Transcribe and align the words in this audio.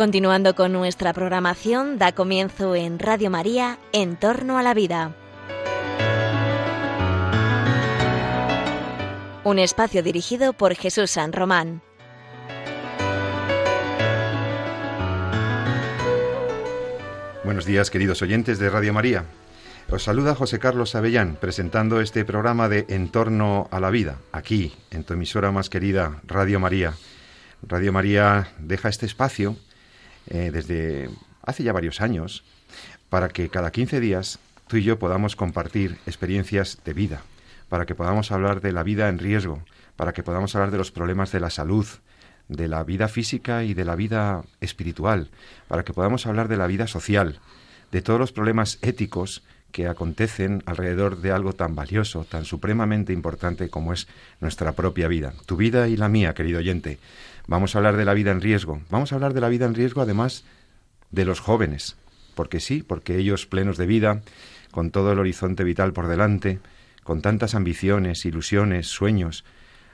Continuando 0.00 0.54
con 0.54 0.72
nuestra 0.72 1.12
programación, 1.12 1.98
da 1.98 2.12
comienzo 2.12 2.74
en 2.74 2.98
Radio 2.98 3.28
María, 3.28 3.78
En 3.92 4.16
torno 4.16 4.56
a 4.56 4.62
la 4.62 4.72
vida. 4.72 5.14
Un 9.44 9.58
espacio 9.58 10.02
dirigido 10.02 10.54
por 10.54 10.74
Jesús 10.74 11.10
San 11.10 11.34
Román. 11.34 11.82
Buenos 17.44 17.66
días, 17.66 17.90
queridos 17.90 18.22
oyentes 18.22 18.58
de 18.58 18.70
Radio 18.70 18.94
María. 18.94 19.26
Os 19.90 20.04
saluda 20.04 20.34
José 20.34 20.58
Carlos 20.58 20.94
Avellán 20.94 21.36
presentando 21.38 22.00
este 22.00 22.24
programa 22.24 22.70
de 22.70 22.86
En 22.88 23.10
torno 23.10 23.68
a 23.70 23.80
la 23.80 23.90
vida, 23.90 24.16
aquí, 24.32 24.72
en 24.90 25.04
tu 25.04 25.12
emisora 25.12 25.52
más 25.52 25.68
querida, 25.68 26.22
Radio 26.26 26.58
María. 26.58 26.94
Radio 27.62 27.92
María 27.92 28.48
deja 28.58 28.88
este 28.88 29.04
espacio 29.04 29.56
eh, 30.28 30.50
desde 30.52 31.10
hace 31.42 31.62
ya 31.62 31.72
varios 31.72 32.00
años 32.00 32.44
para 33.08 33.28
que 33.28 33.48
cada 33.48 33.70
15 33.70 34.00
días 34.00 34.38
tú 34.66 34.76
y 34.76 34.84
yo 34.84 34.98
podamos 34.98 35.34
compartir 35.34 35.98
experiencias 36.06 36.78
de 36.84 36.94
vida, 36.94 37.22
para 37.68 37.86
que 37.86 37.94
podamos 37.94 38.30
hablar 38.30 38.60
de 38.60 38.72
la 38.72 38.82
vida 38.82 39.08
en 39.08 39.18
riesgo, 39.18 39.62
para 39.96 40.12
que 40.12 40.22
podamos 40.22 40.54
hablar 40.54 40.70
de 40.70 40.78
los 40.78 40.92
problemas 40.92 41.32
de 41.32 41.40
la 41.40 41.50
salud, 41.50 41.86
de 42.48 42.68
la 42.68 42.84
vida 42.84 43.08
física 43.08 43.64
y 43.64 43.74
de 43.74 43.84
la 43.84 43.96
vida 43.96 44.42
espiritual, 44.60 45.28
para 45.68 45.84
que 45.84 45.92
podamos 45.92 46.26
hablar 46.26 46.48
de 46.48 46.56
la 46.56 46.66
vida 46.66 46.86
social, 46.86 47.40
de 47.90 48.02
todos 48.02 48.20
los 48.20 48.32
problemas 48.32 48.78
éticos 48.82 49.42
que 49.72 49.86
acontecen 49.86 50.62
alrededor 50.66 51.20
de 51.20 51.32
algo 51.32 51.52
tan 51.52 51.74
valioso, 51.74 52.24
tan 52.24 52.44
supremamente 52.44 53.12
importante 53.12 53.68
como 53.68 53.92
es 53.92 54.08
nuestra 54.40 54.72
propia 54.72 55.08
vida, 55.08 55.32
tu 55.46 55.56
vida 55.56 55.88
y 55.88 55.96
la 55.96 56.08
mía, 56.08 56.34
querido 56.34 56.58
oyente. 56.58 56.98
Vamos 57.46 57.74
a 57.74 57.78
hablar 57.78 57.96
de 57.96 58.04
la 58.04 58.14
vida 58.14 58.30
en 58.30 58.40
riesgo. 58.40 58.80
Vamos 58.90 59.12
a 59.12 59.16
hablar 59.16 59.34
de 59.34 59.40
la 59.40 59.48
vida 59.48 59.66
en 59.66 59.74
riesgo 59.74 60.00
además 60.00 60.44
de 61.10 61.24
los 61.24 61.40
jóvenes, 61.40 61.96
porque 62.34 62.60
sí, 62.60 62.82
porque 62.82 63.16
ellos 63.16 63.46
plenos 63.46 63.76
de 63.76 63.86
vida, 63.86 64.22
con 64.70 64.90
todo 64.90 65.12
el 65.12 65.18
horizonte 65.18 65.64
vital 65.64 65.92
por 65.92 66.06
delante, 66.06 66.60
con 67.02 67.22
tantas 67.22 67.54
ambiciones, 67.54 68.24
ilusiones, 68.24 68.86
sueños, 68.86 69.44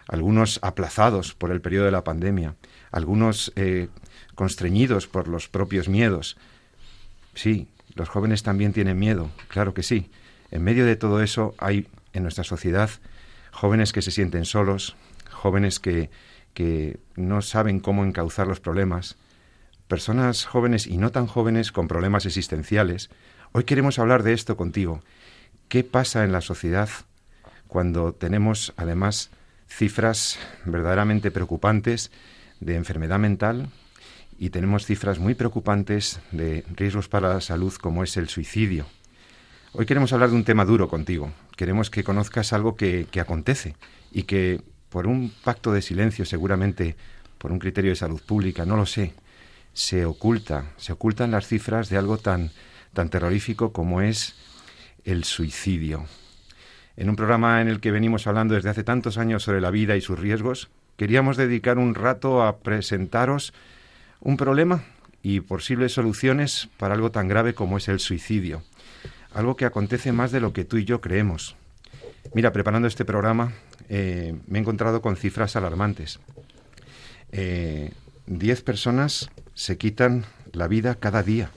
algunos 0.08 0.58
aplazados 0.62 1.34
por 1.34 1.50
el 1.50 1.60
periodo 1.60 1.86
de 1.86 1.92
la 1.92 2.04
pandemia, 2.04 2.54
algunos 2.90 3.52
eh, 3.56 3.88
constreñidos 4.34 5.06
por 5.06 5.28
los 5.28 5.48
propios 5.48 5.88
miedos. 5.88 6.36
Sí, 7.34 7.68
los 7.94 8.08
jóvenes 8.08 8.42
también 8.42 8.72
tienen 8.72 8.98
miedo, 8.98 9.30
claro 9.48 9.74
que 9.74 9.82
sí. 9.82 10.10
En 10.50 10.62
medio 10.62 10.86
de 10.86 10.96
todo 10.96 11.22
eso 11.22 11.54
hay 11.58 11.88
en 12.12 12.22
nuestra 12.22 12.44
sociedad 12.44 12.90
jóvenes 13.50 13.92
que 13.92 14.02
se 14.02 14.10
sienten 14.10 14.44
solos, 14.44 14.96
jóvenes 15.30 15.80
que, 15.80 16.10
que 16.56 17.00
no 17.16 17.42
saben 17.42 17.80
cómo 17.80 18.02
encauzar 18.02 18.46
los 18.46 18.60
problemas, 18.60 19.18
personas 19.88 20.46
jóvenes 20.46 20.86
y 20.86 20.96
no 20.96 21.12
tan 21.12 21.26
jóvenes 21.26 21.70
con 21.70 21.86
problemas 21.86 22.24
existenciales. 22.24 23.10
Hoy 23.52 23.64
queremos 23.64 23.98
hablar 23.98 24.22
de 24.22 24.32
esto 24.32 24.56
contigo. 24.56 25.02
¿Qué 25.68 25.84
pasa 25.84 26.24
en 26.24 26.32
la 26.32 26.40
sociedad 26.40 26.88
cuando 27.68 28.14
tenemos 28.14 28.72
además 28.78 29.28
cifras 29.68 30.38
verdaderamente 30.64 31.30
preocupantes 31.30 32.10
de 32.60 32.76
enfermedad 32.76 33.18
mental, 33.18 33.68
y 34.38 34.48
tenemos 34.48 34.86
cifras 34.86 35.18
muy 35.18 35.34
preocupantes 35.34 36.20
de 36.32 36.64
riesgos 36.74 37.06
para 37.06 37.28
la 37.28 37.42
salud 37.42 37.74
como 37.74 38.02
es 38.02 38.16
el 38.16 38.30
suicidio. 38.30 38.86
Hoy 39.74 39.84
queremos 39.84 40.14
hablar 40.14 40.30
de 40.30 40.36
un 40.36 40.44
tema 40.44 40.64
duro 40.64 40.88
contigo. 40.88 41.32
Queremos 41.54 41.90
que 41.90 42.02
conozcas 42.02 42.54
algo 42.54 42.76
que, 42.76 43.06
que 43.10 43.20
acontece 43.20 43.76
y 44.10 44.22
que 44.22 44.62
por 44.90 45.06
un 45.06 45.32
pacto 45.44 45.72
de 45.72 45.82
silencio, 45.82 46.24
seguramente 46.24 46.96
por 47.38 47.52
un 47.52 47.58
criterio 47.58 47.90
de 47.90 47.96
salud 47.96 48.20
pública, 48.24 48.64
no 48.64 48.76
lo 48.76 48.86
sé, 48.86 49.12
se 49.72 50.06
oculta, 50.06 50.72
se 50.76 50.92
ocultan 50.92 51.30
las 51.30 51.46
cifras 51.46 51.88
de 51.88 51.98
algo 51.98 52.18
tan, 52.18 52.50
tan 52.94 53.10
terrorífico 53.10 53.72
como 53.72 54.00
es 54.00 54.34
el 55.04 55.24
suicidio. 55.24 56.06
En 56.96 57.10
un 57.10 57.16
programa 57.16 57.60
en 57.60 57.68
el 57.68 57.80
que 57.80 57.90
venimos 57.90 58.26
hablando 58.26 58.54
desde 58.54 58.70
hace 58.70 58.84
tantos 58.84 59.18
años 59.18 59.42
sobre 59.42 59.60
la 59.60 59.70
vida 59.70 59.96
y 59.96 60.00
sus 60.00 60.18
riesgos, 60.18 60.70
queríamos 60.96 61.36
dedicar 61.36 61.76
un 61.78 61.94
rato 61.94 62.42
a 62.42 62.58
presentaros 62.58 63.52
un 64.20 64.36
problema 64.36 64.82
y 65.22 65.40
posibles 65.40 65.92
soluciones 65.92 66.68
para 66.78 66.94
algo 66.94 67.10
tan 67.10 67.28
grave 67.28 67.54
como 67.54 67.76
es 67.76 67.88
el 67.88 68.00
suicidio, 68.00 68.62
algo 69.34 69.56
que 69.56 69.66
acontece 69.66 70.12
más 70.12 70.32
de 70.32 70.40
lo 70.40 70.52
que 70.52 70.64
tú 70.64 70.78
y 70.78 70.84
yo 70.84 71.00
creemos. 71.00 71.56
Mira, 72.34 72.52
preparando 72.52 72.88
este 72.88 73.04
programa 73.04 73.52
eh, 73.88 74.34
me 74.46 74.58
he 74.58 74.62
encontrado 74.62 75.02
con 75.02 75.16
cifras 75.16 75.56
alarmantes. 75.56 76.18
Eh, 77.32 77.92
diez 78.26 78.62
personas 78.62 79.30
se 79.54 79.78
quitan 79.78 80.24
la 80.52 80.68
vida 80.68 80.94
cada 80.94 81.22
día 81.22 81.50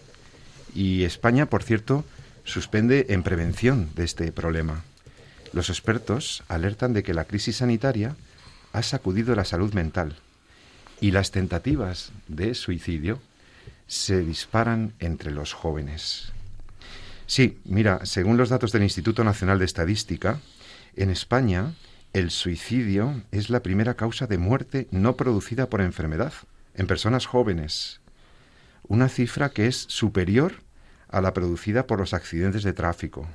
y 0.73 1.03
España, 1.03 1.47
por 1.47 1.63
cierto, 1.63 2.05
suspende 2.43 3.07
en 3.09 3.23
prevención 3.23 3.89
de 3.95 4.03
este 4.03 4.31
problema. 4.31 4.83
Los 5.53 5.69
expertos 5.69 6.43
alertan 6.47 6.93
de 6.93 7.03
que 7.03 7.13
la 7.13 7.25
crisis 7.25 7.57
sanitaria 7.57 8.15
ha 8.73 8.83
sacudido 8.83 9.35
la 9.35 9.45
salud 9.45 9.73
mental 9.73 10.15
y 11.01 11.11
las 11.11 11.31
tentativas 11.31 12.11
de 12.27 12.53
suicidio 12.53 13.19
se 13.87 14.19
disparan 14.19 14.93
entre 14.99 15.31
los 15.31 15.53
jóvenes. 15.53 16.31
Sí, 17.25 17.59
mira, 17.65 18.05
según 18.05 18.37
los 18.37 18.49
datos 18.49 18.71
del 18.71 18.83
Instituto 18.83 19.23
Nacional 19.23 19.59
de 19.59 19.65
Estadística, 19.65 20.39
en 20.95 21.09
España 21.09 21.73
el 22.13 22.31
suicidio 22.31 23.23
es 23.31 23.49
la 23.49 23.61
primera 23.61 23.93
causa 23.93 24.25
de 24.25 24.37
muerte 24.37 24.87
no 24.91 25.15
producida 25.15 25.69
por 25.69 25.81
enfermedad 25.81 26.33
en 26.73 26.87
personas 26.87 27.25
jóvenes, 27.27 28.01
una 28.87 29.09
cifra 29.09 29.49
que 29.49 29.67
es 29.67 29.75
superior 29.75 30.53
a 31.07 31.21
la 31.21 31.33
producida 31.33 31.85
por 31.85 31.99
los 31.99 32.13
accidentes 32.13 32.63
de 32.63 32.73
tráfico. 32.73 33.27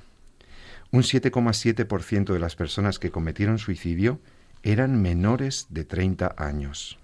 Un 0.91 1.03
7,7% 1.03 2.33
de 2.33 2.39
las 2.39 2.57
personas 2.57 2.99
que 2.99 3.11
cometieron 3.11 3.59
suicidio 3.59 4.21
eran 4.63 5.01
menores 5.01 5.67
de 5.71 5.85
30 5.85 6.35
años. 6.37 6.99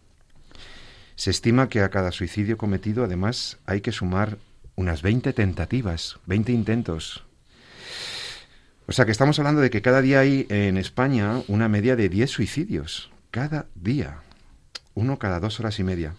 Se 1.14 1.30
estima 1.30 1.68
que 1.68 1.82
a 1.82 1.90
cada 1.90 2.12
suicidio 2.12 2.56
cometido, 2.56 3.04
además, 3.04 3.58
hay 3.66 3.80
que 3.80 3.92
sumar 3.92 4.38
unas 4.74 5.02
20 5.02 5.32
tentativas, 5.34 6.18
20 6.26 6.52
intentos. 6.52 7.26
O 8.90 8.92
sea 8.92 9.04
que 9.04 9.12
estamos 9.12 9.38
hablando 9.38 9.60
de 9.60 9.70
que 9.70 9.82
cada 9.82 10.02
día 10.02 10.18
hay 10.18 10.46
en 10.48 10.76
España 10.76 11.44
una 11.46 11.68
media 11.68 11.94
de 11.94 12.08
10 12.08 12.28
suicidios. 12.28 13.12
Cada 13.30 13.66
día. 13.76 14.16
Uno 14.94 15.16
cada 15.16 15.38
dos 15.38 15.60
horas 15.60 15.78
y 15.78 15.84
media. 15.84 16.16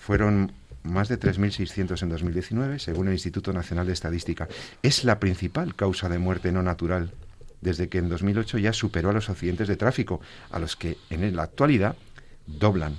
Fueron 0.00 0.50
más 0.82 1.06
de 1.06 1.16
3.600 1.16 2.02
en 2.02 2.08
2019, 2.08 2.80
según 2.80 3.06
el 3.06 3.12
Instituto 3.12 3.52
Nacional 3.52 3.86
de 3.86 3.92
Estadística. 3.92 4.48
Es 4.82 5.04
la 5.04 5.20
principal 5.20 5.76
causa 5.76 6.08
de 6.08 6.18
muerte 6.18 6.50
no 6.50 6.64
natural, 6.64 7.12
desde 7.60 7.88
que 7.88 7.98
en 7.98 8.08
2008 8.08 8.58
ya 8.58 8.72
superó 8.72 9.10
a 9.10 9.12
los 9.12 9.30
accidentes 9.30 9.68
de 9.68 9.76
tráfico, 9.76 10.20
a 10.50 10.58
los 10.58 10.74
que 10.74 10.98
en 11.08 11.36
la 11.36 11.44
actualidad 11.44 11.94
doblan. 12.48 12.96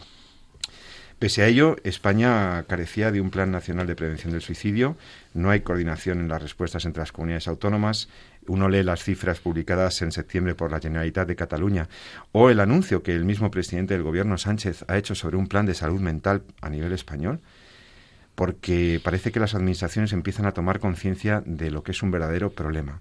Pese 1.23 1.41
a 1.41 1.47
ello, 1.47 1.77
España 1.85 2.63
carecía 2.67 3.09
de 3.09 3.21
un 3.21 3.29
Plan 3.29 3.49
Nacional 3.49 3.87
de 3.87 3.95
Prevención 3.95 4.33
del 4.33 4.41
Suicidio, 4.41 4.97
no 5.33 5.51
hay 5.51 5.61
coordinación 5.61 6.19
en 6.19 6.27
las 6.27 6.41
respuestas 6.41 6.83
entre 6.83 6.99
las 6.99 7.13
comunidades 7.13 7.47
autónomas, 7.47 8.09
uno 8.47 8.69
lee 8.69 8.83
las 8.83 9.03
cifras 9.03 9.39
publicadas 9.39 10.01
en 10.01 10.11
septiembre 10.11 10.55
por 10.55 10.71
la 10.71 10.79
Generalitat 10.79 11.27
de 11.27 11.35
Cataluña 11.35 11.89
o 12.31 12.49
el 12.49 12.59
anuncio 12.59 13.03
que 13.03 13.13
el 13.13 13.25
mismo 13.25 13.51
presidente 13.51 13.93
del 13.93 14.03
Gobierno, 14.03 14.37
Sánchez, 14.37 14.85
ha 14.87 14.97
hecho 14.97 15.15
sobre 15.15 15.37
un 15.37 15.47
plan 15.47 15.65
de 15.65 15.73
salud 15.73 15.99
mental 15.99 16.43
a 16.61 16.69
nivel 16.69 16.91
español, 16.91 17.41
porque 18.35 18.99
parece 19.03 19.31
que 19.31 19.39
las 19.39 19.55
administraciones 19.55 20.13
empiezan 20.13 20.45
a 20.45 20.53
tomar 20.53 20.79
conciencia 20.79 21.43
de 21.45 21.71
lo 21.71 21.83
que 21.83 21.91
es 21.91 22.01
un 22.03 22.11
verdadero 22.11 22.51
problema. 22.51 22.99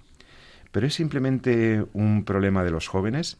Pero 0.71 0.87
es 0.87 0.95
simplemente 0.95 1.85
un 1.93 2.25
problema 2.25 2.65
de 2.65 2.71
los 2.71 2.89
jóvenes 2.89 3.39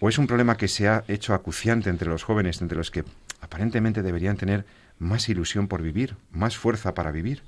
o 0.00 0.08
es 0.08 0.18
un 0.18 0.26
problema 0.26 0.56
que 0.56 0.68
se 0.68 0.88
ha 0.88 1.04
hecho 1.08 1.34
acuciante 1.34 1.90
entre 1.90 2.08
los 2.08 2.22
jóvenes, 2.22 2.62
entre 2.62 2.78
los 2.78 2.90
que 2.90 3.04
aparentemente 3.40 4.02
deberían 4.02 4.36
tener 4.36 4.64
más 4.98 5.28
ilusión 5.28 5.68
por 5.68 5.82
vivir, 5.82 6.16
más 6.30 6.56
fuerza 6.56 6.94
para 6.94 7.10
vivir. 7.10 7.42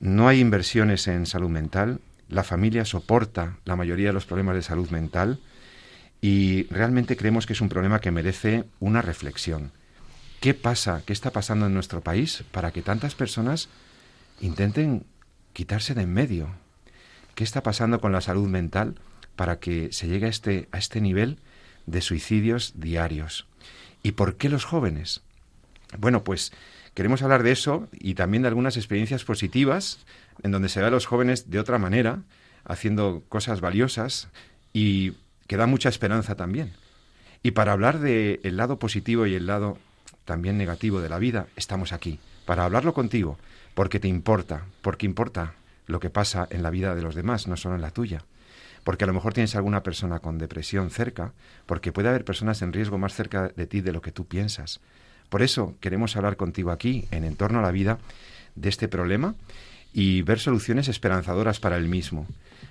No 0.00 0.28
hay 0.28 0.40
inversiones 0.40 1.08
en 1.08 1.26
salud 1.26 1.48
mental, 1.48 2.00
la 2.28 2.44
familia 2.44 2.84
soporta 2.84 3.58
la 3.64 3.76
mayoría 3.76 4.08
de 4.08 4.12
los 4.12 4.26
problemas 4.26 4.56
de 4.56 4.62
salud 4.62 4.90
mental 4.90 5.40
y 6.20 6.64
realmente 6.64 7.16
creemos 7.16 7.46
que 7.46 7.52
es 7.52 7.60
un 7.60 7.68
problema 7.68 8.00
que 8.00 8.10
merece 8.10 8.64
una 8.80 9.02
reflexión. 9.02 9.72
¿Qué 10.40 10.54
pasa? 10.54 11.02
¿Qué 11.06 11.12
está 11.12 11.30
pasando 11.30 11.66
en 11.66 11.74
nuestro 11.74 12.00
país 12.00 12.44
para 12.52 12.72
que 12.72 12.82
tantas 12.82 13.14
personas 13.14 13.68
intenten 14.40 15.04
quitarse 15.52 15.94
de 15.94 16.02
en 16.02 16.12
medio? 16.12 16.50
¿Qué 17.34 17.44
está 17.44 17.62
pasando 17.62 18.00
con 18.00 18.12
la 18.12 18.20
salud 18.20 18.48
mental 18.48 18.96
para 19.36 19.58
que 19.58 19.92
se 19.92 20.08
llegue 20.08 20.26
a 20.26 20.30
este, 20.30 20.68
a 20.72 20.78
este 20.78 21.00
nivel 21.00 21.38
de 21.86 22.00
suicidios 22.00 22.74
diarios? 22.76 23.46
¿Y 24.02 24.12
por 24.12 24.36
qué 24.36 24.48
los 24.48 24.64
jóvenes? 24.64 25.22
Bueno, 25.98 26.24
pues 26.24 26.52
queremos 26.94 27.22
hablar 27.22 27.42
de 27.42 27.52
eso 27.52 27.88
y 27.92 28.14
también 28.14 28.42
de 28.42 28.48
algunas 28.48 28.76
experiencias 28.76 29.24
positivas 29.24 29.98
en 30.42 30.52
donde 30.52 30.68
se 30.68 30.80
ve 30.80 30.86
a 30.86 30.90
los 30.90 31.06
jóvenes 31.06 31.50
de 31.50 31.58
otra 31.58 31.78
manera, 31.78 32.22
haciendo 32.64 33.22
cosas 33.28 33.60
valiosas 33.60 34.28
y 34.72 35.12
que 35.46 35.56
da 35.56 35.66
mucha 35.66 35.88
esperanza 35.88 36.34
también. 36.34 36.72
Y 37.42 37.52
para 37.52 37.72
hablar 37.72 38.00
del 38.00 38.56
lado 38.56 38.78
positivo 38.78 39.26
y 39.26 39.34
el 39.34 39.46
lado 39.46 39.78
también 40.24 40.58
negativo 40.58 41.00
de 41.00 41.08
la 41.08 41.18
vida, 41.18 41.46
estamos 41.56 41.92
aquí, 41.92 42.18
para 42.44 42.64
hablarlo 42.64 42.92
contigo, 42.92 43.38
porque 43.74 44.00
te 44.00 44.08
importa, 44.08 44.64
porque 44.82 45.06
importa 45.06 45.54
lo 45.86 46.00
que 46.00 46.10
pasa 46.10 46.48
en 46.50 46.62
la 46.62 46.70
vida 46.70 46.94
de 46.94 47.02
los 47.02 47.14
demás, 47.14 47.46
no 47.46 47.56
solo 47.56 47.76
en 47.76 47.82
la 47.82 47.92
tuya. 47.92 48.24
Porque 48.82 49.04
a 49.04 49.06
lo 49.06 49.14
mejor 49.14 49.32
tienes 49.32 49.54
alguna 49.54 49.82
persona 49.82 50.18
con 50.18 50.38
depresión 50.38 50.90
cerca, 50.90 51.32
porque 51.66 51.92
puede 51.92 52.08
haber 52.08 52.24
personas 52.24 52.62
en 52.62 52.72
riesgo 52.72 52.98
más 52.98 53.14
cerca 53.14 53.48
de 53.48 53.66
ti 53.66 53.80
de 53.80 53.92
lo 53.92 54.00
que 54.00 54.12
tú 54.12 54.26
piensas. 54.26 54.80
Por 55.28 55.42
eso 55.42 55.74
queremos 55.80 56.16
hablar 56.16 56.36
contigo 56.36 56.70
aquí, 56.70 57.06
en 57.10 57.24
Entorno 57.24 57.60
a 57.60 57.62
la 57.62 57.72
Vida, 57.72 57.98
de 58.54 58.68
este 58.68 58.88
problema 58.88 59.34
y 59.96 60.20
ver 60.20 60.38
soluciones 60.38 60.88
esperanzadoras 60.88 61.58
para 61.58 61.78
el 61.78 61.88
mismo. 61.88 62.26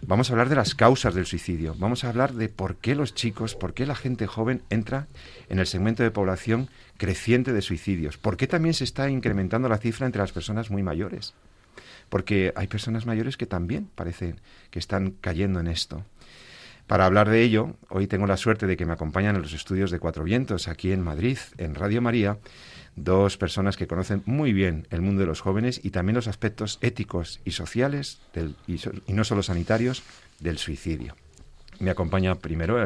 Vamos 0.05 0.29
a 0.29 0.33
hablar 0.33 0.47
de 0.47 0.55
las 0.55 0.75
causas 0.75 1.15
del 1.15 1.25
suicidio, 1.25 1.73
vamos 1.79 2.03
a 2.03 2.09
hablar 2.09 2.33
de 2.33 2.49
por 2.49 2.75
qué 2.75 2.93
los 2.93 3.15
chicos, 3.15 3.55
por 3.55 3.73
qué 3.73 3.87
la 3.87 3.95
gente 3.95 4.27
joven 4.27 4.61
entra 4.69 5.07
en 5.49 5.57
el 5.57 5.65
segmento 5.65 6.03
de 6.03 6.11
población 6.11 6.69
creciente 6.97 7.51
de 7.51 7.63
suicidios, 7.63 8.19
por 8.19 8.37
qué 8.37 8.45
también 8.45 8.75
se 8.75 8.83
está 8.83 9.09
incrementando 9.09 9.67
la 9.67 9.79
cifra 9.79 10.05
entre 10.05 10.21
las 10.21 10.33
personas 10.33 10.69
muy 10.69 10.83
mayores, 10.83 11.33
porque 12.09 12.53
hay 12.55 12.67
personas 12.67 13.07
mayores 13.07 13.37
que 13.37 13.47
también 13.47 13.89
parecen 13.95 14.39
que 14.69 14.77
están 14.77 15.09
cayendo 15.19 15.59
en 15.59 15.65
esto. 15.65 16.05
Para 16.85 17.07
hablar 17.07 17.27
de 17.27 17.41
ello, 17.41 17.73
hoy 17.89 18.05
tengo 18.05 18.27
la 18.27 18.37
suerte 18.37 18.67
de 18.67 18.77
que 18.77 18.85
me 18.85 18.93
acompañan 18.93 19.35
en 19.35 19.41
los 19.41 19.53
estudios 19.53 19.89
de 19.89 19.97
Cuatro 19.97 20.23
Vientos, 20.23 20.67
aquí 20.67 20.91
en 20.91 21.01
Madrid, 21.01 21.39
en 21.57 21.73
Radio 21.73 22.03
María, 22.03 22.37
dos 22.95 23.37
personas 23.37 23.77
que 23.77 23.87
conocen 23.87 24.23
muy 24.25 24.53
bien 24.53 24.87
el 24.89 25.01
mundo 25.01 25.21
de 25.21 25.27
los 25.27 25.41
jóvenes 25.41 25.81
y 25.83 25.89
también 25.89 26.15
los 26.15 26.27
aspectos 26.27 26.79
éticos 26.81 27.41
y 27.45 27.51
sociales, 27.51 28.21
y, 28.67 28.75
y, 28.75 29.13
no 29.13 29.23
solo 29.23 29.43
sanitarios, 29.43 30.03
del 30.39 30.57
suicidio. 30.57 31.15
Me 31.79 31.91
acompaña 31.91 32.35
primero, 32.35 32.77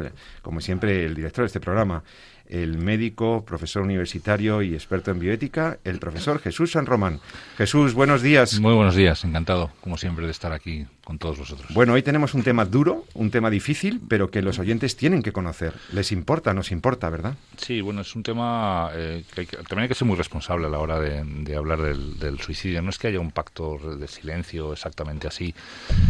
como 0.41 0.61
siempre, 0.61 1.05
el 1.05 1.15
director 1.15 1.43
de 1.43 1.47
este 1.47 1.59
programa, 1.59 2.03
el 2.49 2.79
médico, 2.79 3.45
profesor 3.45 3.83
universitario 3.83 4.61
y 4.63 4.73
experto 4.73 5.11
en 5.11 5.19
bioética, 5.19 5.77
el 5.83 5.99
profesor 5.99 6.39
Jesús 6.39 6.71
San 6.71 6.87
Román. 6.87 7.19
Jesús, 7.57 7.93
buenos 7.93 8.23
días. 8.23 8.59
Muy 8.59 8.73
buenos 8.73 8.95
días, 8.95 9.23
encantado, 9.23 9.71
como 9.81 9.97
siempre, 9.97 10.25
de 10.25 10.31
estar 10.31 10.51
aquí 10.51 10.87
con 11.03 11.19
todos 11.19 11.37
vosotros. 11.37 11.73
Bueno, 11.73 11.93
hoy 11.93 12.03
tenemos 12.03 12.33
un 12.33 12.43
tema 12.43 12.65
duro, 12.65 13.05
un 13.13 13.31
tema 13.31 13.49
difícil, 13.49 14.01
pero 14.07 14.29
que 14.29 14.41
los 14.41 14.59
oyentes 14.59 14.95
tienen 14.95 15.21
que 15.21 15.31
conocer. 15.31 15.73
Les 15.91 16.11
importa, 16.11 16.53
nos 16.53 16.71
importa, 16.71 17.09
¿verdad? 17.09 17.35
Sí, 17.57 17.81
bueno, 17.81 18.01
es 18.01 18.15
un 18.15 18.23
tema 18.23 18.89
eh, 18.93 19.23
que, 19.33 19.45
también 19.45 19.79
hay 19.79 19.87
que 19.87 19.95
ser 19.95 20.07
muy 20.07 20.17
responsable 20.17 20.67
a 20.67 20.69
la 20.69 20.79
hora 20.79 20.99
de, 20.99 21.55
hablar 21.55 21.81
del, 21.81 22.19
del, 22.19 22.39
suicidio. 22.39 22.81
No 22.81 22.89
es 22.89 22.97
que 22.97 23.07
haya 23.07 23.19
un 23.19 23.31
pacto 23.31 23.77
de 23.97 24.07
silencio 24.07 24.73
exactamente 24.73 25.27
así, 25.27 25.53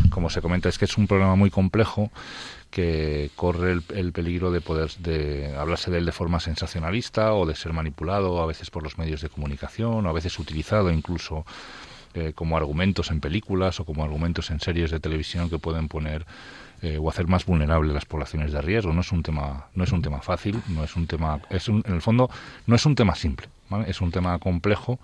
como 0.09 0.29
se 0.29 0.41
comenta, 0.41 0.69
es 0.69 0.77
que 0.77 0.85
es 0.85 0.97
un 0.97 1.07
problema 1.07 1.35
muy 1.35 1.49
complejo 1.49 2.11
que 2.69 3.31
corre 3.35 3.71
el, 3.89 4.11
peligro 4.11 4.51
de 4.51 4.61
poder 4.61 4.91
de 4.99 5.55
hablarse 5.57 5.89
de 5.89 5.97
él 5.97 6.05
de 6.05 6.11
forma 6.11 6.39
sensacionalista 6.39 7.33
o 7.33 7.45
de 7.45 7.55
ser 7.55 7.73
manipulado 7.73 8.41
a 8.41 8.45
veces 8.45 8.69
por 8.69 8.83
los 8.83 8.97
medios 8.97 9.21
de 9.21 9.29
comunicación 9.29 10.05
o 10.05 10.09
a 10.09 10.13
veces 10.13 10.37
utilizado 10.37 10.91
incluso 10.91 11.45
eh, 12.13 12.33
como 12.33 12.57
argumentos 12.57 13.11
en 13.11 13.19
películas 13.19 13.79
o 13.79 13.85
como 13.85 14.03
argumentos 14.03 14.51
en 14.51 14.59
series 14.59 14.91
de 14.91 14.99
televisión 14.99 15.49
que 15.49 15.59
pueden 15.59 15.87
poner 15.87 16.25
eh, 16.81 16.97
o 16.97 17.09
hacer 17.09 17.27
más 17.27 17.45
vulnerables 17.45 17.93
las 17.93 18.05
poblaciones 18.05 18.51
de 18.51 18.61
riesgo. 18.61 18.93
No 18.93 19.01
es 19.01 19.11
un 19.11 19.23
tema, 19.23 19.67
no 19.73 19.83
es 19.83 19.91
un 19.91 20.01
tema 20.01 20.21
fácil, 20.21 20.61
no 20.69 20.83
es 20.83 20.95
un 20.95 21.07
tema, 21.07 21.41
es 21.49 21.67
en 21.69 21.83
el 21.85 22.01
fondo 22.01 22.29
no 22.67 22.75
es 22.75 22.85
un 22.85 22.95
tema 22.95 23.15
simple, 23.15 23.47
es 23.85 24.01
un 24.01 24.11
tema 24.11 24.37
complejo 24.39 24.99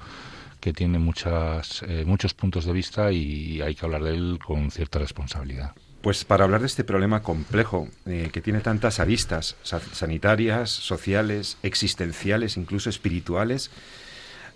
que 0.59 0.73
tiene 0.73 0.97
muchas, 0.97 1.83
eh, 1.87 2.05
muchos 2.07 2.33
puntos 2.33 2.65
de 2.65 2.73
vista 2.73 3.11
y 3.11 3.61
hay 3.61 3.75
que 3.75 3.85
hablar 3.85 4.03
de 4.03 4.15
él 4.15 4.39
con 4.43 4.71
cierta 4.71 4.99
responsabilidad. 4.99 5.73
Pues 6.05 6.23
para 6.23 6.43
hablar 6.43 6.61
de 6.61 6.67
este 6.67 6.83
problema 6.83 7.23
complejo, 7.23 7.87
eh, 8.05 8.29
que 8.31 8.39
tiene 8.39 8.59
tantas 8.59 8.99
aristas 8.99 9.55
sanitarias, 9.63 10.69
sociales, 10.69 11.57
existenciales, 11.63 12.57
incluso 12.57 12.91
espirituales, 12.91 13.71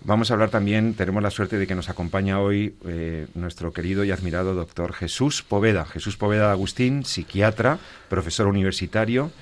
vamos 0.04 0.30
a 0.30 0.34
hablar 0.34 0.50
también, 0.50 0.94
tenemos 0.94 1.24
la 1.24 1.32
suerte 1.32 1.58
de 1.58 1.66
que 1.66 1.74
nos 1.74 1.88
acompaña 1.88 2.38
hoy 2.38 2.76
eh, 2.86 3.26
nuestro 3.34 3.72
querido 3.72 4.04
y 4.04 4.12
admirado 4.12 4.54
doctor 4.54 4.92
Jesús 4.92 5.42
Poveda. 5.42 5.86
Jesús 5.86 6.16
Poveda 6.16 6.52
Agustín, 6.52 7.04
psiquiatra, 7.04 7.80
profesor 8.08 8.46
universitario, 8.46 9.32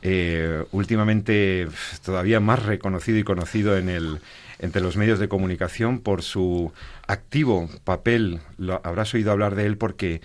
eh, 0.00 0.64
últimamente 0.72 1.68
todavía 2.02 2.40
más 2.40 2.62
reconocido 2.62 3.18
y 3.18 3.22
conocido 3.22 3.76
en 3.76 3.90
el, 3.90 4.20
entre 4.60 4.80
los 4.80 4.96
medios 4.96 5.18
de 5.18 5.28
comunicación 5.28 6.00
por 6.00 6.22
su 6.22 6.72
activo 7.06 7.68
papel. 7.84 8.40
Habrás 8.82 9.12
oído 9.12 9.30
hablar 9.30 9.56
de 9.56 9.66
él 9.66 9.76
porque 9.76 10.22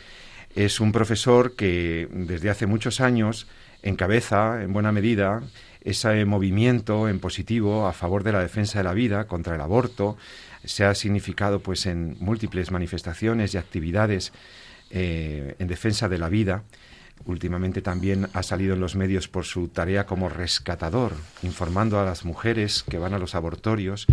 es 0.65 0.81
un 0.81 0.91
profesor 0.91 1.55
que 1.55 2.09
desde 2.11 2.49
hace 2.49 2.65
muchos 2.65 2.99
años 2.99 3.47
encabeza, 3.81 4.61
en 4.61 4.73
buena 4.73 4.91
medida, 4.91 5.41
ese 5.85 6.25
movimiento 6.25 7.07
en 7.07 7.21
positivo 7.21 7.87
a 7.87 7.93
favor 7.93 8.23
de 8.23 8.33
la 8.33 8.41
defensa 8.41 8.79
de 8.79 8.83
la 8.83 8.93
vida, 8.93 9.25
contra 9.25 9.55
el 9.55 9.61
aborto. 9.61 10.17
Se 10.65 10.83
ha 10.83 10.93
significado 10.95 11.61
pues 11.61 11.85
en 11.85 12.17
múltiples 12.19 12.71
manifestaciones 12.71 13.53
y 13.53 13.57
actividades 13.57 14.33
eh, 14.91 15.55
en 15.59 15.67
defensa 15.69 16.09
de 16.09 16.17
la 16.17 16.27
vida. 16.27 16.63
Últimamente 17.23 17.81
también 17.81 18.27
ha 18.33 18.43
salido 18.43 18.73
en 18.73 18.81
los 18.81 18.97
medios 18.97 19.29
por 19.29 19.45
su 19.45 19.69
tarea 19.69 20.05
como 20.05 20.27
rescatador, 20.27 21.13
informando 21.41 22.01
a 22.01 22.05
las 22.05 22.25
mujeres 22.25 22.83
que 22.83 22.97
van 22.97 23.13
a 23.13 23.19
los 23.19 23.33
abortorios 23.33 24.07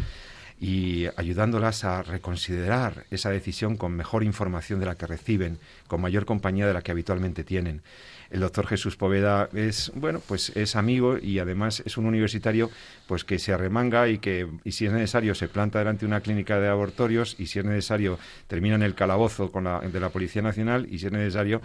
y 0.58 1.06
ayudándolas 1.16 1.84
a 1.84 2.02
reconsiderar 2.02 3.04
esa 3.10 3.30
decisión 3.30 3.76
con 3.76 3.92
mejor 3.92 4.24
información 4.24 4.80
de 4.80 4.86
la 4.86 4.94
que 4.96 5.06
reciben, 5.06 5.58
con 5.86 6.00
mayor 6.00 6.24
compañía 6.24 6.66
de 6.66 6.74
la 6.74 6.82
que 6.82 6.92
habitualmente 6.92 7.44
tienen 7.44 7.82
el 8.30 8.40
doctor 8.40 8.66
Jesús 8.66 8.96
Poveda 8.96 9.48
es, 9.52 9.92
bueno, 9.94 10.20
pues 10.26 10.50
es 10.56 10.76
amigo 10.76 11.18
y 11.18 11.38
además 11.38 11.82
es 11.84 11.96
un 11.96 12.06
universitario 12.06 12.70
pues 13.06 13.24
que 13.24 13.38
se 13.38 13.52
arremanga 13.52 14.08
y 14.08 14.18
que, 14.18 14.48
y 14.64 14.72
si 14.72 14.86
es 14.86 14.92
necesario, 14.92 15.34
se 15.34 15.48
planta 15.48 15.78
delante 15.78 16.00
de 16.00 16.06
una 16.06 16.20
clínica 16.20 16.58
de 16.58 16.68
abortorios 16.68 17.36
y 17.38 17.46
si 17.46 17.58
es 17.58 17.64
necesario, 17.64 18.18
termina 18.48 18.74
en 18.74 18.82
el 18.82 18.94
calabozo 18.94 19.52
con 19.52 19.64
la, 19.64 19.80
de 19.80 20.00
la 20.00 20.10
Policía 20.10 20.42
Nacional 20.42 20.86
y 20.90 20.98
si 20.98 21.06
es 21.06 21.12
necesario, 21.12 21.60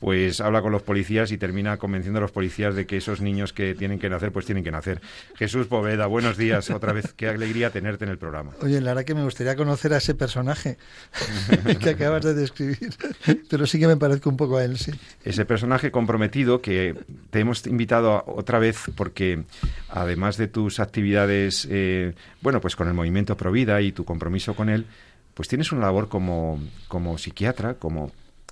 pues 0.00 0.40
habla 0.40 0.62
con 0.62 0.72
los 0.72 0.82
policías 0.82 1.32
y 1.32 1.38
termina 1.38 1.76
convenciendo 1.78 2.18
a 2.18 2.22
los 2.22 2.32
policías 2.32 2.74
de 2.74 2.86
que 2.86 2.98
esos 2.98 3.20
niños 3.20 3.52
que 3.52 3.74
tienen 3.74 3.98
que 3.98 4.10
nacer, 4.10 4.32
pues 4.32 4.46
tienen 4.46 4.64
que 4.64 4.70
nacer. 4.70 5.00
Jesús 5.36 5.66
Poveda, 5.66 6.06
buenos 6.06 6.36
días 6.36 6.70
otra 6.70 6.92
vez. 6.92 7.12
Qué 7.14 7.28
alegría 7.28 7.70
tenerte 7.70 8.04
en 8.04 8.10
el 8.10 8.18
programa. 8.18 8.52
Oye, 8.60 8.80
la 8.80 8.90
verdad 8.90 9.04
que 9.04 9.14
me 9.14 9.24
gustaría 9.24 9.56
conocer 9.56 9.92
a 9.94 9.98
ese 9.98 10.14
personaje 10.14 10.76
que 11.80 11.90
acabas 11.90 12.22
de 12.22 12.34
describir, 12.34 12.94
pero 13.48 13.66
sí 13.66 13.78
que 13.78 13.86
me 13.86 13.96
parezco 13.96 14.28
un 14.28 14.36
poco 14.36 14.58
a 14.58 14.64
él, 14.64 14.76
sí. 14.78 14.92
Ese 15.24 15.44
personaje 15.44 15.90
con 15.90 16.01
comprometido 16.02 16.60
que 16.60 16.96
te 17.30 17.38
hemos 17.38 17.64
invitado 17.68 18.24
otra 18.26 18.58
vez 18.58 18.90
porque 18.96 19.44
además 19.88 20.36
de 20.36 20.48
tus 20.48 20.80
actividades, 20.80 21.68
eh, 21.70 22.14
bueno, 22.40 22.60
pues 22.60 22.74
con 22.74 22.88
el 22.88 22.94
movimiento 22.94 23.36
Provida 23.36 23.80
y 23.80 23.92
tu 23.92 24.04
compromiso 24.04 24.56
con 24.56 24.68
él, 24.68 24.86
pues 25.34 25.48
tienes 25.48 25.70
una 25.70 25.82
labor 25.82 26.08
como, 26.08 26.60
como 26.88 27.18
psiquiatra, 27.18 27.74
como 27.74 28.10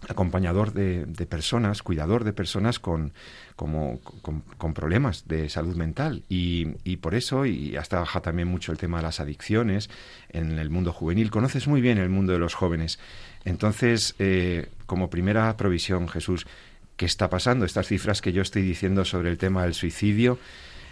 acompañador 0.08 0.72
de, 0.72 1.26
personas, 1.26 1.82
cuidador 1.82 2.22
de 2.22 2.32
personas 2.32 2.78
con, 2.78 3.12
con, 3.56 4.72
problemas 4.72 5.26
de 5.26 5.48
salud 5.48 5.74
mental. 5.74 6.22
Y, 6.28 6.68
y, 6.84 6.98
por 6.98 7.16
eso, 7.16 7.46
y 7.46 7.76
has 7.76 7.88
trabajado 7.88 8.22
también 8.22 8.46
mucho 8.46 8.70
el 8.70 8.78
tema 8.78 8.98
de 8.98 9.02
las 9.02 9.18
adicciones 9.18 9.90
en 10.30 10.58
el 10.58 10.70
mundo 10.70 10.92
juvenil, 10.92 11.30
conoces 11.30 11.66
muy 11.66 11.80
bien 11.80 11.98
el 11.98 12.10
mundo 12.10 12.32
de 12.32 12.38
los 12.38 12.54
jóvenes. 12.54 13.00
Entonces, 13.44 14.14
eh, 14.18 14.68
como 14.86 15.10
primera 15.10 15.54
provisión, 15.56 16.08
Jesús, 16.08 16.46
qué 17.00 17.06
está 17.06 17.30
pasando. 17.30 17.64
Estas 17.64 17.86
cifras 17.86 18.20
que 18.20 18.30
yo 18.30 18.42
estoy 18.42 18.60
diciendo 18.60 19.06
sobre 19.06 19.30
el 19.30 19.38
tema 19.38 19.62
del 19.62 19.72
suicidio 19.72 20.38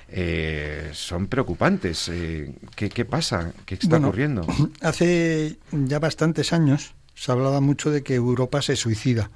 eh, 0.09 0.89
son 0.95 1.27
preocupantes. 1.27 2.09
Eh, 2.09 2.55
¿qué, 2.75 3.05
pasa? 3.05 3.53
¿Qué 3.67 3.75
está 3.75 3.99
ocurriendo? 3.99 4.47
Hace 4.81 5.59
ya 5.71 5.99
bastantes 5.99 6.55
años 6.55 6.95
se 7.15 7.31
hablaba 7.31 7.61
mucho 7.61 7.91
de 7.91 8.03
que 8.03 8.15
Europa 8.15 8.63
se 8.63 8.75
suicida. 8.75 9.31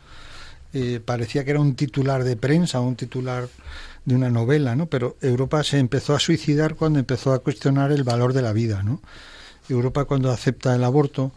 Eh, 0.73 0.99
parecía 1.05 1.45
que 1.45 1.51
era 1.51 1.61
un 1.61 1.75
titular 1.75 2.25
de 2.25 2.37
prensa, 2.37 2.81
un 2.81 2.97
titular 2.97 3.51
de 4.07 4.15
una 4.15 4.31
novela, 4.31 4.75
¿no? 4.75 4.87
Pero 4.87 5.19
Europa 5.21 5.63
se 5.65 5.79
empezó 5.79 6.15
a 6.15 6.21
suicidar 6.21 6.75
cuando 6.75 6.99
empezó 6.99 7.35
a 7.35 7.41
cuestionar 7.41 7.93
el 7.93 8.03
valor 8.03 8.33
de 8.33 8.41
la 8.41 8.55
vida, 8.55 8.83
¿no? 8.83 9.03
Europa 9.69 10.07
cuando 10.07 10.33
acepta 10.33 10.75
el 10.75 10.85
aborto, 10.85 11.33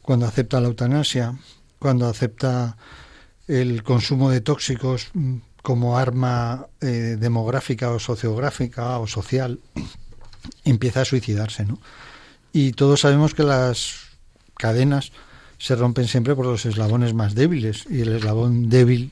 cuando 0.00 0.24
acepta 0.24 0.58
la 0.62 0.68
eutanasia, 0.68 1.34
cuando 1.78 2.06
acepta 2.08 2.78
el 3.46 3.82
consumo 3.82 4.30
de 4.30 4.40
tóxicos 4.40 5.10
mm, 5.14 5.36
como 5.62 5.96
arma 5.96 6.66
eh, 6.80 7.16
demográfica 7.18 7.90
o 7.90 7.98
sociográfica 7.98 8.98
o 8.98 9.06
social 9.06 9.60
empieza 10.64 11.02
a 11.02 11.04
suicidarse, 11.04 11.64
¿no? 11.64 11.78
Y 12.52 12.72
todos 12.72 13.00
sabemos 13.00 13.34
que 13.34 13.42
las 13.42 14.18
cadenas 14.56 15.12
se 15.58 15.74
rompen 15.74 16.06
siempre 16.06 16.34
por 16.36 16.46
los 16.46 16.66
eslabones 16.66 17.14
más 17.14 17.34
débiles 17.34 17.84
y 17.90 18.02
el 18.02 18.14
eslabón 18.16 18.68
débil 18.68 19.10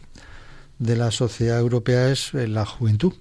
de 0.78 0.96
la 0.96 1.10
sociedad 1.10 1.58
europea 1.58 2.10
es 2.10 2.34
eh, 2.34 2.48
la 2.48 2.66
juventud, 2.66 3.14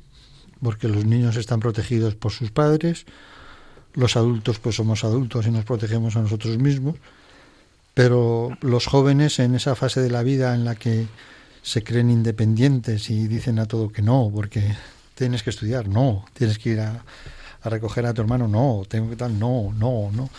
porque 0.61 0.87
los 0.87 1.05
niños 1.05 1.37
están 1.37 1.59
protegidos 1.59 2.15
por 2.15 2.31
sus 2.31 2.51
padres, 2.51 3.05
los 3.93 4.15
adultos 4.15 4.59
pues 4.59 4.75
somos 4.75 5.03
adultos 5.03 5.47
y 5.47 5.51
nos 5.51 5.65
protegemos 5.65 6.15
a 6.15 6.21
nosotros 6.21 6.57
mismos 6.57 6.95
pero 7.93 8.57
los 8.61 8.87
jóvenes 8.87 9.39
en 9.39 9.55
esa 9.55 9.75
fase 9.75 10.01
de 10.01 10.09
la 10.09 10.23
vida 10.23 10.55
en 10.55 10.65
la 10.65 10.75
que 10.75 11.07
se 11.61 11.83
creen 11.83 12.09
independientes 12.09 13.09
y 13.09 13.27
dicen 13.27 13.59
a 13.59 13.65
todo 13.65 13.91
que 13.91 14.01
no, 14.01 14.31
porque 14.33 14.75
tienes 15.15 15.43
que 15.43 15.49
estudiar, 15.49 15.87
no, 15.87 16.25
tienes 16.33 16.57
que 16.57 16.71
ir 16.71 16.79
a, 16.79 17.03
a 17.61 17.69
recoger 17.69 18.05
a 18.05 18.13
tu 18.13 18.21
hermano, 18.21 18.47
no, 18.47 18.83
tengo 18.87 19.09
que 19.09 19.15
tal, 19.15 19.37
no, 19.37 19.73
no, 19.77 20.09
no. 20.11 20.29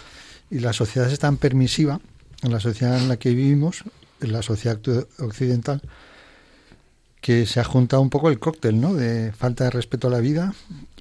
Y 0.50 0.58
la 0.58 0.72
sociedad 0.72 1.10
es 1.10 1.18
tan 1.18 1.36
permisiva, 1.36 2.00
en 2.42 2.52
la 2.52 2.60
sociedad 2.60 2.98
en 2.98 3.08
la 3.08 3.16
que 3.16 3.30
vivimos, 3.30 3.84
en 4.20 4.32
la 4.32 4.42
sociedad 4.42 4.80
occidental, 5.18 5.80
que 7.20 7.46
se 7.46 7.60
ha 7.60 7.64
juntado 7.64 8.02
un 8.02 8.10
poco 8.10 8.28
el 8.28 8.40
cóctel, 8.40 8.80
¿no? 8.80 8.94
De 8.94 9.32
falta 9.32 9.64
de 9.64 9.70
respeto 9.70 10.08
a 10.08 10.10
la 10.10 10.18
vida, 10.18 10.54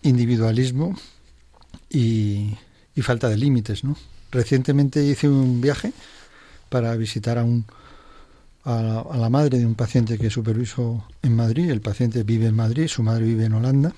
individualismo 0.03 0.95
y, 1.89 2.55
y 2.95 3.01
falta 3.01 3.27
de 3.27 3.37
límites, 3.37 3.83
¿no? 3.83 3.97
Recientemente 4.31 5.03
hice 5.03 5.27
un 5.27 5.59
viaje 5.59 5.93
para 6.71 6.95
visitar 6.95 7.37
a 7.37 7.43
un 7.43 7.65
a 8.63 9.17
la, 9.17 9.29
madre 9.29 9.57
de 9.57 9.65
un 9.65 9.75
paciente 9.75 10.17
que 10.17 10.29
superviso 10.29 11.05
en 11.21 11.35
Madrid. 11.35 11.69
El 11.69 11.81
paciente 11.81 12.23
vive 12.23 12.47
en 12.47 12.55
Madrid, 12.55 12.87
su 12.87 13.03
madre 13.03 13.25
vive 13.25 13.45
en 13.45 13.53
Holanda. 13.53 13.93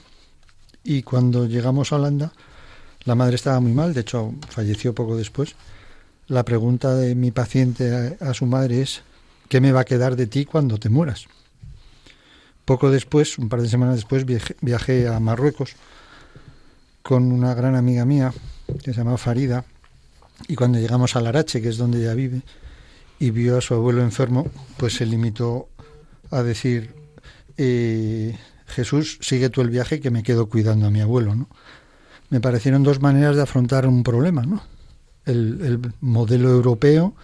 Y 0.84 1.04
cuando 1.04 1.46
llegamos 1.46 1.92
a 1.92 1.98
Holanda, 1.98 2.32
la 3.06 3.16
madre 3.16 3.36
estaba 3.36 3.60
muy 3.60 3.74
mal, 3.74 3.94
de 3.94 4.02
hecho 4.02 4.34
falleció 4.50 4.96
poco 4.96 5.18
después. 5.18 5.56
La 6.28 6.44
pregunta 6.44 6.96
de 6.96 7.16
mi 7.16 7.32
paciente 7.32 8.18
a, 8.20 8.34
su 8.34 8.46
madre 8.46 8.82
es, 8.82 9.02
¿qué 9.50 9.60
me 9.60 9.72
va 9.72 9.82
a 9.82 9.86
quedar 9.86 10.16
de 10.16 10.28
ti 10.28 10.46
cuando 10.46 10.78
te 10.78 10.90
mueras? 10.90 11.26
Poco 12.66 12.90
después, 12.90 13.38
un 13.38 13.50
par 13.50 13.62
de 13.62 13.68
semanas 13.68 13.96
después, 13.96 14.26
viajé, 14.26 15.08
a 15.08 15.20
Marruecos 15.20 15.76
con 17.02 17.34
una 17.34 17.54
gran 17.54 17.76
amiga 17.76 18.06
mía 18.06 18.34
que 18.82 18.94
se 18.94 19.00
llama 19.00 19.18
Farida. 19.18 19.66
Y 20.48 20.56
cuando 20.56 20.80
llegamos 20.80 21.18
a 21.18 21.22
Larache, 21.22 21.62
que 21.62 21.68
es 21.68 21.78
donde 21.78 22.00
ella 22.00 22.14
vive, 22.14 22.42
y 23.20 23.32
vio 23.32 23.58
a 23.58 23.62
su 23.62 23.74
abuelo 23.74 24.02
enfermo, 24.02 24.48
pues 24.78 24.96
se 24.96 25.06
limitó 25.06 25.70
a 26.32 26.44
decir, 26.44 26.94
eh, 27.58 28.38
Jesús, 28.68 29.20
sigue 29.22 29.50
tú 29.50 29.62
el 29.62 29.70
viaje 29.70 30.00
que 30.00 30.12
me 30.12 30.24
quedo 30.24 30.50
cuidando 30.50 30.88
a 30.88 30.92
mi 30.92 31.02
abuelo, 31.02 31.36
¿no? 31.36 31.48
Me 32.30 32.42
parecieron 32.42 32.84
dos 32.84 33.02
maneras 33.02 33.36
de 33.36 33.44
afrontar 33.44 33.88
un 33.88 34.04
problema, 34.04 34.44
¿no? 34.44 34.64
El, 35.26 35.62
el 35.64 35.94
modelo 36.02 36.50
europeo, 36.50 37.16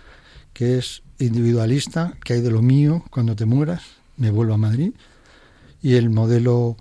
que 0.54 0.78
es 0.78 1.02
individualista, 1.18 2.14
que 2.24 2.34
hay 2.34 2.42
de 2.42 2.52
lo 2.52 2.62
mío, 2.62 3.04
cuando 3.10 3.36
te 3.36 3.46
mueras, 3.46 3.84
me 4.18 4.32
vuelvo 4.32 4.54
a 4.54 4.58
Madrid, 4.58 4.94
y 5.82 5.96
el 5.96 6.10
modelo 6.10 6.78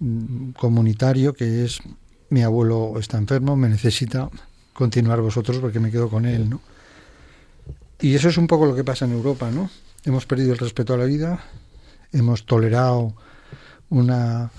mm, 0.00 0.50
comunitario, 0.52 1.34
que 1.34 1.64
es 1.64 1.80
mi 2.30 2.42
abuelo 2.42 2.98
está 2.98 3.18
enfermo, 3.18 3.56
me 3.56 3.68
necesita 3.68 4.30
continuar 4.72 5.20
vosotros 5.20 5.58
porque 5.58 5.80
me 5.80 5.90
quedo 5.90 6.08
con 6.08 6.24
él, 6.24 6.48
¿no? 6.48 6.60
Y 8.02 8.16
eso 8.16 8.28
es 8.28 8.36
un 8.36 8.48
poco 8.48 8.66
lo 8.66 8.74
que 8.74 8.82
pasa 8.82 9.04
en 9.04 9.12
Europa, 9.12 9.50
¿no? 9.50 9.70
Hemos 10.04 10.26
perdido 10.26 10.52
el 10.52 10.58
respeto 10.58 10.94
a 10.94 10.98
la 10.98 11.04
vida, 11.04 11.44
hemos 12.12 12.44
tolerado 12.44 13.14
una 13.90 14.50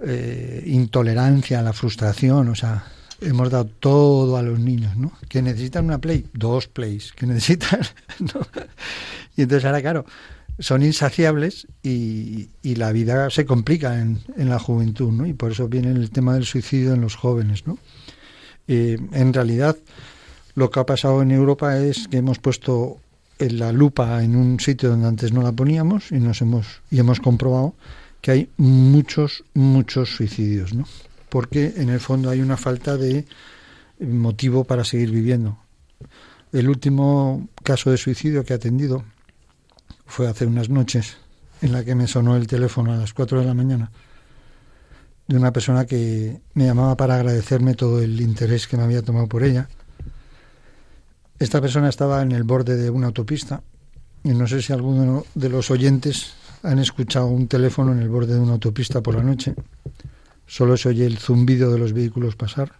eh, 0.00 0.62
intolerancia 0.66 1.60
a 1.60 1.62
la 1.62 1.74
frustración, 1.74 2.48
o 2.48 2.54
sea, 2.54 2.84
hemos 3.20 3.50
dado 3.50 3.66
todo 3.66 4.38
a 4.38 4.42
los 4.42 4.58
niños, 4.58 4.96
¿no? 4.96 5.12
Que 5.28 5.42
necesitan 5.42 5.84
una 5.84 5.98
play, 5.98 6.26
dos 6.32 6.68
plays, 6.68 7.12
que 7.12 7.26
necesitan, 7.26 7.80
¿no? 8.18 8.46
Y 9.36 9.42
entonces 9.42 9.66
ahora, 9.66 9.82
claro, 9.82 10.06
son 10.58 10.82
insaciables 10.82 11.66
y, 11.82 12.48
la 12.62 12.92
vida 12.92 13.28
se 13.28 13.44
complica 13.44 14.00
en, 14.00 14.20
en, 14.36 14.48
la 14.48 14.58
juventud, 14.58 15.12
¿no? 15.12 15.26
Y 15.26 15.34
por 15.34 15.52
eso 15.52 15.68
viene 15.68 15.90
el 15.90 16.10
tema 16.10 16.32
del 16.32 16.46
suicidio 16.46 16.94
en 16.94 17.02
los 17.02 17.14
jóvenes, 17.14 17.66
¿no? 17.66 17.78
Eh, 18.68 18.98
en 19.12 19.32
realidad, 19.34 19.76
lo 20.56 20.70
que 20.70 20.80
ha 20.80 20.86
pasado 20.86 21.22
en 21.22 21.30
Europa 21.30 21.78
es 21.78 22.08
que 22.08 22.16
hemos 22.16 22.38
puesto 22.38 22.96
la 23.38 23.72
lupa 23.72 24.24
en 24.24 24.34
un 24.34 24.58
sitio 24.58 24.88
donde 24.88 25.06
antes 25.06 25.32
no 25.32 25.42
la 25.42 25.52
poníamos 25.52 26.10
y 26.10 26.18
nos 26.18 26.40
hemos 26.40 26.80
y 26.90 26.98
hemos 26.98 27.20
comprobado 27.20 27.74
que 28.22 28.30
hay 28.30 28.50
muchos 28.56 29.44
muchos 29.52 30.16
suicidios, 30.16 30.72
¿no? 30.72 30.86
Porque 31.28 31.74
en 31.76 31.90
el 31.90 32.00
fondo 32.00 32.30
hay 32.30 32.40
una 32.40 32.56
falta 32.56 32.96
de 32.96 33.26
motivo 34.00 34.64
para 34.64 34.84
seguir 34.84 35.10
viviendo. 35.10 35.58
El 36.52 36.70
último 36.70 37.48
caso 37.62 37.90
de 37.90 37.98
suicidio 37.98 38.42
que 38.44 38.54
he 38.54 38.56
atendido 38.56 39.04
fue 40.06 40.26
hace 40.26 40.46
unas 40.46 40.70
noches 40.70 41.18
en 41.60 41.72
la 41.72 41.84
que 41.84 41.94
me 41.94 42.06
sonó 42.06 42.34
el 42.34 42.46
teléfono 42.46 42.92
a 42.94 42.96
las 42.96 43.12
4 43.12 43.40
de 43.40 43.46
la 43.46 43.54
mañana 43.54 43.90
de 45.28 45.36
una 45.36 45.52
persona 45.52 45.84
que 45.84 46.40
me 46.54 46.64
llamaba 46.64 46.96
para 46.96 47.16
agradecerme 47.16 47.74
todo 47.74 48.00
el 48.00 48.18
interés 48.22 48.66
que 48.66 48.78
me 48.78 48.84
había 48.84 49.02
tomado 49.02 49.26
por 49.26 49.42
ella 49.44 49.68
esta 51.38 51.60
persona 51.60 51.88
estaba 51.88 52.22
en 52.22 52.32
el 52.32 52.44
borde 52.44 52.76
de 52.76 52.90
una 52.90 53.08
autopista 53.08 53.62
y 54.24 54.30
no 54.30 54.46
sé 54.46 54.62
si 54.62 54.72
alguno 54.72 55.24
de 55.34 55.48
los 55.48 55.70
oyentes 55.70 56.34
han 56.62 56.78
escuchado 56.78 57.26
un 57.26 57.46
teléfono 57.46 57.92
en 57.92 58.00
el 58.00 58.08
borde 58.08 58.34
de 58.34 58.40
una 58.40 58.54
autopista 58.54 59.02
por 59.02 59.14
la 59.14 59.22
noche. 59.22 59.54
Solo 60.46 60.76
se 60.76 60.88
oye 60.88 61.06
el 61.06 61.18
zumbido 61.18 61.72
de 61.72 61.78
los 61.78 61.92
vehículos 61.92 62.36
pasar, 62.36 62.72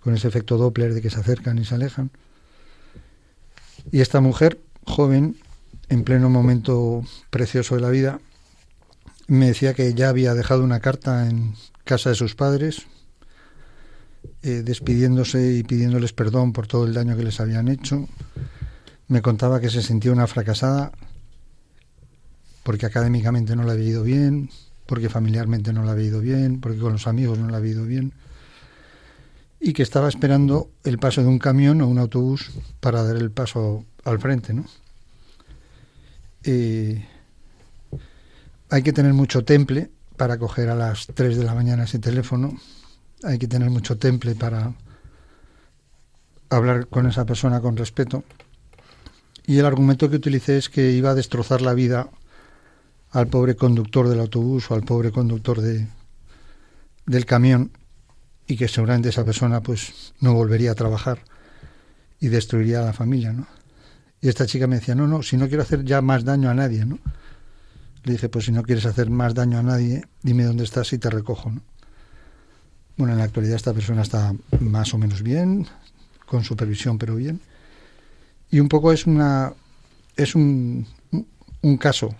con 0.00 0.14
ese 0.14 0.28
efecto 0.28 0.56
Doppler 0.56 0.94
de 0.94 1.02
que 1.02 1.10
se 1.10 1.18
acercan 1.18 1.58
y 1.58 1.64
se 1.64 1.74
alejan. 1.74 2.10
Y 3.90 4.00
esta 4.00 4.20
mujer, 4.20 4.60
joven, 4.84 5.36
en 5.88 6.04
pleno 6.04 6.28
momento 6.28 7.02
precioso 7.30 7.74
de 7.74 7.80
la 7.80 7.90
vida, 7.90 8.20
me 9.26 9.46
decía 9.46 9.74
que 9.74 9.94
ya 9.94 10.08
había 10.08 10.34
dejado 10.34 10.62
una 10.62 10.80
carta 10.80 11.28
en 11.28 11.54
casa 11.84 12.10
de 12.10 12.16
sus 12.16 12.34
padres, 12.34 12.86
eh, 14.48 14.62
despidiéndose 14.62 15.58
y 15.58 15.62
pidiéndoles 15.62 16.14
perdón 16.14 16.54
por 16.54 16.66
todo 16.66 16.86
el 16.86 16.94
daño 16.94 17.18
que 17.18 17.22
les 17.22 17.38
habían 17.38 17.68
hecho. 17.68 18.08
Me 19.06 19.20
contaba 19.20 19.60
que 19.60 19.68
se 19.68 19.82
sentía 19.82 20.10
una 20.10 20.26
fracasada 20.26 20.90
porque 22.62 22.86
académicamente 22.86 23.54
no 23.54 23.64
la 23.64 23.72
había 23.72 23.88
ido 23.88 24.02
bien, 24.04 24.48
porque 24.86 25.10
familiarmente 25.10 25.74
no 25.74 25.84
la 25.84 25.92
había 25.92 26.06
ido 26.06 26.20
bien, 26.20 26.62
porque 26.62 26.78
con 26.78 26.92
los 26.92 27.06
amigos 27.06 27.38
no 27.38 27.50
la 27.50 27.58
había 27.58 27.72
ido 27.72 27.84
bien, 27.84 28.14
y 29.60 29.74
que 29.74 29.82
estaba 29.82 30.08
esperando 30.08 30.70
el 30.82 30.98
paso 30.98 31.20
de 31.20 31.28
un 31.28 31.38
camión 31.38 31.82
o 31.82 31.86
un 31.86 31.98
autobús 31.98 32.50
para 32.80 33.02
dar 33.02 33.16
el 33.16 33.30
paso 33.30 33.84
al 34.04 34.18
frente, 34.18 34.54
¿no? 34.54 34.64
Eh, 36.44 37.06
hay 38.70 38.82
que 38.82 38.94
tener 38.94 39.12
mucho 39.12 39.44
temple 39.44 39.90
para 40.16 40.38
coger 40.38 40.70
a 40.70 40.74
las 40.74 41.06
3 41.06 41.36
de 41.36 41.44
la 41.44 41.54
mañana 41.54 41.84
ese 41.84 41.98
teléfono 41.98 42.58
hay 43.22 43.38
que 43.38 43.48
tener 43.48 43.70
mucho 43.70 43.98
temple 43.98 44.34
para 44.34 44.74
hablar 46.50 46.86
con 46.86 47.06
esa 47.06 47.26
persona 47.26 47.60
con 47.60 47.76
respeto. 47.76 48.24
Y 49.46 49.58
el 49.58 49.66
argumento 49.66 50.10
que 50.10 50.16
utilicé 50.16 50.58
es 50.58 50.68
que 50.68 50.92
iba 50.92 51.10
a 51.10 51.14
destrozar 51.14 51.62
la 51.62 51.74
vida 51.74 52.08
al 53.10 53.28
pobre 53.28 53.56
conductor 53.56 54.08
del 54.08 54.20
autobús 54.20 54.70
o 54.70 54.74
al 54.74 54.82
pobre 54.82 55.10
conductor 55.10 55.60
de, 55.60 55.86
del 57.06 57.24
camión 57.24 57.72
y 58.46 58.56
que 58.56 58.68
seguramente 58.68 59.08
esa 59.08 59.24
persona 59.24 59.62
pues 59.62 60.14
no 60.20 60.34
volvería 60.34 60.72
a 60.72 60.74
trabajar 60.74 61.20
y 62.20 62.28
destruiría 62.28 62.80
a 62.80 62.86
la 62.86 62.92
familia, 62.92 63.32
¿no? 63.32 63.46
Y 64.20 64.28
esta 64.28 64.46
chica 64.46 64.66
me 64.66 64.76
decía, 64.76 64.96
no, 64.96 65.06
no, 65.06 65.22
si 65.22 65.36
no 65.36 65.46
quiero 65.46 65.62
hacer 65.62 65.84
ya 65.84 66.02
más 66.02 66.24
daño 66.24 66.50
a 66.50 66.54
nadie, 66.54 66.84
¿no? 66.84 66.98
Le 68.02 68.12
dije, 68.12 68.28
pues 68.28 68.46
si 68.46 68.52
no 68.52 68.62
quieres 68.62 68.84
hacer 68.84 69.10
más 69.10 69.34
daño 69.34 69.58
a 69.58 69.62
nadie, 69.62 70.04
dime 70.22 70.44
dónde 70.44 70.64
estás 70.64 70.92
y 70.92 70.98
te 70.98 71.08
recojo, 71.08 71.50
¿no? 71.50 71.62
Bueno, 72.98 73.14
en 73.14 73.18
la 73.18 73.24
actualidad 73.24 73.56
esta 73.56 73.72
persona 73.72 74.02
está 74.02 74.34
más 74.60 74.92
o 74.92 74.98
menos 74.98 75.22
bien, 75.22 75.66
con 76.26 76.44
supervisión, 76.44 76.98
pero 76.98 77.16
bien. 77.16 77.40
Y 78.50 78.60
un 78.60 78.68
poco 78.68 78.92
es 78.92 79.06
una 79.06 79.54
es 80.16 80.34
un, 80.34 80.86
un 81.62 81.76
caso. 81.78 82.14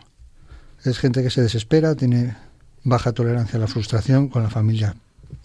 Es 0.85 0.99
gente 0.99 1.23
que 1.23 1.31
se 1.31 1.43
desespera, 1.43 1.95
tiene 1.95 2.37
baja 2.85 3.13
tolerancia 3.13 3.57
a 3.57 3.61
la 3.61 3.67
frustración, 3.67 4.29
con 4.29 4.43
la 4.43 4.51
familia 4.51 4.95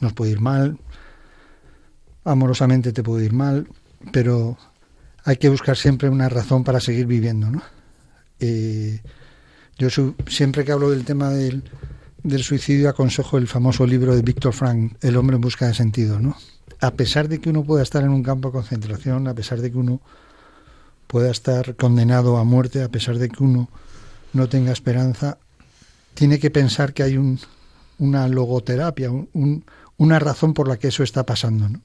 nos 0.01 0.13
puede 0.13 0.31
ir 0.31 0.39
mal, 0.39 0.77
amorosamente 2.23 2.93
te 2.93 3.03
puede 3.03 3.25
ir 3.25 3.33
mal, 3.33 3.67
pero 4.11 4.57
hay 5.23 5.37
que 5.37 5.49
buscar 5.49 5.77
siempre 5.77 6.09
una 6.09 6.29
razón 6.29 6.63
para 6.63 6.79
seguir 6.79 7.05
viviendo, 7.05 7.49
¿no? 7.49 7.61
Eh, 8.39 9.01
yo 9.77 9.87
siempre 10.27 10.63
que 10.63 10.71
hablo 10.71 10.91
del 10.91 11.05
tema 11.05 11.29
del, 11.29 11.63
del 12.23 12.43
suicidio 12.43 12.89
aconsejo 12.89 13.37
el 13.37 13.47
famoso 13.47 13.85
libro 13.85 14.15
de 14.15 14.21
Víctor 14.21 14.53
Frank, 14.53 14.95
El 15.01 15.17
hombre 15.17 15.35
en 15.35 15.41
busca 15.41 15.67
de 15.67 15.73
sentido, 15.73 16.19
¿no? 16.19 16.37
A 16.79 16.91
pesar 16.91 17.27
de 17.27 17.39
que 17.39 17.49
uno 17.49 17.63
pueda 17.63 17.83
estar 17.83 18.03
en 18.03 18.09
un 18.09 18.23
campo 18.23 18.47
de 18.49 18.53
concentración, 18.53 19.27
a 19.27 19.33
pesar 19.33 19.61
de 19.61 19.71
que 19.71 19.77
uno 19.77 19.99
pueda 21.07 21.29
estar 21.29 21.75
condenado 21.75 22.37
a 22.37 22.43
muerte, 22.43 22.81
a 22.81 22.89
pesar 22.89 23.17
de 23.17 23.29
que 23.29 23.43
uno 23.43 23.69
no 24.31 24.47
tenga 24.47 24.71
esperanza, 24.71 25.37
tiene 26.13 26.39
que 26.39 26.49
pensar 26.49 26.93
que 26.93 27.03
hay 27.03 27.17
un, 27.17 27.39
una 27.99 28.27
logoterapia, 28.27 29.11
un, 29.11 29.65
una 29.97 30.19
razón 30.19 30.53
por 30.53 30.67
la 30.67 30.77
que 30.77 30.87
eso 30.87 31.03
está 31.03 31.25
pasando, 31.25 31.69
¿no? 31.69 31.81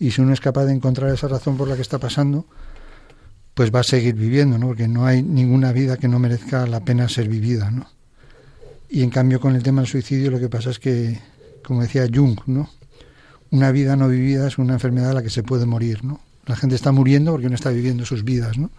Y 0.00 0.12
si 0.12 0.20
uno 0.20 0.32
es 0.32 0.40
capaz 0.40 0.64
de 0.64 0.74
encontrar 0.74 1.12
esa 1.12 1.26
razón 1.26 1.56
por 1.56 1.68
la 1.68 1.74
que 1.74 1.82
está 1.82 1.98
pasando, 1.98 2.46
pues 3.54 3.74
va 3.74 3.80
a 3.80 3.84
seguir 3.84 4.14
viviendo, 4.14 4.58
¿no? 4.58 4.68
Porque 4.68 4.86
no 4.86 5.06
hay 5.06 5.22
ninguna 5.22 5.72
vida 5.72 5.96
que 5.96 6.06
no 6.06 6.18
merezca 6.18 6.66
la 6.66 6.80
pena 6.80 7.08
ser 7.08 7.28
vivida, 7.28 7.70
¿no? 7.70 7.97
Y 8.88 9.02
en 9.02 9.10
cambio 9.10 9.40
con 9.40 9.54
el 9.54 9.62
tema 9.62 9.82
del 9.82 9.90
suicidio 9.90 10.30
lo 10.30 10.40
que 10.40 10.48
pasa 10.48 10.70
es 10.70 10.78
que, 10.78 11.20
como 11.62 11.82
decía 11.82 12.06
Jung, 12.12 12.38
¿no? 12.46 12.70
Una 13.50 13.70
vida 13.72 13.96
no 13.96 14.08
vivida 14.08 14.48
es 14.48 14.58
una 14.58 14.74
enfermedad 14.74 15.10
a 15.10 15.14
la 15.14 15.22
que 15.22 15.30
se 15.30 15.42
puede 15.42 15.66
morir, 15.66 16.04
¿no? 16.04 16.20
La 16.46 16.56
gente 16.56 16.74
está 16.74 16.92
muriendo 16.92 17.32
porque 17.32 17.48
no 17.48 17.54
está 17.54 17.70
viviendo 17.70 18.06
sus 18.06 18.24
vidas, 18.24 18.56
¿no? 18.56 18.70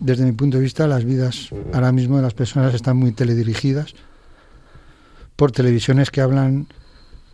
Desde 0.00 0.24
mi 0.24 0.32
punto 0.32 0.56
de 0.56 0.62
vista, 0.62 0.86
las 0.86 1.04
vidas 1.04 1.50
ahora 1.72 1.92
mismo 1.92 2.16
de 2.16 2.22
las 2.22 2.34
personas 2.34 2.74
están 2.74 2.96
muy 2.96 3.12
teledirigidas 3.12 3.94
por 5.36 5.52
televisiones 5.52 6.10
que 6.10 6.20
hablan 6.20 6.68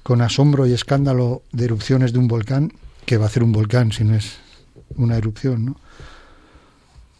con 0.02 0.20
asombro 0.20 0.66
y 0.66 0.72
escándalo 0.72 1.42
de 1.52 1.66
erupciones 1.66 2.12
de 2.12 2.18
un 2.18 2.28
volcán, 2.28 2.72
que 3.06 3.16
va 3.16 3.26
a 3.26 3.30
ser 3.30 3.42
un 3.42 3.52
volcán 3.52 3.92
si 3.92 4.04
no 4.04 4.14
es 4.14 4.36
una 4.96 5.16
erupción, 5.16 5.64
¿no? 5.64 5.76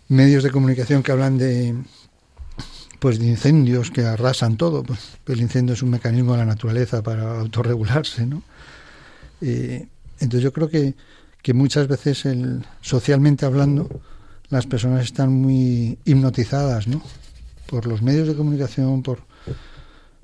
Medios 0.09 0.43
de 0.43 0.51
comunicación 0.51 1.03
que 1.03 1.13
hablan 1.13 1.39
de 1.39 1.75
pues 3.05 3.19
de 3.19 3.27
incendios 3.27 3.91
que 3.91 4.07
arrasan 4.07 4.57
todo, 4.57 4.83
pues 4.83 5.19
el 5.27 5.43
incendio 5.43 5.75
es 5.75 5.83
un 5.83 5.91
mecanismo 5.91 6.33
de 6.33 6.39
la 6.39 6.47
naturaleza 6.47 7.03
para 7.03 7.39
autorregularse, 7.39 8.25
¿no? 8.25 8.43
Entonces 9.43 10.41
yo 10.41 10.55
creo 10.55 10.71
que, 10.71 10.95
que 11.43 11.53
muchas 11.53 11.87
veces 11.87 12.25
socialmente 12.81 13.45
hablando 13.45 13.91
las 14.49 14.67
personas 14.67 15.05
están 15.05 15.35
muy 15.35 15.99
hipnotizadas, 16.07 16.89
¿no? 16.89 17.03
Por 17.67 17.85
los 17.85 18.01
medios 18.01 18.27
de 18.27 18.37
comunicación, 18.37 19.03
por 19.03 19.19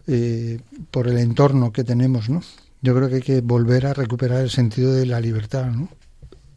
eh, 0.07 0.61
por 0.91 1.07
el 1.07 1.19
entorno 1.19 1.75
que 1.75 1.85
tenemos, 1.85 2.31
¿no? 2.31 2.41
Yo 2.81 2.95
creo 2.95 3.11
que 3.11 3.17
hay 3.17 3.21
que 3.21 3.43
volver 3.43 3.85
a 3.85 3.93
recuperar 3.93 4.41
el 4.41 4.49
sentido 4.49 4.95
de 4.95 5.05
la 5.05 5.21
libertad, 5.21 5.67
¿no? 5.67 5.91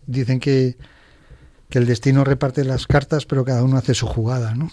Dicen 0.08 0.40
que, 0.40 0.78
que 1.70 1.80
el 1.80 1.86
destino 1.86 2.24
reparte 2.24 2.64
las 2.64 2.88
cartas, 2.88 3.26
pero 3.26 3.44
cada 3.44 3.62
uno 3.62 3.76
hace 3.76 3.94
su 3.94 4.08
jugada, 4.08 4.56
¿no? 4.56 4.72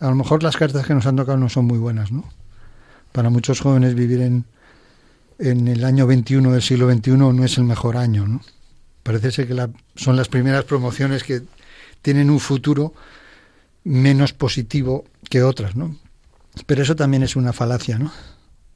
A 0.00 0.08
lo 0.08 0.14
mejor 0.14 0.42
las 0.42 0.56
cartas 0.56 0.86
que 0.86 0.94
nos 0.94 1.06
han 1.06 1.16
tocado 1.16 1.38
no 1.38 1.48
son 1.48 1.64
muy 1.64 1.78
buenas, 1.78 2.12
¿no? 2.12 2.24
Para 3.12 3.30
muchos 3.30 3.60
jóvenes 3.60 3.94
vivir 3.94 4.20
en, 4.20 4.44
en 5.38 5.68
el 5.68 5.84
año 5.84 6.06
21 6.06 6.52
del 6.52 6.62
siglo 6.62 6.92
XXI 6.92 7.12
no 7.16 7.44
es 7.44 7.58
el 7.58 7.64
mejor 7.64 7.96
año, 7.96 8.26
¿no? 8.26 8.40
Parece 9.02 9.30
ser 9.30 9.48
que 9.48 9.54
la, 9.54 9.70
son 9.96 10.16
las 10.16 10.28
primeras 10.28 10.64
promociones 10.64 11.24
que 11.24 11.42
tienen 12.02 12.30
un 12.30 12.40
futuro 12.40 12.92
menos 13.84 14.32
positivo 14.32 15.04
que 15.30 15.42
otras, 15.42 15.76
¿no? 15.76 15.96
Pero 16.66 16.82
eso 16.82 16.96
también 16.96 17.22
es 17.22 17.36
una 17.36 17.52
falacia, 17.52 17.98
¿no? 17.98 18.12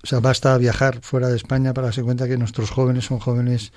O 0.02 0.06
sea, 0.06 0.20
basta 0.20 0.56
viajar 0.58 1.00
fuera 1.02 1.28
de 1.28 1.36
España 1.36 1.74
para 1.74 1.88
darse 1.88 2.02
cuenta 2.02 2.26
que 2.26 2.36
nuestros 2.36 2.70
jóvenes 2.70 3.04
son 3.04 3.18
jóvenes 3.18 3.72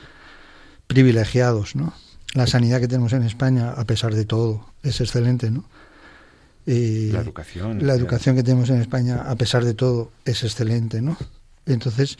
privilegiados, 0.87 1.75
¿no? 1.75 1.93
La 2.33 2.47
sanidad 2.47 2.79
que 2.79 2.87
tenemos 2.87 3.13
en 3.13 3.23
España, 3.23 3.71
a 3.71 3.85
pesar 3.85 4.13
de 4.13 4.25
todo, 4.25 4.65
es 4.83 5.01
excelente, 5.01 5.51
¿no? 5.51 5.65
La 6.65 7.21
educación. 7.21 7.85
La 7.85 7.93
educación 7.93 8.35
que 8.35 8.43
tenemos 8.43 8.69
en 8.69 8.81
España, 8.81 9.23
a 9.27 9.35
pesar 9.35 9.63
de 9.63 9.73
todo, 9.73 10.11
es 10.25 10.43
excelente, 10.43 11.01
¿no? 11.01 11.17
Entonces, 11.65 12.17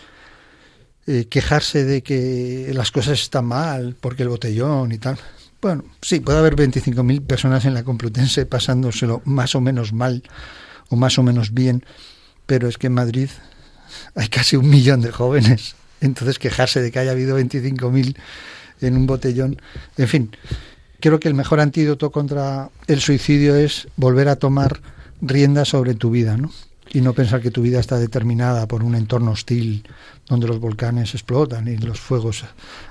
eh, 1.08 1.26
quejarse 1.30 1.84
de 1.84 2.02
que 2.02 2.72
las 2.74 2.92
cosas 2.92 3.22
están 3.22 3.46
mal, 3.46 3.96
porque 4.00 4.24
el 4.24 4.30
botellón 4.30 4.92
y 4.92 4.98
tal. 4.98 5.18
Bueno, 5.62 5.84
sí, 6.02 6.20
puede 6.20 6.40
haber 6.40 6.56
25.000 6.56 7.26
personas 7.26 7.66
en 7.66 7.74
la 7.74 7.84
Complutense 7.84 8.46
pasándoselo 8.46 9.22
más 9.26 9.56
o 9.56 9.62
menos 9.62 9.94
mal 9.94 10.24
o 10.90 10.96
más 10.96 11.18
o 11.18 11.24
menos 11.24 11.54
bien, 11.54 11.84
pero 12.46 12.68
es 12.68 12.78
que 12.78 12.88
en 12.88 12.94
Madrid 12.94 13.30
hay 14.16 14.28
casi 14.28 14.56
un 14.56 14.70
millón 14.70 15.02
de 15.02 15.12
jóvenes. 15.12 15.76
Entonces 16.02 16.40
quejarse 16.40 16.82
de 16.82 16.92
que 16.92 17.00
haya 17.00 17.12
habido 17.12 17.40
25.000 17.40 18.16
en 18.82 18.98
un 18.98 19.08
botellón, 19.08 19.62
en 19.98 20.08
fin, 20.08 20.32
creo 21.06 21.20
que 21.20 21.28
el 21.28 21.36
mejor 21.36 21.60
antídoto 21.60 22.10
contra 22.10 22.72
el 22.88 23.00
suicidio 23.00 23.56
es 23.56 23.88
volver 23.96 24.28
a 24.28 24.38
tomar 24.38 24.82
rienda 25.22 25.64
sobre 25.64 25.94
tu 25.94 26.10
vida, 26.10 26.36
¿no? 26.36 26.50
Y 26.90 27.02
no 27.02 27.14
pensar 27.14 27.42
que 27.42 27.52
tu 27.52 27.62
vida 27.62 27.80
está 27.80 28.00
determinada 28.00 28.68
por 28.68 28.84
un 28.84 28.96
entorno 28.96 29.30
hostil 29.30 29.88
donde 30.28 30.48
los 30.48 30.60
volcanes 30.60 31.14
explotan 31.14 31.68
y 31.68 31.78
los 31.78 32.00
fuegos 32.00 32.44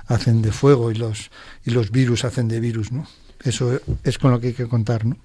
hacen 0.07 0.41
de 0.41 0.53
fuego 0.53 0.91
y 0.91 0.95
los 0.95 1.29
y 1.65 1.71
los 1.71 1.91
virus 1.91 2.23
hacen 2.23 2.47
de 2.47 2.61
virus, 2.61 2.93
¿no? 2.93 3.05
Eso 3.43 3.81
es 4.05 4.17
con 4.17 4.31
lo 4.31 4.39
que 4.39 4.47
hay 4.47 4.53
que 4.53 4.67
contar, 4.67 5.05
¿no? 5.05 5.17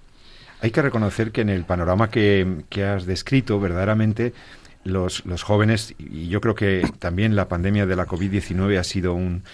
Hay 0.61 0.73
que 0.73 0.83
reconocer 0.83 1.31
que 1.31 1.43
en 1.43 1.49
el 1.49 1.63
panorama 1.63 2.11
que, 2.11 2.65
has 2.85 3.07
descrito, 3.07 3.61
verdaderamente, 3.61 4.35
los, 4.83 5.25
los, 5.27 5.45
jóvenes, 5.45 5.95
y 5.97 6.27
yo 6.27 6.41
creo 6.41 6.57
que 6.57 6.91
también 6.99 7.37
la 7.37 7.47
pandemia 7.47 7.87
de 7.87 7.95
la 7.95 8.09
COVID-19 8.09 8.79
ha 8.79 8.85
sido 8.85 9.15
un, 9.15 9.45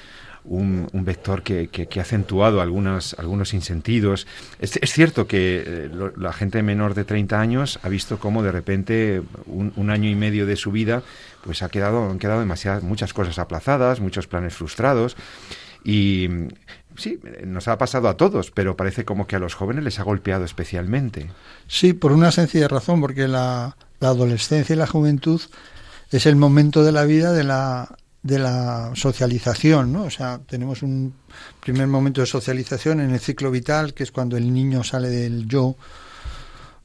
un, 0.48 0.88
vector 0.92 1.42
que, 1.42 1.88
ha 1.96 2.00
acentuado 2.00 2.61
algunos, 2.61 3.14
algunos 3.18 3.54
insentidos. 3.54 4.26
Es, 4.59 4.78
cierto 4.92 5.26
que 5.26 5.62
eh, 5.66 5.90
la 6.16 6.32
gente 6.32 6.62
menor 6.62 6.94
de 6.94 7.04
30 7.04 7.40
años 7.40 7.78
ha 7.82 7.88
visto 7.88 8.18
cómo 8.18 8.42
de 8.42 8.52
repente 8.52 9.22
un, 9.46 9.72
un, 9.76 9.90
año 9.90 10.09
y 10.09 10.14
medio 10.14 10.46
de 10.46 10.56
su 10.56 10.72
vida 10.72 11.02
pues 11.44 11.62
ha 11.62 11.68
quedado, 11.68 12.11
han 12.11 12.18
quedado 12.18 12.40
demasiadas, 12.40 12.82
muchas 12.82 13.12
cosas 13.12 13.38
aplazadas, 13.38 14.00
muchos 14.00 14.26
planes 14.26 14.54
frustrados. 14.54 15.16
Y 15.85 16.28
sí, 16.96 17.20
nos 17.44 17.68
ha 17.68 17.78
pasado 17.78 18.09
a 18.09 18.16
todos, 18.16 18.50
pero 18.50 18.76
parece 18.76 19.04
como 19.04 19.26
que 19.26 19.37
a 19.37 19.38
los 19.38 19.54
jóvenes 19.54 19.85
les 19.85 19.98
ha 20.00 20.02
golpeado 20.02 20.44
especialmente. 20.44 21.30
Sí, 21.68 21.92
por 21.92 22.12
una 22.12 22.32
sencilla 22.32 22.68
razón, 22.68 23.00
porque 23.00 23.28
la, 23.28 23.76
adolescencia 24.00 24.74
y 24.74 24.78
la 24.78 24.87
juventud 24.87 25.40
es 26.11 26.26
el 26.26 26.37
momento 26.37 26.85
de 26.85 26.92
la 26.92 27.04
vida 27.04 27.32
de 27.32 27.44
la, 27.44 27.96
de 28.27 28.39
la 28.41 28.91
socialización, 28.95 29.93
¿no? 29.93 30.03
O 30.05 30.11
sea, 30.11 30.41
tenemos 30.47 30.83
un 30.83 31.15
primer 31.61 31.87
momento 31.87 32.21
de 32.21 32.27
socialización 32.27 33.01
en 33.01 33.12
el 33.12 33.21
ciclo 33.21 33.51
vital, 33.51 33.95
que 33.95 34.03
es 34.03 34.11
cuando 34.11 34.37
el 34.37 34.53
niño 34.53 34.83
sale 34.83 35.09
del 35.09 35.47
yo, 35.47 35.77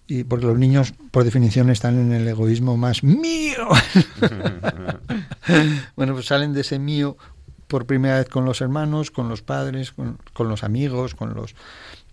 y 0.08 0.24
porque 0.24 0.46
los 0.46 0.60
niños, 0.60 0.94
por 1.10 1.24
definición, 1.24 1.70
están 1.70 2.00
en 2.00 2.12
el 2.12 2.28
egoísmo 2.28 2.78
más 2.78 3.04
mío. 3.04 3.70
bueno, 5.96 6.14
pues 6.14 6.28
salen 6.28 6.54
de 6.54 6.62
ese 6.62 6.78
mío 6.78 7.18
por 7.68 7.86
primera 7.86 8.18
vez 8.18 8.28
con 8.28 8.46
los 8.46 8.62
hermanos, 8.62 9.10
con 9.10 9.30
los 9.30 9.42
padres, 9.42 9.94
con, 9.94 10.18
los 10.48 10.64
amigos, 10.64 11.16
con 11.16 11.34
los, 11.34 11.56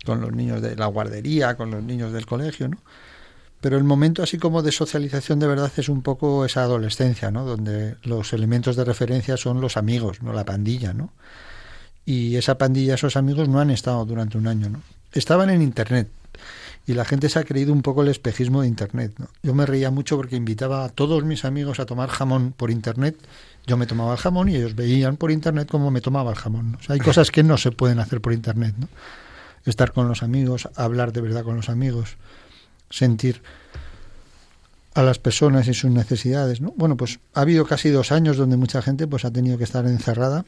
con 0.07 0.21
los 0.21 0.33
niños 0.33 0.63
de 0.63 0.77
la 0.77 0.87
guardería, 0.87 1.57
con 1.57 1.71
los 1.71 1.83
niños 1.83 2.13
del 2.13 2.25
colegio, 2.25 2.69
¿no? 2.69 2.79
Pero 3.61 3.77
el 3.77 3.85
momento 3.85 4.23
así 4.23 4.39
como 4.39 4.63
de 4.63 4.73
socialización 4.73 5.41
de 5.41 5.47
verdad 5.47 5.73
es 5.77 5.89
un 5.89 6.03
poco 6.03 6.45
esa 6.45 6.63
adolescencia, 6.63 7.31
¿no? 7.31 7.45
Donde 7.45 7.97
los 8.05 8.33
elementos 8.33 8.77
de 8.77 8.85
referencia 8.85 9.37
son 9.37 9.61
los 9.61 9.77
amigos, 9.77 10.23
no 10.23 10.33
la 10.33 10.45
pandilla, 10.45 10.93
¿no? 10.93 11.11
Y 12.07 12.37
esa 12.37 12.57
pandilla, 12.57 12.95
esos 12.95 13.17
amigos 13.17 13.49
no 13.49 13.61
han 13.61 13.71
estado 13.71 14.05
durante 14.05 14.39
un 14.39 14.47
año, 14.47 14.69
¿no? 14.69 14.81
Estaban 15.13 15.51
en 15.51 15.63
internet 15.63 16.09
y 16.87 16.95
la 16.95 17.05
gente 17.05 17.29
se 17.29 17.39
ha 17.39 17.45
creído 17.45 17.73
un 17.73 17.83
poco 17.83 18.03
el 18.03 18.09
espejismo 18.09 18.63
de 18.63 18.69
internet. 18.69 19.13
Yo 19.43 19.55
me 19.55 19.67
reía 19.67 19.91
mucho 19.91 20.17
porque 20.17 20.37
invitaba 20.37 20.85
a 20.85 20.89
todos 20.89 21.25
mis 21.25 21.45
amigos 21.45 21.81
a 21.81 21.87
tomar 21.87 22.09
jamón 22.09 22.55
por 22.57 22.71
internet 22.71 23.17
yo 23.69 23.77
me 23.77 23.87
tomaba 23.87 24.13
el 24.13 24.19
jamón 24.19 24.49
y 24.49 24.57
ellos 24.57 24.75
veían 24.75 25.19
por 25.19 25.31
internet 25.31 25.69
cómo 25.71 25.91
me 25.91 26.01
tomaba 26.01 26.31
el 26.31 26.37
jamón. 26.39 26.79
hay 26.89 26.99
cosas 26.99 27.31
que 27.31 27.43
no 27.43 27.59
se 27.59 27.71
pueden 27.71 28.01
hacer 28.01 28.21
por 28.23 28.33
internet, 28.33 28.75
¿no? 28.79 28.89
Estar 29.67 29.93
con 29.93 30.09
los 30.09 30.23
amigos, 30.23 30.71
hablar 30.75 31.13
de 31.13 31.21
verdad 31.21 31.45
con 31.45 31.55
los 31.55 31.69
amigos, 31.69 32.17
sentir 32.91 33.43
a 34.95 35.03
las 35.03 35.19
personas 35.19 35.69
y 35.69 35.75
sus 35.75 35.91
necesidades, 35.91 36.61
¿no? 36.61 36.73
Bueno, 36.77 36.97
pues 36.97 37.21
ha 37.35 37.43
habido 37.43 37.65
casi 37.67 37.91
dos 37.91 38.11
años 38.11 38.37
donde 38.37 38.57
mucha 38.57 38.83
gente 38.83 39.07
pues 39.07 39.25
ha 39.25 39.31
tenido 39.31 39.59
que 39.59 39.65
estar 39.65 39.87
encerrada, 39.87 40.45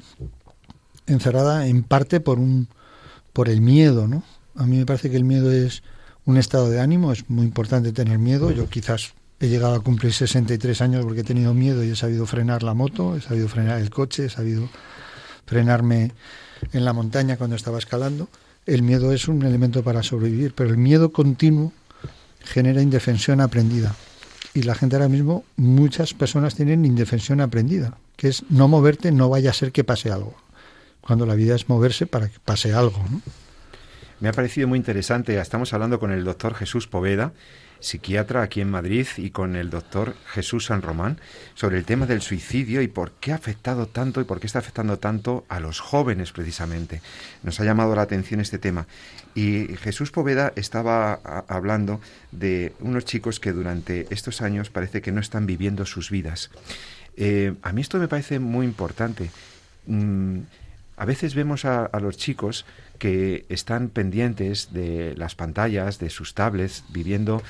encerrada 1.07 1.67
en 1.67 1.83
parte 1.83 2.21
por 2.21 2.39
un 2.39 2.69
por 3.33 3.49
el 3.49 3.61
miedo, 3.61 4.09
¿no? 4.09 4.25
A 4.57 4.67
mí 4.67 4.79
me 4.79 4.87
parece 4.87 5.11
que 5.11 5.17
el 5.17 5.25
miedo 5.25 5.53
es 5.53 5.83
un 6.25 6.37
estado 6.37 6.69
de 6.69 6.81
ánimo, 6.81 7.13
es 7.13 7.31
muy 7.31 7.47
importante 7.47 7.93
tener 7.93 8.19
miedo. 8.19 8.51
Yo 8.51 8.69
quizás 8.69 9.15
He 9.43 9.49
llegado 9.49 9.75
a 9.75 9.81
cumplir 9.81 10.13
63 10.13 10.83
años 10.83 11.03
porque 11.03 11.23
he 11.23 11.25
tenido 11.25 11.55
miedo 11.55 11.83
y 11.83 11.89
he 11.89 11.97
sabido 11.97 12.27
frenar 12.27 12.63
la 12.63 12.75
moto, 12.75 13.17
he 13.17 13.23
sabido 13.23 13.49
frenar 13.49 13.81
el 13.81 13.89
coche, 13.89 14.27
he 14.27 14.29
sabido 14.29 14.69
frenarme 15.47 16.13
en 16.75 16.85
la 16.85 16.93
montaña 16.93 17.39
cuando 17.39 17.57
estaba 17.57 17.79
escalando. 17.79 18.29
El 18.67 18.83
miedo 18.83 19.13
es 19.13 19.29
un 19.29 19.43
elemento 19.43 19.83
para 19.83 20.03
sobrevivir, 20.03 20.53
pero 20.55 20.69
el 20.69 20.77
miedo 20.77 21.11
continuo 21.11 21.73
genera 22.45 22.83
indefensión 22.83 23.41
aprendida. 23.41 23.95
Y 24.55 24.63
la 24.63 24.75
gente 24.75 24.97
ahora 24.97 25.09
mismo, 25.09 25.45
muchas 25.57 26.15
personas 26.15 26.55
tienen 26.55 26.85
indefensión 26.85 27.41
aprendida, 27.41 27.97
que 28.17 28.29
es 28.29 28.45
no 28.51 28.69
moverte, 28.69 29.13
no 29.13 29.29
vaya 29.29 29.51
a 29.51 29.55
ser 29.55 29.73
que 29.73 29.85
pase 29.85 30.11
algo. 30.11 30.35
Cuando 31.01 31.27
la 31.27 31.35
vida 31.35 31.55
es 31.55 31.69
moverse 31.69 32.07
para 32.07 32.29
que 32.29 32.39
pase 32.45 32.73
algo. 32.73 33.03
Me 34.19 34.29
ha 34.29 34.33
parecido 34.33 34.69
muy 34.69 34.77
interesante. 34.77 35.41
Estamos 35.41 35.73
hablando 35.73 35.99
con 35.99 36.11
el 36.13 36.25
doctor 36.25 36.55
Jesús 36.55 36.87
Poveda 36.87 37.33
psiquiatra 37.81 38.43
aquí 38.43 38.61
en 38.61 38.71
Madrid, 38.71 39.07
y 39.17 39.31
con 39.31 39.57
el 39.57 39.71
doctor 39.71 40.15
Jesús 40.27 40.67
San 40.67 40.83
Román 40.83 41.19
sobre 41.55 41.79
el 41.79 41.85
tema 41.85 42.07
del 42.07 42.21
suicidio 42.21 42.83
y 42.83 42.89
por 42.89 43.13
qué 43.13 43.33
ha 43.33 43.37
afectado 43.37 43.87
tanto 43.87 44.21
y 44.21 44.25
por 44.25 44.41
qué 44.41 44.47
está 44.47 44.61
afectando 44.61 44.99
tanto 44.99 45.45
a 45.49 45.61
los 45.61 45.81
jóvenes 45.81 46.33
precisamente. 46.33 47.01
Nos 47.43 47.59
ha 47.61 47.65
llamado 47.65 47.95
la 47.95 48.03
atención 48.03 48.41
este 48.41 48.59
tema. 48.59 48.87
Y 49.35 49.69
Jesús 49.77 50.11
Poveda 50.11 50.53
estaba 50.57 51.15
hablando 51.49 52.01
de 52.33 52.75
unos 52.81 53.05
chicos 53.05 53.41
que 53.41 53.53
durante 53.53 54.07
estos 54.11 54.43
años 54.43 54.71
parece 54.71 55.03
que 55.03 55.13
no 55.13 55.21
están 55.21 55.47
viviendo 55.47 55.87
sus 55.87 56.11
vidas. 56.11 56.51
Eh, 57.17 57.55
a 57.63 57.73
mí 57.73 57.81
esto 57.81 57.99
me 57.99 58.09
parece 58.09 58.39
muy 58.39 58.67
importante. 58.67 59.31
Mm, 59.87 60.41
a 60.97 61.05
veces 61.07 61.35
vemos 61.35 61.65
a, 61.65 61.87
a 61.87 62.01
los 62.01 62.17
chicos 62.19 62.67
que 62.99 63.47
están 63.49 63.89
pendientes 63.89 64.73
de 64.75 65.15
las 65.17 65.35
pantallas, 65.35 65.99
de 65.99 66.11
sus 66.11 66.35
tablets, 66.35 66.85
viviendo 66.91 67.43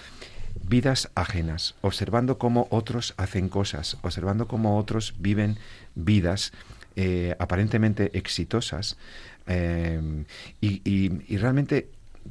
vidas 0.62 1.10
ajenas, 1.14 1.74
observando 1.80 2.38
cómo 2.38 2.66
otros 2.70 3.14
hacen 3.16 3.48
cosas, 3.48 3.96
observando 4.02 4.46
cómo 4.48 4.78
otros 4.78 5.14
viven 5.18 5.58
vidas 5.94 6.52
eh, 6.96 7.36
aparentemente 7.38 8.16
exitosas 8.18 8.96
eh, 9.46 10.24
y, 10.60 11.36
realmente 11.36 11.88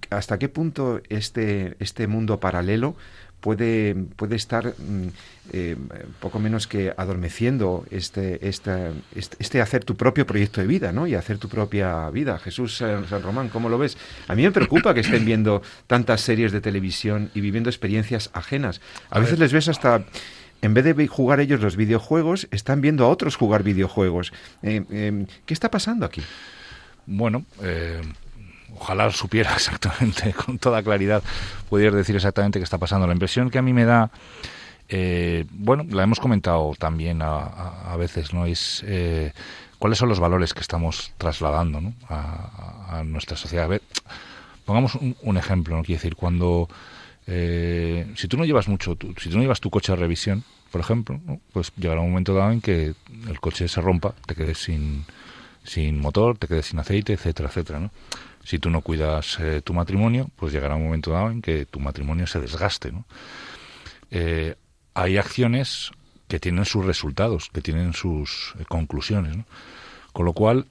hasta 0.10 0.38
qué 0.38 0.50
punto 0.50 1.02
este, 1.10 1.76
este 1.80 2.08
mundo 2.08 2.40
paralelo 2.40 2.96
puede, 3.40 3.96
puede 4.16 4.36
estar 4.36 4.68
mm, 4.78 5.08
eh, 5.52 5.76
poco 6.20 6.40
menos 6.40 6.68
que 6.68 6.94
adormeciendo 6.96 7.86
este, 7.92 8.48
este, 8.48 8.92
este, 9.16 9.62
hacer 9.62 9.84
tu 9.84 9.96
propio 9.96 10.26
proyecto 10.26 10.62
de 10.62 10.68
vida, 10.68 10.92
¿no? 10.92 11.08
Y 11.08 11.16
hacer 11.16 11.38
tu 11.38 11.50
propia 11.50 12.10
vida. 12.10 12.40
Jesús 12.40 12.78
San, 12.78 13.06
Román, 13.24 13.50
¿cómo 13.50 13.70
lo 13.70 13.78
ves? 13.78 13.98
A 14.28 14.36
mí 14.36 14.44
me 14.44 14.52
preocupa 14.52 14.94
que 14.94 15.00
estén 15.02 15.26
viendo 15.26 15.62
tantas 15.88 16.22
series 16.22 16.52
de 16.52 16.62
televisión 16.62 17.32
y 17.34 17.42
viviendo 17.42 17.70
experiencias 17.70 18.30
ajenas. 18.34 18.82
A, 19.10 19.20
veces 19.20 19.40
les 19.40 19.54
ves 19.54 19.68
hasta 19.70 20.06
en 20.62 20.74
vez 20.74 20.84
de 20.84 21.08
jugar 21.08 21.40
ellos 21.40 21.62
los 21.62 21.76
videojuegos, 21.76 22.48
están 22.52 22.82
viendo 22.82 23.06
a 23.06 23.08
otros 23.08 23.36
jugar 23.36 23.64
videojuegos. 23.64 24.34
Eh, 24.62 24.84
eh, 24.92 25.26
¿Qué 25.46 25.54
está 25.54 25.72
pasando 25.72 26.06
aquí? 26.06 26.22
Bueno, 27.06 27.46
eh, 27.64 28.02
ojalá 28.76 29.12
supiera 29.12 29.54
exactamente, 29.56 30.34
con 30.34 30.58
toda 30.60 30.84
claridad, 30.84 31.24
pudiera 31.70 31.96
decir 31.96 32.16
exactamente 32.16 32.60
qué 32.60 32.64
está 32.64 32.78
pasando. 32.78 33.08
La 33.08 33.14
impresión 33.14 33.50
que 33.50 33.58
a 33.58 33.62
mí 33.62 33.74
me 33.74 33.86
da, 33.86 34.12
eh, 34.88 35.46
bueno, 35.52 35.86
la 35.90 36.04
hemos 36.04 36.20
comentado 36.20 36.74
también 36.78 37.22
a, 37.22 37.96
veces, 37.98 38.34
¿no? 38.34 38.46
Es 38.46 38.84
eh, 38.88 39.34
cuáles 39.78 39.98
son 39.98 40.10
los 40.10 40.20
valores 40.20 40.54
que 40.54 40.62
estamos 40.62 41.12
trasladando 41.18 41.82
¿no? 41.82 41.94
a, 42.10 43.04
nuestra 43.06 43.38
sociedad. 43.38 43.70
pongamos 44.66 44.96
un, 44.96 45.38
ejemplo, 45.38 45.76
¿no? 45.76 45.84
Quiere 45.84 46.00
decir, 46.00 46.16
cuando, 46.16 46.70
si 47.26 48.28
tú 48.28 48.38
no 48.38 48.46
llevas 48.46 48.68
mucho, 48.68 48.98
si 49.18 49.30
tú 49.30 49.38
no 49.38 49.42
llevas 49.42 49.60
tu 49.60 49.70
coche 49.70 49.92
a 49.92 49.96
revisión, 49.96 50.44
por 50.72 50.82
ejemplo, 50.82 51.20
pues 51.52 51.72
llegará 51.78 52.02
un 52.02 52.10
momento 52.10 52.34
dado 52.34 52.52
en 52.52 52.62
que 52.62 52.94
el 53.28 53.40
coche 53.40 53.68
se 53.68 53.82
rompa, 53.82 54.14
te 54.26 54.36
quedes 54.36 54.60
sin, 54.60 55.06
sin 55.64 56.00
motor, 56.00 56.38
te 56.38 56.48
quedes 56.48 56.68
sin 56.68 56.80
aceite, 56.80 57.14
etcétera, 57.14 57.50
etcétera, 57.50 57.80
¿no? 57.80 57.92
Si 58.50 58.58
tú 58.58 58.72
no 58.72 58.82
cuidas 58.82 59.38
eh, 59.40 59.62
tu 59.64 59.76
matrimonio, 59.76 60.28
pues 60.36 60.52
llegará 60.52 60.76
un 60.76 60.86
momento 60.86 61.12
dado 61.12 61.30
en 61.30 61.40
que 61.40 61.68
tu 61.68 61.80
matrimonio 61.80 62.26
se 62.26 62.40
desgaste, 62.40 62.92
¿no? 62.92 63.06
Eh, 64.10 64.56
hay 64.96 65.18
acciones 65.18 65.92
que 66.28 66.40
tienen 66.40 66.66
sus 66.66 66.84
resultados, 66.84 67.52
que 67.54 67.62
tienen 67.62 67.94
sus 67.94 68.56
eh, 68.58 68.66
conclusiones, 68.68 69.38
¿no? 69.38 69.46
Con 70.14 70.26
lo 70.26 70.34
cual, 70.34 70.66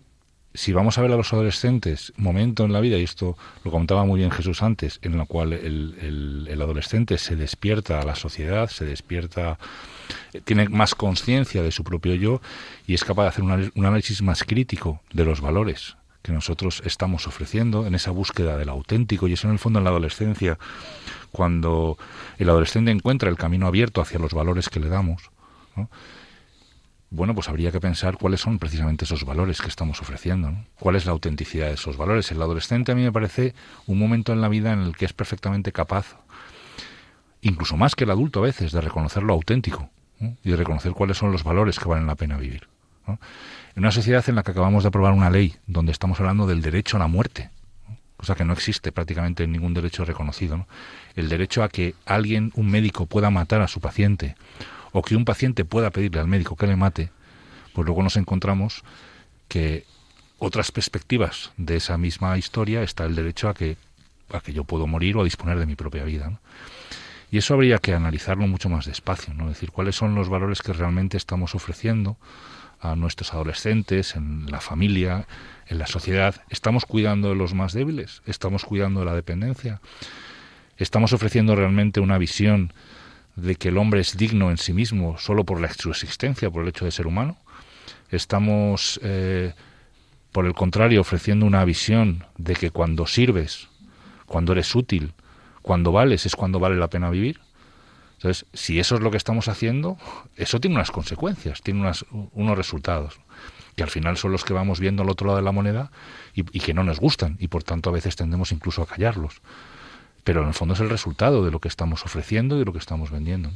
si 0.55 0.73
vamos 0.73 0.99
a 0.99 1.03
ver 1.03 1.13
a 1.13 1.17
los 1.17 1.33
adolescentes, 1.33 2.13
momento 2.17 2.65
en 2.65 2.73
la 2.73 2.81
vida, 2.81 2.99
y 2.99 3.05
esto 3.05 3.39
lo 3.63 3.71
contaba 3.71 4.05
muy 4.05 4.19
bien 4.19 4.33
Jesús 4.33 4.61
antes, 4.65 4.99
en 5.03 5.15
el 5.15 5.25
cual 5.29 5.53
el 5.53 6.59
adolescente 6.61 7.17
se 7.17 7.37
despierta 7.37 8.01
a 8.01 8.05
la 8.05 8.17
sociedad, 8.17 8.69
se 8.69 8.87
despierta 8.87 9.57
tiene 10.45 10.69
más 10.69 10.97
conciencia 10.97 11.63
de 11.63 11.71
su 11.71 11.85
propio 11.85 12.15
yo 12.15 12.41
y 12.89 12.95
es 12.95 13.05
capaz 13.05 13.23
de 13.23 13.29
hacer 13.29 13.45
un, 13.45 13.87
análisis 13.87 14.21
más 14.21 14.43
crítico 14.43 15.01
de 15.13 15.25
los 15.25 15.41
valores 15.41 15.98
que 16.23 16.33
nosotros 16.33 16.83
estamos 16.85 17.27
ofreciendo 17.27 17.87
en 17.87 17.95
esa 17.95 18.11
búsqueda 18.11 18.57
del 18.57 18.69
auténtico 18.69 19.29
y 19.29 19.35
eso 19.35 19.47
en 19.47 19.53
el 19.53 19.59
fondo 19.59 19.79
en 19.79 19.85
la 19.85 19.91
adolescencia 19.91 20.59
cuando 21.33 21.97
el 22.39 22.49
adolescente 22.49 22.91
encuentra 22.91 23.31
el 23.31 23.37
camino 23.37 23.67
abierto 23.67 24.01
hacia 24.01 24.19
los 24.19 24.33
valores 24.33 24.69
que 24.69 24.81
le 24.81 24.89
damos 24.89 25.31
bueno 27.11 27.35
pues 27.35 27.49
habría 27.49 27.71
que 27.71 27.81
pensar 27.81 28.19
cuáles 28.19 28.41
son 28.41 28.59
precisamente 28.59 29.05
esos 29.05 29.25
valores 29.25 29.61
que 29.61 29.69
estamos 29.69 30.01
ofreciendo 30.01 30.53
cuál 30.79 30.97
es 30.97 31.07
la 31.07 31.13
autenticidad 31.13 31.69
de 31.69 31.75
esos 31.75 31.97
valores 31.97 32.31
el 32.33 32.43
adolescente 32.43 32.93
a 32.93 32.95
mí 32.95 33.03
me 33.03 33.13
parece 33.13 33.55
un 33.87 33.99
momento 33.99 34.33
en 34.33 34.41
la 34.41 34.49
vida 34.49 34.73
en 34.73 34.81
el 34.81 34.97
que 34.97 35.05
es 35.05 35.13
perfectamente 35.13 35.73
capaz 35.73 36.17
incluso 37.41 37.77
más 37.77 37.95
que 37.95 38.05
el 38.05 38.11
adulto 38.11 38.41
a 38.41 38.43
veces 38.43 38.73
de 38.73 38.81
reconocer 38.81 39.23
lo 39.23 39.35
auténtico 39.35 39.91
y 40.21 40.51
de 40.51 40.57
reconocer 40.57 40.93
cuáles 40.93 41.17
son 41.17 41.33
los 41.33 41.45
valores 41.45 41.79
que 41.79 41.89
valen 41.89 42.07
la 42.07 42.17
pena 42.17 42.37
vivir. 42.37 42.69
En 43.79 43.85
una 43.85 43.93
sociedad 43.93 44.29
en 44.29 44.35
la 44.35 44.43
que 44.43 44.51
acabamos 44.51 44.83
de 44.83 44.89
aprobar 44.89 45.13
una 45.13 45.31
ley 45.31 45.55
donde 45.69 45.93
estamos 45.93 46.19
hablando 46.19 46.49
del 46.49 46.63
derecho 46.63 46.97
a 46.97 46.99
la 46.99 47.07
muerte, 47.07 47.51
cosa 48.17 48.35
que 48.35 48.45
no 48.45 48.53
existe 48.53 48.91
prácticamente 48.91 49.45
en 49.45 49.53
ningún 49.53 49.73
derecho 49.73 50.05
reconocido, 50.05 50.67
el 51.15 51.29
derecho 51.29 51.63
a 51.63 51.69
que 51.69 51.95
alguien, 52.05 52.51
un 52.57 52.69
médico, 52.73 53.07
pueda 53.07 53.31
matar 53.31 53.61
a 53.61 53.69
su 53.69 53.79
paciente 53.81 54.35
o 54.91 55.03
que 55.03 55.15
un 55.15 55.25
paciente 55.25 55.65
pueda 55.65 55.91
pedirle 55.91 56.19
al 56.19 56.27
médico 56.27 56.57
que 56.57 56.67
le 56.67 56.75
mate, 56.75 57.13
pues 57.73 57.87
luego 57.87 58.03
nos 58.03 58.17
encontramos 58.17 58.83
que 59.47 59.85
otras 60.41 60.73
perspectivas 60.73 61.53
de 61.57 61.77
esa 61.77 61.97
misma 61.99 62.37
historia 62.37 62.83
está 62.83 63.05
el 63.05 63.15
derecho 63.15 63.49
a 63.49 63.55
que, 63.55 63.77
a 64.33 64.41
que 64.41 64.53
yo 64.53 64.65
puedo 64.65 64.89
morir 64.89 65.17
o 65.17 65.21
a 65.21 65.25
disponer 65.25 65.57
de 65.57 65.67
mi 65.67 65.77
propia 65.77 66.03
vida. 66.03 66.41
Y 67.31 67.39
eso 67.39 67.55
habría 67.55 67.79
que 67.79 67.95
analizarlo 67.95 68.49
mucho 68.49 68.69
más 68.69 68.87
despacio, 68.87 69.35
¿no? 69.35 69.49
Decir, 69.49 69.71
cuáles 69.71 69.95
son 69.95 70.17
los 70.17 70.29
valores 70.29 70.63
que 70.63 70.73
realmente 70.73 71.17
estamos 71.17 71.55
ofreciendo 71.55 72.17
a 72.81 72.97
nuestros 72.97 73.33
adolescentes, 73.35 74.15
en 74.15 74.51
la 74.51 74.61
familia, 74.61 75.27
en 75.67 75.79
la 75.79 75.87
sociedad. 75.87 76.43
¿Estamos 76.49 76.87
cuidando 76.87 77.31
de 77.31 77.35
los 77.35 77.55
más 77.55 77.73
débiles? 77.73 78.23
¿Estamos 78.27 78.65
cuidando 78.65 79.01
de 79.01 79.07
la 79.07 79.15
dependencia? 79.15 79.81
¿Estamos 80.77 81.13
ofreciendo 81.13 81.57
realmente 81.57 82.01
una 82.01 82.19
visión 82.19 82.73
de 83.37 83.57
que 83.57 83.69
el 83.69 83.79
hombre 83.79 84.01
es 84.01 84.17
digno 84.17 84.51
en 84.51 84.59
sí 84.59 84.73
mismo 84.73 85.19
solo 85.19 85.45
por 85.45 85.67
su 85.73 85.91
existencia, 85.91 86.51
por 86.51 86.63
el 86.63 86.69
hecho 86.69 86.85
de 86.85 86.91
ser 86.91 87.07
humano? 87.07 87.37
¿Estamos, 88.11 89.01
eh, 89.03 89.55
por 90.33 90.47
el 90.47 90.55
contrario, 90.55 91.01
ofreciendo 91.01 91.47
una 91.47 91.65
visión 91.65 92.25
de 92.37 92.55
que 92.55 92.71
cuando 92.71 93.07
sirves, 93.07 93.69
cuando 94.27 94.53
eres 94.53 94.75
útil, 94.75 95.13
cuando 95.63 95.93
vales 95.93 96.25
es 96.25 96.35
cuando 96.35 96.61
vale 96.61 96.77
la 96.77 96.89
pena 96.89 97.11
vivir. 97.11 97.41
Entonces, 98.19 98.47
si 98.53 98.81
eso 98.81 98.97
es 98.97 99.01
lo 99.01 99.13
que 99.13 99.17
estamos 99.17 99.47
haciendo, 99.47 99.97
eso 100.35 100.59
tiene 100.59 100.75
unas 100.75 100.91
consecuencias, 100.91 101.63
tiene 101.63 101.81
unas, 101.81 102.05
unos 102.11 102.59
resultados, 102.59 103.21
que 103.77 103.85
al 103.85 103.91
final 103.91 104.17
son 104.17 104.33
los 104.33 104.45
que 104.45 104.53
vamos 104.53 104.81
viendo 104.81 105.05
al 105.05 105.11
otro 105.11 105.29
lado 105.29 105.37
de 105.37 105.45
la 105.45 105.53
moneda 105.53 105.93
y, 106.35 106.43
que 106.43 106.75
no 106.75 106.83
nos 106.83 106.99
gustan, 106.99 107.37
y 107.39 107.47
por 107.47 107.63
tanto 107.63 107.91
a 107.91 107.93
veces 107.93 108.17
tendemos 108.17 108.51
incluso 108.51 108.83
a 108.83 108.87
callarlos. 108.87 109.41
Pero 110.25 110.43
en 110.43 110.49
el 110.49 110.55
fondo 110.55 110.75
es 110.75 110.81
el 110.81 110.91
resultado 110.91 111.45
de 111.45 111.53
lo 111.53 111.61
que 111.61 111.69
estamos 111.69 112.05
ofreciendo 112.05 112.57
y 112.57 112.59
de 112.59 112.65
lo 112.65 112.73
que 112.73 112.81
estamos 112.81 113.13
vendiendo. 113.13 113.53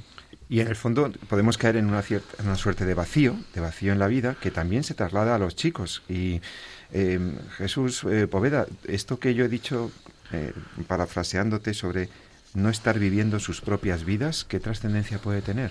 Y 0.49 0.61
en 0.61 0.69
el 0.69 0.77
fondo 0.77 1.11
podemos 1.29 1.59
caer 1.59 1.77
en 1.77 1.87
una, 1.87 2.03
cierta, 2.03 2.41
una 2.45 2.55
suerte 2.55 2.85
de 2.85 2.95
vacío, 2.95 3.35
de 3.55 3.61
vacío 3.61 3.93
en 3.93 3.99
la 3.99 4.07
vida, 4.07 4.37
que 4.41 4.53
también 4.53 4.85
se 4.85 4.95
traslada 4.95 5.35
a 5.35 5.39
los 5.39 5.57
chicos. 5.57 6.05
Y 6.09 6.41
eh, 6.93 7.19
Jesús 7.57 8.05
eh, 8.05 8.29
Poveda, 8.29 8.67
esto 8.85 9.19
que 9.19 9.35
yo 9.35 9.45
he 9.45 9.49
dicho 9.49 9.91
eh, 10.33 10.53
parafraseándote 10.87 11.75
sobre 11.75 12.09
no 12.55 12.69
estar 12.69 12.99
viviendo 12.99 13.39
sus 13.39 13.61
propias 13.61 14.05
vidas, 14.05 14.45
¿qué 14.45 14.61
trascendencia 14.61 15.19
puede 15.19 15.43
tener? 15.43 15.71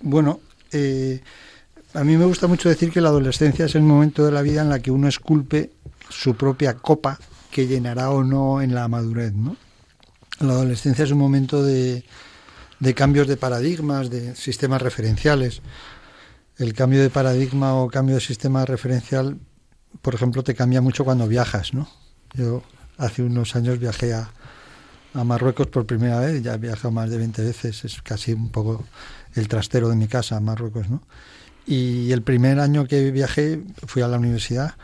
Bueno, 0.00 0.40
eh, 0.72 1.20
a 1.94 2.04
mí 2.04 2.16
me 2.16 2.24
gusta 2.24 2.46
mucho 2.46 2.68
decir 2.68 2.90
que 2.90 3.00
la 3.00 3.08
adolescencia 3.08 3.66
es 3.66 3.74
el 3.74 3.82
momento 3.82 4.24
de 4.24 4.32
la 4.32 4.42
vida 4.42 4.62
en 4.62 4.70
la 4.70 4.80
que 4.80 4.90
uno 4.90 5.08
esculpe 5.08 5.72
su 6.08 6.36
propia 6.36 6.74
copa 6.74 7.18
que 7.50 7.66
llenará 7.66 8.10
o 8.10 8.24
no 8.24 8.62
en 8.62 8.74
la 8.74 8.88
madurez, 8.88 9.32
¿no? 9.32 9.56
La 10.40 10.54
adolescencia 10.54 11.04
es 11.04 11.10
un 11.10 11.18
momento 11.18 11.62
de, 11.62 12.04
de 12.80 12.94
cambios 12.94 13.28
de 13.28 13.36
paradigmas, 13.36 14.10
de 14.10 14.34
sistemas 14.34 14.80
referenciales. 14.80 15.60
El 16.56 16.74
cambio 16.74 17.02
de 17.02 17.10
paradigma 17.10 17.74
o 17.74 17.88
cambio 17.88 18.16
de 18.16 18.20
sistema 18.20 18.64
referencial, 18.64 19.38
por 20.00 20.14
ejemplo, 20.14 20.42
te 20.42 20.54
cambia 20.54 20.80
mucho 20.80 21.04
cuando 21.04 21.28
viajas, 21.28 21.74
¿no? 21.74 21.88
Yo 22.32 22.62
hace 22.96 23.22
unos 23.22 23.54
años 23.54 23.78
viajé 23.78 24.14
a, 24.14 24.32
Marruecos 25.14 25.66
por 25.66 25.86
primera 25.86 26.20
vez, 26.20 26.42
ya 26.42 26.54
he 26.54 26.58
viajado 26.58 26.90
más 26.90 27.10
de 27.10 27.18
20 27.18 27.42
veces, 27.42 27.84
es 27.84 28.00
casi 28.02 28.32
un 28.32 28.50
poco 28.50 28.84
el 29.34 29.48
trastero 29.48 29.88
de 29.88 29.96
mi 29.96 30.08
casa, 30.08 30.40
Marruecos, 30.40 30.88
¿no? 30.88 31.02
Y 31.66 32.10
el 32.12 32.22
primer 32.22 32.58
año 32.58 32.86
que 32.86 33.10
viajé 33.10 33.62
fui 33.86 34.02
a 34.02 34.08
la 34.08 34.18
universidad 34.18 34.74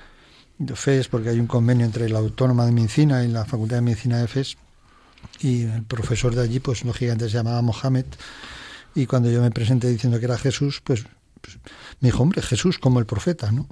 de 0.59 0.77
FES, 0.77 1.09
porque 1.09 1.31
hay 1.31 1.41
un 1.41 1.47
convenio 1.47 1.87
entre 1.87 2.09
la 2.09 2.19
Autónoma 2.19 2.67
de 2.67 2.73
Medicina 2.73 3.25
y 3.25 3.29
la 3.29 3.45
Facultad 3.45 3.77
de 3.77 3.83
Medicina 3.83 4.19
de 4.19 4.29
FES, 4.29 4.57
y 5.41 5.63
el 5.63 5.83
profesor 5.83 6.35
de 6.35 6.43
allí, 6.43 6.61
pues 6.61 6.85
lógicamente 6.85 7.29
se 7.29 7.37
llamaba 7.37 7.63
Mohamed, 7.63 8.07
y 8.95 9.07
cuando 9.07 9.31
yo 9.31 9.41
me 9.41 9.51
presenté 9.51 9.89
diciendo 9.89 10.19
que 10.19 10.27
era 10.27 10.39
Jesús, 10.39 10.81
pues, 10.85 11.05
pues 11.41 11.59
me 12.01 12.09
dijo, 12.09 12.23
hombre, 12.23 12.43
Jesús 12.43 12.79
como 12.79 13.01
el 13.01 13.07
profeta, 13.07 13.51
¿no? 13.51 13.67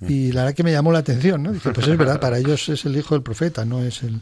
Y 0.00 0.32
la 0.32 0.42
verdad 0.42 0.56
que 0.56 0.62
me 0.62 0.72
llamó 0.72 0.92
la 0.92 0.98
atención, 0.98 1.42
¿no? 1.42 1.52
Dice, 1.52 1.72
pues 1.72 1.88
es 1.88 1.96
verdad, 1.96 2.20
para 2.20 2.38
ellos 2.38 2.68
es 2.68 2.84
el 2.84 2.96
hijo 2.96 3.14
del 3.14 3.22
profeta, 3.22 3.64
no 3.64 3.82
es 3.82 4.02
el... 4.02 4.20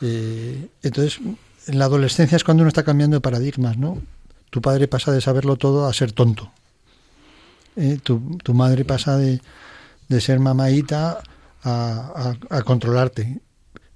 Eh, 0.00 0.68
entonces, 0.82 1.20
en 1.66 1.78
la 1.78 1.86
adolescencia 1.86 2.36
es 2.36 2.44
cuando 2.44 2.62
uno 2.62 2.68
está 2.68 2.82
cambiando 2.82 3.16
de 3.16 3.20
paradigmas, 3.20 3.76
¿no? 3.76 3.98
Tu 4.50 4.60
padre 4.60 4.88
pasa 4.88 5.12
de 5.12 5.20
saberlo 5.20 5.56
todo 5.56 5.86
a 5.86 5.92
ser 5.92 6.12
tonto. 6.12 6.50
Eh, 7.76 7.98
tu, 8.02 8.38
tu, 8.42 8.52
madre 8.54 8.84
pasa 8.84 9.16
de, 9.16 9.40
de 10.08 10.20
ser 10.20 10.40
mamaita 10.40 11.22
a, 11.62 12.34
a, 12.50 12.62
controlarte. 12.62 13.40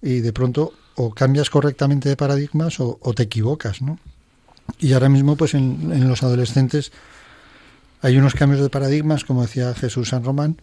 Y 0.01 0.21
de 0.21 0.33
pronto 0.33 0.73
o 0.97 1.11
cambias 1.11 1.51
correctamente 1.51 2.09
de 2.09 2.17
paradigmas 2.17 2.79
o, 2.79 2.99
te 3.17 3.25
equivocas, 3.25 3.83
¿no? 3.83 3.99
Y 4.79 4.93
ahora 4.93 5.09
mismo, 5.09 5.37
pues 5.37 5.55
en, 5.55 5.91
en 5.93 6.09
los 6.09 6.23
adolescentes 6.23 6.93
hay 8.01 8.17
unos 8.17 8.35
cambios 8.35 8.61
de 8.61 8.71
paradigmas, 8.71 9.25
como 9.25 9.43
decía 9.43 9.75
Jesús 9.75 10.11
San 10.11 10.25
Román, 10.25 10.61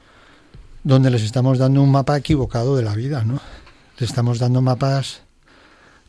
donde 0.84 1.10
les 1.10 1.24
estamos 1.24 1.58
dando 1.58 1.82
un 1.82 1.92
mapa 1.92 2.18
equivocado 2.18 2.78
de 2.78 2.84
la 2.84 2.96
vida, 2.96 3.24
¿no? 3.24 3.42
Les 4.00 4.10
estamos 4.10 4.40
dando 4.40 4.62
mapas 4.62 5.24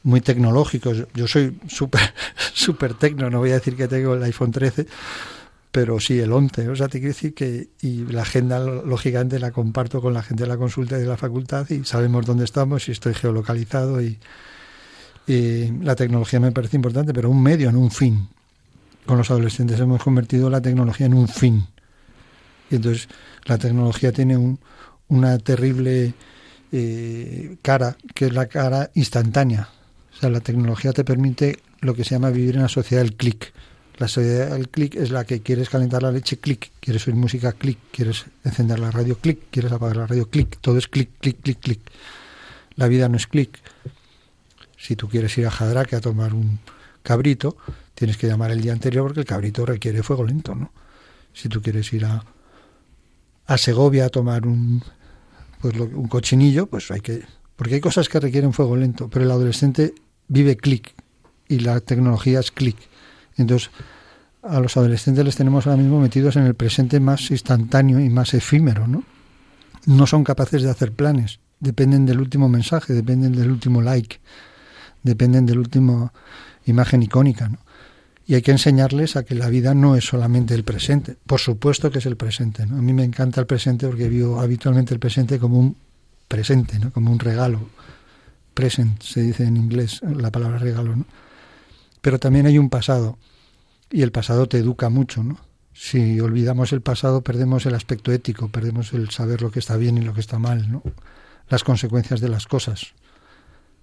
muy 0.04 0.20
tecnológicos. 0.20 1.06
Yo 1.14 1.26
soy 1.26 1.58
súper 1.68 2.00
super 2.54 2.94
tecno, 2.94 3.30
no 3.30 3.38
voy 3.38 3.50
a 3.50 3.54
decir 3.54 3.76
que 3.76 3.88
tengo 3.88 4.14
el 4.14 4.22
iPhone 4.22 4.50
13, 4.50 4.86
pero 5.70 6.00
sí 6.00 6.18
el 6.18 6.32
11. 6.32 6.68
O 6.68 6.76
sea, 6.76 6.88
te 6.88 6.98
quiero 6.98 7.14
decir 7.14 7.34
que 7.34 7.68
y 7.80 8.04
la 8.04 8.22
agenda, 8.22 8.60
lógicamente, 8.60 9.38
la 9.38 9.50
comparto 9.50 10.00
con 10.00 10.14
la 10.14 10.22
gente 10.22 10.44
de 10.44 10.48
la 10.48 10.56
consulta 10.56 10.96
y 10.98 11.00
de 11.00 11.06
la 11.06 11.16
facultad 11.16 11.68
y 11.70 11.84
sabemos 11.84 12.26
dónde 12.26 12.44
estamos 12.44 12.88
y 12.88 12.92
estoy 12.92 13.14
geolocalizado 13.14 14.02
y... 14.02 14.18
eh, 15.26 15.72
la 15.82 15.94
tecnología 15.94 16.40
me 16.40 16.52
parece 16.52 16.76
importante, 16.76 17.12
pero 17.14 17.30
un 17.30 17.42
medio, 17.42 17.72
no 17.72 17.80
un 17.80 17.90
fin. 17.90 18.28
Con 19.06 19.18
los 19.18 19.30
adolescentes 19.30 19.80
hemos 19.80 20.02
convertido 20.02 20.48
la 20.50 20.60
tecnología 20.60 21.06
en 21.06 21.14
un 21.14 21.28
fin. 21.28 21.66
Y 22.70 22.76
entonces 22.76 23.08
la 23.44 23.58
tecnología 23.58 24.12
tiene 24.12 24.36
un, 24.36 24.58
una 25.08 25.38
terrible 25.38 26.14
eh, 26.72 27.56
cara, 27.62 27.96
que 28.14 28.26
es 28.26 28.32
la 28.32 28.46
cara 28.46 28.90
instantánea. 28.94 29.68
O 30.14 30.20
sea, 30.20 30.30
la 30.30 30.40
tecnología 30.40 30.92
te 30.92 31.04
permite 31.04 31.58
lo 31.80 31.94
que 31.94 32.04
se 32.04 32.10
llama 32.10 32.30
vivir 32.30 32.56
en 32.56 32.62
la 32.62 32.68
sociedad 32.68 33.02
del 33.02 33.14
clic. 33.14 33.52
La 33.98 34.08
sociedad 34.08 34.50
del 34.50 34.68
clic 34.68 34.94
es 34.94 35.10
la 35.10 35.24
que 35.24 35.40
quieres 35.42 35.68
calentar 35.68 36.02
la 36.02 36.12
leche, 36.12 36.38
clic. 36.38 36.70
Quieres 36.80 37.06
oír 37.06 37.16
música, 37.16 37.52
clic. 37.52 37.78
Quieres 37.90 38.26
encender 38.44 38.78
la 38.78 38.90
radio, 38.90 39.16
clic. 39.16 39.38
Quieres 39.50 39.72
apagar 39.72 39.96
la 39.96 40.06
radio, 40.06 40.28
clic. 40.28 40.58
Todo 40.60 40.78
es 40.78 40.88
clic, 40.88 41.10
clic, 41.20 41.40
clic, 41.42 41.60
clic. 41.60 41.80
La 42.76 42.88
vida 42.88 43.08
no 43.08 43.16
es 43.16 43.26
clic. 43.26 43.58
Si 44.76 44.96
tú 44.96 45.08
quieres 45.08 45.36
ir 45.38 45.46
a 45.46 45.50
Jadraque 45.50 45.96
a 45.96 46.00
tomar 46.00 46.34
un 46.34 46.58
cabrito, 47.02 47.56
tienes 47.94 48.16
que 48.16 48.26
llamar 48.26 48.50
el 48.50 48.60
día 48.60 48.72
anterior 48.72 49.04
porque 49.04 49.20
el 49.20 49.26
cabrito 49.26 49.66
requiere 49.66 50.02
fuego 50.02 50.24
lento, 50.24 50.54
¿no? 50.54 50.72
Si 51.32 51.48
tú 51.48 51.62
quieres 51.62 51.92
ir 51.92 52.04
a, 52.04 52.24
a 53.46 53.58
Segovia 53.58 54.06
a 54.06 54.08
tomar 54.08 54.46
un, 54.46 54.82
pues 55.60 55.74
un 55.78 56.08
cochinillo, 56.08 56.66
pues 56.66 56.90
hay 56.90 57.00
que... 57.00 57.22
Porque 57.62 57.76
hay 57.76 57.80
cosas 57.80 58.08
que 58.08 58.18
requieren 58.18 58.52
fuego 58.52 58.74
lento, 58.76 59.08
pero 59.08 59.24
el 59.24 59.30
adolescente 59.30 59.94
vive 60.26 60.56
clic 60.56 60.94
y 61.46 61.60
la 61.60 61.78
tecnología 61.78 62.40
es 62.40 62.50
clic. 62.50 62.76
Entonces, 63.36 63.70
a 64.42 64.58
los 64.58 64.76
adolescentes 64.76 65.24
les 65.24 65.36
tenemos 65.36 65.68
ahora 65.68 65.80
mismo 65.80 66.00
metidos 66.00 66.34
en 66.34 66.42
el 66.42 66.56
presente 66.56 66.98
más 66.98 67.30
instantáneo 67.30 68.00
y 68.00 68.08
más 68.08 68.34
efímero, 68.34 68.88
¿no? 68.88 69.04
No 69.86 70.08
son 70.08 70.24
capaces 70.24 70.64
de 70.64 70.70
hacer 70.70 70.90
planes, 70.90 71.38
dependen 71.60 72.04
del 72.04 72.18
último 72.18 72.48
mensaje, 72.48 72.94
dependen 72.94 73.30
del 73.30 73.52
último 73.52 73.80
like, 73.80 74.18
dependen 75.04 75.46
del 75.46 75.60
último 75.60 76.12
imagen 76.66 77.04
icónica, 77.04 77.48
¿no? 77.48 77.58
Y 78.26 78.34
hay 78.34 78.42
que 78.42 78.50
enseñarles 78.50 79.14
a 79.14 79.22
que 79.22 79.36
la 79.36 79.48
vida 79.48 79.72
no 79.72 79.94
es 79.94 80.04
solamente 80.04 80.54
el 80.54 80.64
presente. 80.64 81.16
Por 81.28 81.38
supuesto 81.38 81.92
que 81.92 82.00
es 82.00 82.06
el 82.06 82.16
presente. 82.16 82.64
A 82.64 82.66
mí 82.66 82.92
me 82.92 83.04
encanta 83.04 83.40
el 83.40 83.46
presente 83.46 83.86
porque 83.86 84.08
vivo 84.08 84.40
habitualmente 84.40 84.92
el 84.94 84.98
presente 84.98 85.38
como 85.38 85.60
un 85.60 85.76
presente, 86.32 86.78
¿no? 86.78 86.90
como 86.90 87.12
un 87.12 87.18
regalo. 87.18 87.60
Present 88.54 89.02
se 89.02 89.20
dice 89.20 89.44
en 89.44 89.58
inglés 89.58 90.00
la 90.02 90.30
palabra 90.30 90.56
regalo. 90.56 90.96
¿no? 90.96 91.04
Pero 92.00 92.18
también 92.18 92.46
hay 92.46 92.56
un 92.56 92.70
pasado 92.70 93.18
y 93.90 94.00
el 94.00 94.12
pasado 94.12 94.48
te 94.48 94.56
educa 94.56 94.88
mucho. 94.88 95.22
¿no? 95.22 95.36
Si 95.74 96.20
olvidamos 96.20 96.72
el 96.72 96.80
pasado 96.80 97.20
perdemos 97.20 97.66
el 97.66 97.74
aspecto 97.74 98.12
ético, 98.12 98.48
perdemos 98.48 98.94
el 98.94 99.10
saber 99.10 99.42
lo 99.42 99.50
que 99.50 99.58
está 99.58 99.76
bien 99.76 99.98
y 99.98 100.00
lo 100.00 100.14
que 100.14 100.20
está 100.20 100.38
mal. 100.38 100.72
¿no? 100.72 100.82
Las 101.50 101.64
consecuencias 101.64 102.22
de 102.22 102.30
las 102.30 102.46
cosas 102.46 102.94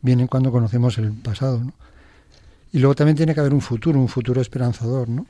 vienen 0.02 0.26
cuando 0.26 0.52
conocemos 0.52 0.98
el 0.98 1.12
pasado. 1.12 1.60
¿no? 1.60 1.74
Y 2.74 2.80
luego 2.80 2.96
también 2.96 3.16
tiene 3.16 3.36
que 3.36 3.42
haber 3.42 3.54
un 3.54 3.62
futuro, 3.62 4.00
un 4.00 4.08
futuro 4.08 4.42
esperanzador, 4.42 5.08
¿no? 5.08 5.28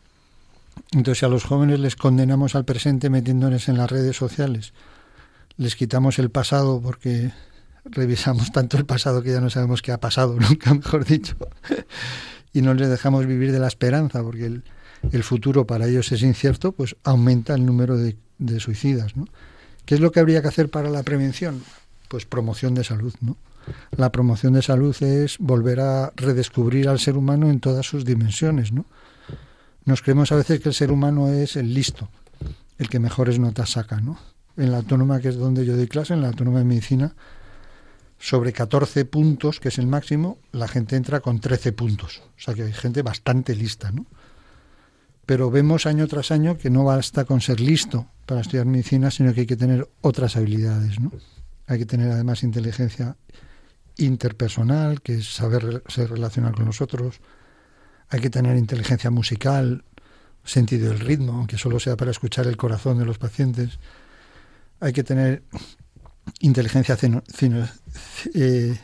Entonces, 0.93 1.23
a 1.23 1.27
los 1.27 1.43
jóvenes 1.43 1.81
les 1.81 1.97
condenamos 1.97 2.55
al 2.55 2.63
presente 2.63 3.09
metiéndoles 3.09 3.67
en 3.67 3.77
las 3.77 3.91
redes 3.91 4.15
sociales, 4.15 4.71
les 5.59 5.75
quitamos 5.75 6.19
el 6.19 6.31
pasado 6.31 6.81
porque 6.81 7.33
revisamos 7.83 8.51
tanto 8.53 8.77
el 8.77 8.85
pasado 8.85 9.21
que 9.21 9.31
ya 9.31 9.41
no 9.41 9.49
sabemos 9.49 9.81
qué 9.81 9.91
ha 9.91 9.99
pasado, 9.99 10.37
nunca 10.39 10.73
mejor 10.73 11.05
dicho, 11.05 11.35
y 12.53 12.61
no 12.61 12.73
les 12.73 12.89
dejamos 12.89 13.25
vivir 13.25 13.51
de 13.51 13.59
la 13.59 13.67
esperanza 13.67 14.23
porque 14.23 14.45
el, 14.45 15.23
futuro 15.23 15.67
para 15.67 15.85
ellos 15.87 16.11
es 16.13 16.23
incierto, 16.23 16.71
pues 16.71 16.95
aumenta 17.03 17.53
el 17.55 17.65
número 17.65 17.97
de, 17.97 18.15
de 18.37 18.59
suicidas, 18.61 19.17
¿no? 19.17 19.25
¿Qué 19.85 19.95
es 19.95 20.01
lo 20.01 20.11
que 20.11 20.21
habría 20.21 20.41
que 20.41 20.47
hacer 20.47 20.69
para 20.69 20.89
la 20.89 21.03
prevención? 21.03 21.61
Pues 22.07 22.25
promoción 22.25 22.73
de 22.73 22.83
salud, 22.83 23.13
¿no? 23.21 23.35
la 23.95 24.11
promoción 24.11 24.53
de 24.53 24.63
salud 24.63 24.95
es 25.03 25.37
volver 25.37 25.79
a 25.81 26.11
redescubrir 26.15 26.87
al 26.87 26.99
ser 26.99 27.17
humano 27.17 27.49
en 27.49 27.59
todas 27.59 27.85
sus 27.85 28.03
dimensiones, 28.05 28.71
¿no? 28.71 28.85
Nos 29.85 30.01
creemos 30.01 30.31
a 30.31 30.35
veces 30.35 30.59
que 30.61 30.69
el 30.69 30.75
ser 30.75 30.91
humano 30.91 31.29
es 31.29 31.55
el 31.55 31.73
listo, 31.73 32.09
el 32.77 32.89
que 32.89 32.99
mejores 32.99 33.37
notas 33.37 33.71
saca, 33.71 33.99
¿no? 33.99 34.17
En 34.59 34.71
la 34.71 34.77
autónoma, 34.77 35.19
que 35.19 35.29
es 35.29 35.37
donde 35.37 35.65
yo 35.65 35.75
doy 35.75 35.87
clase, 35.87 36.13
en 36.13 36.21
la 36.21 36.27
autónoma 36.27 36.59
de 36.59 36.65
medicina, 36.65 37.15
sobre 38.19 38.53
14 38.53 39.05
puntos, 39.05 39.59
que 39.59 39.69
es 39.69 39.79
el 39.79 39.87
máximo, 39.87 40.37
la 40.51 40.67
gente 40.67 40.95
entra 40.95 41.21
con 41.21 41.39
13 41.39 41.71
puntos. 41.71 42.21
O 42.37 42.41
sea 42.41 42.53
que 42.53 42.63
hay 42.63 42.73
gente 42.73 43.01
bastante 43.01 43.55
lista, 43.55 43.91
¿no? 43.91 44.05
Pero 45.25 45.49
vemos 45.49 45.85
año 45.85 46.07
tras 46.07 46.31
año 46.31 46.57
que 46.57 46.69
no 46.69 46.83
basta 46.83 47.23
con 47.23 47.39
ser 47.39 47.59
listo 47.59 48.07
para 48.25 48.41
estudiar 48.41 48.65
medicina, 48.65 49.09
sino 49.09 49.33
que 49.33 49.41
hay 49.41 49.47
que 49.47 49.55
tener 49.55 49.87
otras 50.01 50.35
habilidades, 50.35 50.99
¿no? 50.99 51.11
Hay 51.67 51.79
que 51.79 51.85
tener 51.85 52.11
además 52.11 52.43
inteligencia 52.43 53.15
interpersonal, 53.97 55.01
que 55.01 55.15
es 55.15 55.33
saber 55.33 55.83
se 55.87 56.07
relacionar 56.07 56.53
con 56.53 56.65
los 56.65 56.81
otros. 56.81 57.21
Hay 58.09 58.19
que 58.19 58.29
tener 58.29 58.57
inteligencia 58.57 59.11
musical, 59.11 59.85
sentido 60.43 60.89
del 60.89 60.99
ritmo, 60.99 61.33
aunque 61.33 61.57
solo 61.57 61.79
sea 61.79 61.95
para 61.95 62.11
escuchar 62.11 62.47
el 62.47 62.57
corazón 62.57 62.97
de 62.97 63.05
los 63.05 63.19
pacientes. 63.19 63.79
Hay 64.79 64.93
que 64.93 65.03
tener 65.03 65.43
inteligencia 66.39 66.97
eh, 68.33 68.77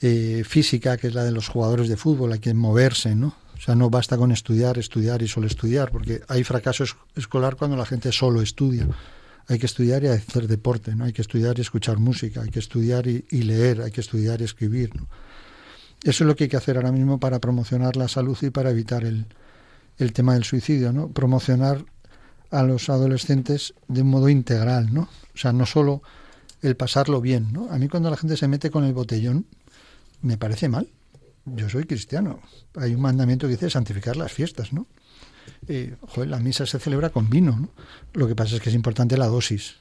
eh, 0.00 0.42
física, 0.46 0.96
que 0.96 1.08
es 1.08 1.14
la 1.14 1.24
de 1.24 1.32
los 1.32 1.48
jugadores 1.48 1.88
de 1.88 1.96
fútbol, 1.96 2.32
hay 2.32 2.40
que 2.40 2.54
moverse, 2.54 3.14
¿no? 3.14 3.34
O 3.56 3.60
sea, 3.60 3.74
no 3.74 3.88
basta 3.88 4.16
con 4.16 4.32
estudiar, 4.32 4.78
estudiar 4.78 5.22
y 5.22 5.28
solo 5.28 5.46
estudiar, 5.46 5.90
porque 5.90 6.20
hay 6.28 6.44
fracaso 6.44 6.84
escolar 7.14 7.56
cuando 7.56 7.76
la 7.76 7.86
gente 7.86 8.12
solo 8.12 8.42
estudia 8.42 8.86
hay 9.48 9.58
que 9.58 9.66
estudiar 9.66 10.02
y 10.04 10.08
hacer 10.08 10.46
deporte, 10.48 10.94
¿no? 10.94 11.04
Hay 11.04 11.12
que 11.12 11.22
estudiar 11.22 11.58
y 11.58 11.62
escuchar 11.62 11.98
música, 11.98 12.42
hay 12.42 12.50
que 12.50 12.58
estudiar 12.58 13.06
y, 13.06 13.22
leer, 13.30 13.82
hay 13.82 13.90
que 13.90 14.00
estudiar 14.00 14.40
y 14.40 14.44
escribir, 14.44 14.90
Eso 16.02 16.24
es 16.24 16.28
lo 16.28 16.34
que 16.34 16.44
hay 16.44 16.50
que 16.50 16.56
hacer 16.56 16.76
ahora 16.76 16.92
mismo 16.92 17.18
para 17.18 17.40
promocionar 17.40 17.96
la 17.96 18.08
salud 18.08 18.36
y 18.42 18.50
para 18.50 18.70
evitar 18.70 19.04
el, 19.04 19.26
el 19.98 20.12
tema 20.12 20.34
del 20.34 20.44
suicidio, 20.44 20.92
¿no? 20.92 21.08
Promocionar 21.08 21.84
a 22.54 22.62
los 22.62 22.88
adolescentes 22.88 23.74
de 23.88 24.02
un 24.02 24.10
modo 24.10 24.28
integral, 24.28 24.92
¿no? 24.92 25.02
O 25.34 25.38
sea, 25.38 25.52
no 25.52 25.66
solo 25.66 26.02
el 26.62 26.76
pasarlo 26.76 27.20
bien, 27.20 27.52
¿no? 27.52 27.70
A 27.70 27.78
mí 27.78 27.88
cuando 27.88 28.10
la 28.10 28.16
gente 28.16 28.36
se 28.36 28.48
mete 28.48 28.70
con 28.70 28.84
el 28.84 28.94
botellón, 28.94 29.46
me 30.22 30.38
parece 30.38 30.68
mal. 30.68 30.88
Yo 31.44 31.68
soy 31.68 31.84
cristiano. 31.84 32.40
Hay 32.76 32.94
un 32.94 33.02
mandamiento 33.02 33.46
que 33.46 33.52
dice 33.52 33.68
santificar 33.68 34.16
las 34.16 34.32
fiestas, 34.32 34.72
¿no? 34.72 34.86
eh, 35.68 35.96
la 36.26 36.38
misa 36.38 36.66
se 36.66 36.78
celebra 36.78 37.10
con 37.10 37.30
vino, 37.30 37.58
¿no? 37.58 37.68
Lo 38.12 38.26
que 38.28 38.34
pasa 38.34 38.56
es 38.56 38.60
que 38.60 38.70
es 38.70 38.74
importante 38.74 39.16
la 39.16 39.26
dosis. 39.26 39.76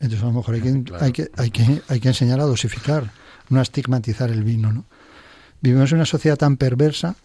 Entonces 0.00 0.22
a 0.22 0.26
lo 0.26 0.32
mejor 0.32 0.54
hay 0.54 0.60
que, 0.60 0.84
hay 1.00 1.12
que, 1.12 1.30
hay 1.36 1.50
que, 1.50 1.82
hay 1.88 2.00
que 2.00 2.08
enseñar 2.08 2.40
a 2.40 2.44
dosificar, 2.44 3.12
no 3.48 3.60
a 3.60 3.62
estigmatizar 3.62 4.30
el 4.30 4.44
vino, 4.44 4.72
¿no? 4.72 4.84
Vivimos 5.60 5.92
en 5.92 5.96
una 5.98 6.06
sociedad 6.06 6.36
tan 6.36 6.56
perversa 6.56 7.16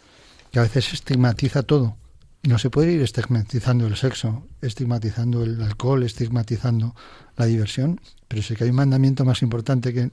que 0.51 0.59
a 0.59 0.63
veces 0.63 0.93
estigmatiza 0.93 1.63
todo. 1.63 1.97
No 2.43 2.57
se 2.57 2.69
puede 2.69 2.93
ir 2.93 3.01
estigmatizando 3.01 3.85
el 3.87 3.95
sexo, 3.97 4.43
estigmatizando 4.61 5.43
el 5.43 5.61
alcohol, 5.61 6.03
estigmatizando 6.03 6.95
la 7.35 7.45
diversión, 7.45 7.99
pero 8.27 8.41
sé 8.41 8.55
que 8.55 8.63
hay 8.63 8.69
un 8.69 8.77
mandamiento 8.77 9.25
más 9.25 9.41
importante 9.41 9.93
que, 9.93 10.11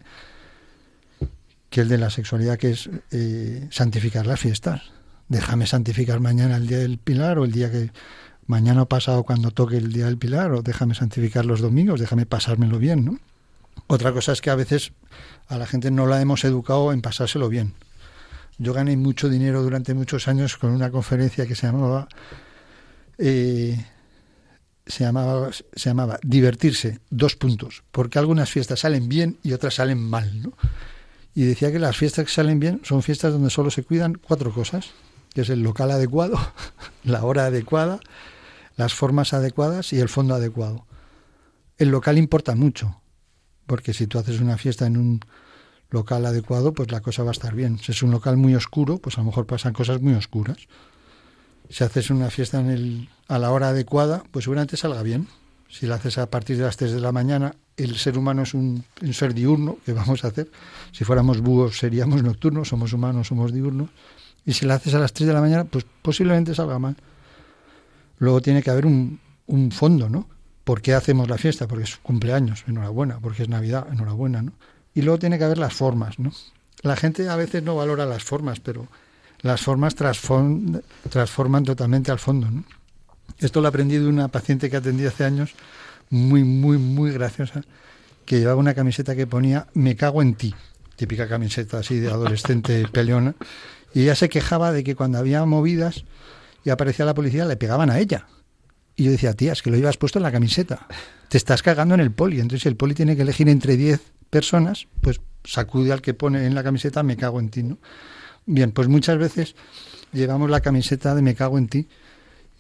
que 1.70 1.80
el 1.82 1.88
de 1.88 1.98
la 1.98 2.10
sexualidad, 2.10 2.58
que 2.58 2.70
es 2.70 2.90
eh, 3.12 3.68
santificar 3.70 4.26
las 4.26 4.40
fiestas 4.40 4.82
déjame 5.28 5.66
santificar 5.66 6.20
mañana 6.20 6.56
el 6.56 6.66
día 6.66 6.78
del 6.78 6.98
Pilar 6.98 7.38
o 7.38 7.44
el 7.44 7.52
día 7.52 7.70
que 7.70 7.90
mañana 8.46 8.82
o 8.82 8.86
pasado 8.86 9.24
cuando 9.24 9.50
toque 9.50 9.76
el 9.76 9.92
día 9.92 10.06
del 10.06 10.18
Pilar 10.18 10.52
o 10.52 10.62
déjame 10.62 10.94
santificar 10.94 11.44
los 11.44 11.60
domingos, 11.60 12.00
déjame 12.00 12.26
pasármelo 12.26 12.78
bien, 12.78 13.04
¿no? 13.04 13.18
Otra 13.88 14.12
cosa 14.12 14.32
es 14.32 14.40
que 14.40 14.50
a 14.50 14.54
veces 14.54 14.92
a 15.48 15.58
la 15.58 15.66
gente 15.66 15.90
no 15.90 16.06
la 16.06 16.20
hemos 16.20 16.44
educado 16.44 16.92
en 16.92 17.02
pasárselo 17.02 17.48
bien. 17.48 17.74
Yo 18.58 18.72
gané 18.72 18.96
mucho 18.96 19.28
dinero 19.28 19.62
durante 19.62 19.94
muchos 19.94 20.28
años 20.28 20.56
con 20.56 20.70
una 20.70 20.90
conferencia 20.90 21.46
que 21.46 21.54
se 21.54 21.66
llamaba 21.66 22.08
eh, 23.18 23.84
se 24.86 25.04
llamaba 25.04 25.50
se 25.52 25.90
llamaba 25.90 26.18
divertirse 26.22 27.00
dos 27.10 27.36
puntos 27.36 27.82
porque 27.90 28.18
algunas 28.18 28.50
fiestas 28.50 28.80
salen 28.80 29.08
bien 29.08 29.38
y 29.42 29.52
otras 29.52 29.74
salen 29.74 29.98
mal 29.98 30.42
¿no? 30.42 30.52
y 31.34 31.42
decía 31.42 31.72
que 31.72 31.78
las 31.78 31.96
fiestas 31.96 32.26
que 32.26 32.32
salen 32.32 32.60
bien 32.60 32.80
son 32.84 33.02
fiestas 33.02 33.32
donde 33.32 33.50
solo 33.50 33.70
se 33.70 33.82
cuidan 33.82 34.14
cuatro 34.14 34.52
cosas 34.52 34.92
que 35.36 35.42
es 35.42 35.50
el 35.50 35.60
local 35.60 35.90
adecuado, 35.90 36.38
la 37.04 37.22
hora 37.22 37.44
adecuada, 37.44 38.00
las 38.76 38.94
formas 38.94 39.34
adecuadas 39.34 39.92
y 39.92 40.00
el 40.00 40.08
fondo 40.08 40.34
adecuado. 40.34 40.86
El 41.76 41.90
local 41.90 42.16
importa 42.16 42.54
mucho, 42.54 43.02
porque 43.66 43.92
si 43.92 44.06
tú 44.06 44.18
haces 44.18 44.40
una 44.40 44.56
fiesta 44.56 44.86
en 44.86 44.96
un 44.96 45.20
local 45.90 46.26
adecuado, 46.26 46.72
pues 46.72 46.90
la 46.90 47.00
cosa 47.00 47.22
va 47.22 47.30
a 47.30 47.32
estar 47.32 47.54
bien. 47.54 47.78
Si 47.78 47.92
es 47.92 48.02
un 48.02 48.10
local 48.10 48.36
muy 48.36 48.54
oscuro, 48.54 48.98
pues 48.98 49.16
a 49.18 49.20
lo 49.20 49.26
mejor 49.26 49.46
pasan 49.46 49.72
cosas 49.72 50.00
muy 50.00 50.14
oscuras. 50.14 50.58
Si 51.68 51.84
haces 51.84 52.10
una 52.10 52.30
fiesta 52.30 52.60
en 52.60 52.70
el, 52.70 53.08
a 53.28 53.38
la 53.38 53.50
hora 53.50 53.70
adecuada, 53.70 54.22
pues 54.30 54.44
seguramente 54.44 54.76
salga 54.76 55.02
bien. 55.02 55.28
Si 55.68 55.86
la 55.86 55.96
haces 55.96 56.18
a 56.18 56.30
partir 56.30 56.56
de 56.56 56.62
las 56.62 56.76
3 56.76 56.92
de 56.92 57.00
la 57.00 57.12
mañana, 57.12 57.56
el 57.76 57.96
ser 57.96 58.16
humano 58.16 58.42
es 58.42 58.54
un, 58.54 58.84
un 59.02 59.12
ser 59.12 59.34
diurno, 59.34 59.78
¿qué 59.84 59.92
vamos 59.92 60.24
a 60.24 60.28
hacer? 60.28 60.50
Si 60.92 61.04
fuéramos 61.04 61.40
búhos 61.40 61.78
seríamos 61.78 62.22
nocturnos, 62.22 62.68
somos 62.68 62.92
humanos, 62.92 63.26
somos 63.28 63.52
diurnos. 63.52 63.90
Y 64.44 64.52
si 64.52 64.64
la 64.64 64.74
haces 64.74 64.94
a 64.94 65.00
las 65.00 65.12
3 65.12 65.26
de 65.26 65.34
la 65.34 65.40
mañana, 65.40 65.64
pues 65.64 65.84
posiblemente 66.02 66.54
salga 66.54 66.78
mal. 66.78 66.96
Luego 68.18 68.40
tiene 68.40 68.62
que 68.62 68.70
haber 68.70 68.86
un, 68.86 69.20
un 69.46 69.72
fondo, 69.72 70.08
¿no? 70.08 70.28
¿Por 70.62 70.82
qué 70.82 70.94
hacemos 70.94 71.28
la 71.28 71.36
fiesta? 71.36 71.68
Porque 71.68 71.84
es 71.84 71.96
cumpleaños, 71.96 72.64
enhorabuena. 72.66 73.18
Porque 73.20 73.42
es 73.42 73.48
Navidad, 73.48 73.86
enhorabuena, 73.90 74.42
¿no? 74.42 74.52
Y 74.96 75.02
luego 75.02 75.20
tiene 75.20 75.38
que 75.38 75.44
haber 75.44 75.58
las 75.58 75.74
formas, 75.74 76.18
¿no? 76.18 76.32
la 76.82 76.96
gente 76.96 77.28
a 77.28 77.36
veces 77.36 77.62
no 77.62 77.76
valora 77.76 78.06
las 78.06 78.24
formas, 78.24 78.60
pero 78.60 78.88
las 79.42 79.60
formas 79.60 79.94
transforman 79.94 81.64
totalmente 81.64 82.10
al 82.10 82.18
fondo. 82.18 82.50
¿no? 82.50 82.64
Esto 83.38 83.60
lo 83.60 83.68
aprendí 83.68 83.98
de 83.98 84.06
una 84.06 84.28
paciente 84.28 84.70
que 84.70 84.78
atendí 84.78 85.04
hace 85.04 85.24
años, 85.24 85.54
muy, 86.08 86.44
muy, 86.44 86.78
muy 86.78 87.10
graciosa, 87.10 87.62
que 88.24 88.38
llevaba 88.38 88.58
una 88.58 88.74
camiseta 88.74 89.14
que 89.14 89.26
ponía 89.26 89.66
Me 89.74 89.96
cago 89.96 90.22
en 90.22 90.34
ti, 90.34 90.54
típica 90.96 91.28
camiseta 91.28 91.78
así 91.78 91.98
de 91.98 92.08
adolescente 92.08 92.88
peleona, 92.92 93.34
y 93.92 94.02
ella 94.02 94.14
se 94.14 94.30
quejaba 94.30 94.72
de 94.72 94.82
que 94.82 94.96
cuando 94.96 95.18
había 95.18 95.44
movidas 95.44 96.04
y 96.64 96.70
aparecía 96.70 97.04
la 97.04 97.14
policía 97.14 97.44
le 97.44 97.56
pegaban 97.56 97.90
a 97.90 97.98
ella. 97.98 98.26
Y 98.96 99.04
yo 99.04 99.10
decía, 99.10 99.34
tía, 99.34 99.52
es 99.52 99.60
que 99.60 99.70
lo 99.70 99.76
llevas 99.76 99.98
puesto 99.98 100.18
en 100.18 100.22
la 100.22 100.32
camiseta. 100.32 100.86
Te 101.28 101.36
estás 101.36 101.62
cagando 101.62 101.94
en 101.94 102.00
el 102.00 102.12
poli. 102.12 102.40
Entonces 102.40 102.64
el 102.64 102.76
poli 102.76 102.94
tiene 102.94 103.14
que 103.14 103.22
elegir 103.22 103.46
entre 103.48 103.76
10 103.76 104.00
personas, 104.30 104.88
pues 105.00 105.20
sacude 105.44 105.92
al 105.92 106.02
que 106.02 106.14
pone 106.14 106.46
en 106.46 106.54
la 106.54 106.62
camiseta 106.62 107.02
me 107.02 107.16
cago 107.16 107.40
en 107.40 107.50
ti, 107.50 107.62
¿no? 107.62 107.78
Bien, 108.46 108.72
pues 108.72 108.88
muchas 108.88 109.18
veces 109.18 109.56
llevamos 110.12 110.50
la 110.50 110.60
camiseta 110.60 111.14
de 111.14 111.22
me 111.22 111.34
cago 111.34 111.58
en 111.58 111.68
ti 111.68 111.88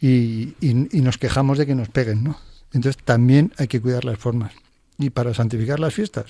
y, 0.00 0.54
nos 0.92 1.18
quejamos 1.18 1.58
de 1.58 1.66
que 1.66 1.74
nos 1.74 1.88
peguen, 1.88 2.24
¿no? 2.24 2.38
Entonces 2.72 3.02
también 3.02 3.52
hay 3.56 3.68
que 3.68 3.80
cuidar 3.80 4.04
las 4.04 4.18
formas. 4.18 4.52
Y 4.98 5.10
para 5.10 5.32
santificar 5.34 5.78
las 5.78 5.94
fiestas, 5.94 6.26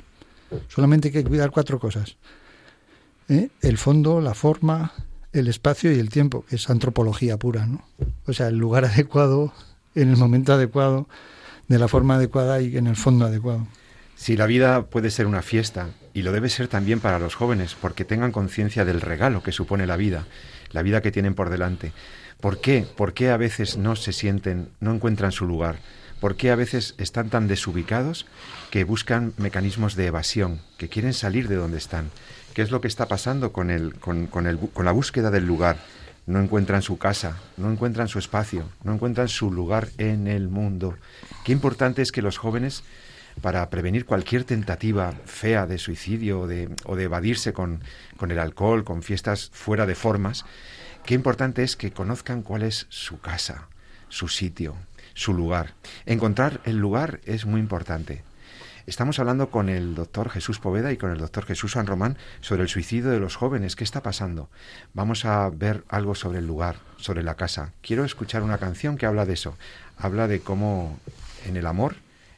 solamente 0.68 1.08
hay 1.08 1.12
que 1.12 1.24
cuidar 1.24 1.50
cuatro 1.50 1.78
cosas. 1.78 2.16
¿eh? 3.28 3.48
El 3.62 3.78
fondo, 3.78 4.20
la 4.20 4.34
forma, 4.34 4.92
el 5.32 5.48
espacio 5.48 5.92
y 5.92 5.98
el 5.98 6.10
tiempo, 6.10 6.44
que 6.48 6.56
es 6.56 6.70
antropología 6.70 7.38
pura, 7.38 7.66
¿no? 7.66 7.84
O 8.26 8.32
sea, 8.32 8.48
el 8.48 8.58
lugar 8.58 8.84
adecuado, 8.86 9.52
en 9.94 10.10
el 10.10 10.16
momento 10.16 10.52
adecuado, 10.52 11.08
de 11.68 11.78
la 11.78 11.88
forma 11.88 12.16
adecuada 12.16 12.60
y 12.60 12.76
en 12.76 12.86
el 12.86 12.96
fondo 12.96 13.24
adecuado. 13.24 13.66
Si 14.16 14.34
la 14.34 14.46
vida 14.46 14.86
puede 14.86 15.10
ser 15.10 15.26
una 15.26 15.42
fiesta, 15.42 15.90
y 16.14 16.22
lo 16.22 16.32
debe 16.32 16.48
ser 16.48 16.68
también 16.68 17.00
para 17.00 17.18
los 17.18 17.34
jóvenes, 17.34 17.76
porque 17.78 18.06
tengan 18.06 18.32
conciencia 18.32 18.86
del 18.86 19.02
regalo 19.02 19.42
que 19.42 19.52
supone 19.52 19.86
la 19.86 19.98
vida, 19.98 20.26
la 20.72 20.82
vida 20.82 21.02
que 21.02 21.12
tienen 21.12 21.34
por 21.34 21.50
delante. 21.50 21.92
¿Por 22.40 22.60
qué? 22.60 22.86
¿Por 22.96 23.12
qué 23.12 23.30
a 23.30 23.36
veces 23.36 23.76
no 23.76 23.94
se 23.94 24.14
sienten, 24.14 24.70
no 24.80 24.94
encuentran 24.94 25.32
su 25.32 25.46
lugar? 25.46 25.76
¿Por 26.18 26.36
qué 26.36 26.50
a 26.50 26.56
veces 26.56 26.94
están 26.96 27.28
tan 27.28 27.46
desubicados 27.46 28.26
que 28.70 28.84
buscan 28.84 29.34
mecanismos 29.36 29.96
de 29.96 30.06
evasión, 30.06 30.62
que 30.78 30.88
quieren 30.88 31.12
salir 31.12 31.46
de 31.46 31.56
donde 31.56 31.76
están? 31.76 32.10
¿Qué 32.54 32.62
es 32.62 32.70
lo 32.70 32.80
que 32.80 32.88
está 32.88 33.06
pasando 33.08 33.52
con, 33.52 33.70
el, 33.70 33.96
con, 33.96 34.28
con, 34.28 34.46
el, 34.46 34.58
con 34.58 34.86
la 34.86 34.92
búsqueda 34.92 35.30
del 35.30 35.46
lugar? 35.46 35.76
No 36.24 36.40
encuentran 36.40 36.80
su 36.80 36.96
casa, 36.96 37.36
no 37.58 37.70
encuentran 37.70 38.08
su 38.08 38.18
espacio, 38.18 38.64
no 38.82 38.94
encuentran 38.94 39.28
su 39.28 39.52
lugar 39.52 39.90
en 39.98 40.26
el 40.26 40.48
mundo. 40.48 40.96
Qué 41.44 41.52
importante 41.52 42.00
es 42.00 42.10
que 42.12 42.22
los 42.22 42.38
jóvenes 42.38 42.82
para 43.40 43.68
prevenir 43.70 44.06
cualquier 44.06 44.44
tentativa 44.44 45.12
fea 45.24 45.66
de 45.66 45.78
suicidio 45.78 46.40
o 46.40 46.46
de, 46.46 46.68
evadirse 47.02 47.52
con, 47.52 47.82
con, 48.16 48.30
el 48.30 48.38
alcohol, 48.38 48.84
con 48.84 49.02
fiestas 49.02 49.50
fuera 49.52 49.86
de 49.86 49.94
formas, 49.94 50.44
qué 51.04 51.14
importante 51.14 51.62
es 51.62 51.76
que 51.76 51.92
conozcan 51.92 52.42
cuál 52.42 52.62
es 52.62 52.86
su 52.88 53.20
casa, 53.20 53.68
su 54.08 54.28
sitio, 54.28 54.76
su 55.14 55.34
lugar. 55.34 55.74
Encontrar 56.06 56.60
el 56.64 56.76
lugar 56.76 57.20
es 57.24 57.46
muy 57.46 57.60
importante. 57.60 58.22
Estamos 58.86 59.18
hablando 59.18 59.50
con 59.50 59.68
el 59.68 59.96
doctor 59.96 60.30
Jesús 60.30 60.60
Poveda 60.60 60.92
y 60.92 60.96
con 60.96 61.10
el 61.10 61.18
doctor 61.18 61.44
Jesús 61.44 61.72
San 61.72 61.88
Román 61.88 62.16
sobre 62.40 62.62
el 62.62 62.68
suicidio 62.68 63.10
de 63.10 63.18
los 63.18 63.34
jóvenes. 63.34 63.74
¿Qué 63.74 63.82
está 63.82 64.00
pasando? 64.00 64.48
Vamos 64.94 65.24
a 65.24 65.50
ver 65.50 65.82
algo 65.88 66.14
sobre 66.14 66.38
el 66.38 66.46
lugar, 66.46 66.76
sobre 66.96 67.24
la 67.24 67.34
casa. 67.34 67.72
Quiero 67.82 68.04
escuchar 68.04 68.44
una 68.44 68.58
canción 68.58 68.96
que 68.96 69.06
habla 69.06 69.26
de 69.26 69.32
eso. 69.32 69.56
Habla 69.98 70.28
de 70.28 70.38
cómo 70.38 71.00
en 71.44 71.56
el 71.56 71.66
amor, 71.66 71.96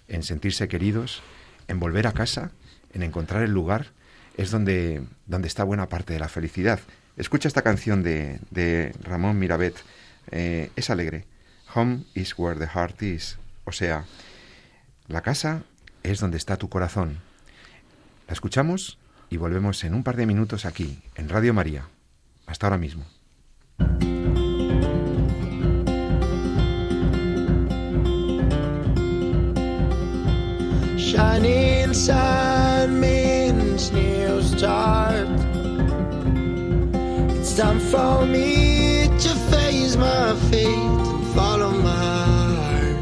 en 0.09 0.23
sentirse 0.23 0.69
queridos, 0.69 1.23
en 1.69 1.79
volver 1.79 2.07
a 2.07 2.13
casa, 2.13 2.51
en 2.93 3.03
encontrar 3.03 3.43
el 3.43 3.53
lugar, 3.53 3.89
es 4.37 4.51
donde, 4.51 5.03
donde 5.27 5.49
está 5.49 5.65
buena 5.65 5.89
parte 5.89 6.13
de 6.13 6.21
la 6.21 6.29
felicidad. 6.29 6.81
Escucha 7.17 7.49
esta 7.49 7.63
canción 7.63 8.03
de, 8.03 8.41
de 8.51 8.95
Ramón 9.03 9.39
Mirabet. 9.39 9.77
Eh, 10.31 10.71
es 10.77 10.91
alegre. 10.91 11.25
Home 11.75 12.05
is 12.15 12.39
where 12.39 12.59
the 12.59 12.67
heart 12.67 13.03
is. 13.03 13.39
O 13.65 13.73
sea, 13.73 14.05
la 15.09 15.23
casa 15.23 15.65
es 16.03 16.21
donde 16.21 16.37
está 16.37 16.57
tu 16.57 16.69
corazón. 16.69 17.19
La 18.27 18.35
escuchamos 18.35 18.99
y 19.31 19.37
volvemos 19.37 19.83
en 19.85 19.95
un 19.95 20.05
par 20.05 20.17
de 20.17 20.27
minutos 20.27 20.65
aquí, 20.65 21.03
en 21.17 21.29
Radio 21.29 21.53
María. 21.53 21.89
Hasta 22.47 22.67
ahora 22.67 22.79
mismo. 22.79 23.05
Shining 31.09 31.95
sun 31.95 33.01
means 33.01 33.91
new 33.93 34.43
start. 34.43 35.27
It's 37.33 37.57
time 37.57 37.81
for 37.81 38.27
me 38.27 39.09
to 39.19 39.31
face 39.51 39.97
my 39.97 40.35
fate 40.51 40.67
and 40.67 41.27
follow 41.35 41.71
my 41.71 42.27
heart. 42.61 42.97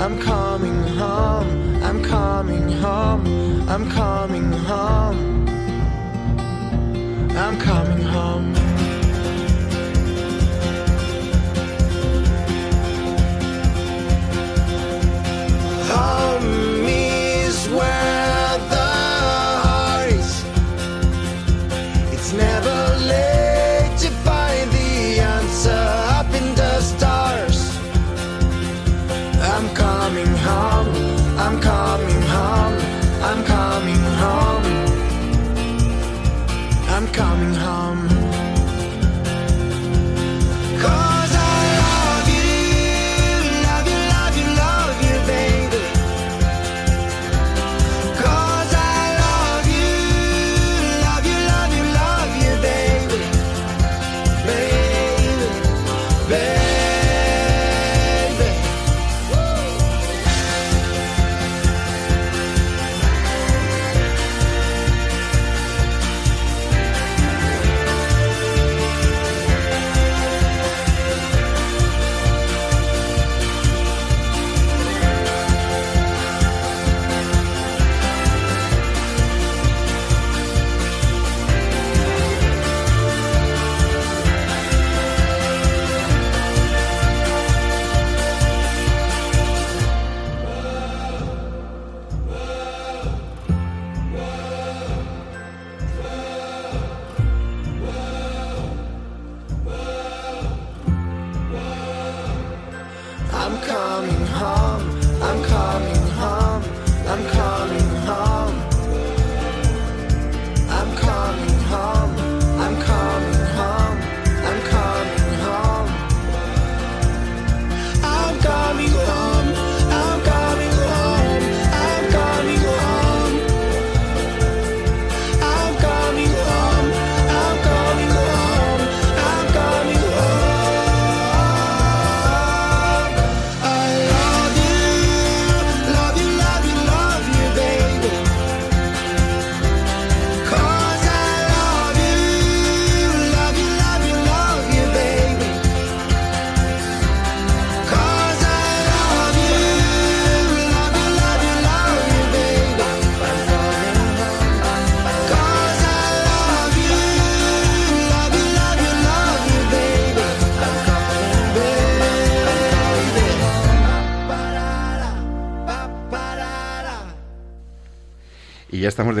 I'm 0.00 0.18
coming 0.22 0.82
home, 0.96 1.82
I'm 1.82 2.02
coming 2.02 2.72
home, 2.80 3.68
I'm 3.68 3.90
coming 3.90 4.52
home, 4.52 5.46
I'm 7.36 7.58
coming 7.60 8.06
home. 8.06 8.12
Home 8.12 8.61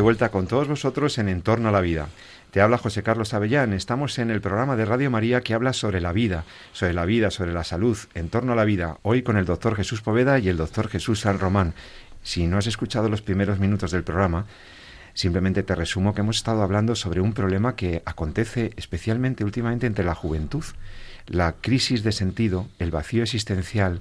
vuelta 0.02 0.30
con 0.30 0.48
todos 0.48 0.68
vosotros 0.68 1.16
en 1.18 1.28
Entorno 1.28 1.68
a 1.68 1.72
la 1.72 1.80
Vida. 1.80 2.08
Te 2.50 2.60
habla 2.60 2.76
José 2.76 3.04
Carlos 3.04 3.34
Avellán. 3.34 3.72
Estamos 3.72 4.18
en 4.18 4.30
el 4.30 4.40
programa 4.40 4.74
de 4.74 4.84
Radio 4.84 5.10
María 5.10 5.40
que 5.42 5.54
habla 5.54 5.72
sobre 5.72 6.00
la 6.00 6.12
vida, 6.12 6.44
sobre 6.72 6.92
la 6.92 7.06
vida, 7.06 7.30
sobre 7.30 7.52
la 7.52 7.62
salud, 7.62 7.96
en 8.14 8.28
torno 8.28 8.52
a 8.52 8.56
la 8.56 8.64
vida. 8.64 8.98
Hoy 9.02 9.22
con 9.22 9.36
el 9.36 9.46
doctor 9.46 9.76
Jesús 9.76 10.02
Poveda 10.02 10.40
y 10.40 10.48
el 10.48 10.56
doctor 10.56 10.88
Jesús 10.88 11.20
San 11.20 11.38
Román. 11.38 11.72
Si 12.24 12.48
no 12.48 12.58
has 12.58 12.66
escuchado 12.66 13.08
los 13.08 13.22
primeros 13.22 13.60
minutos 13.60 13.92
del 13.92 14.02
programa, 14.02 14.46
simplemente 15.14 15.62
te 15.62 15.76
resumo 15.76 16.14
que 16.14 16.22
hemos 16.22 16.36
estado 16.36 16.62
hablando 16.62 16.96
sobre 16.96 17.20
un 17.20 17.32
problema 17.32 17.76
que 17.76 18.02
acontece 18.04 18.72
especialmente 18.76 19.44
últimamente 19.44 19.86
entre 19.86 20.04
la 20.04 20.16
juventud. 20.16 20.64
La 21.28 21.52
crisis 21.52 22.02
de 22.02 22.10
sentido, 22.10 22.66
el 22.80 22.90
vacío 22.90 23.22
existencial, 23.22 24.00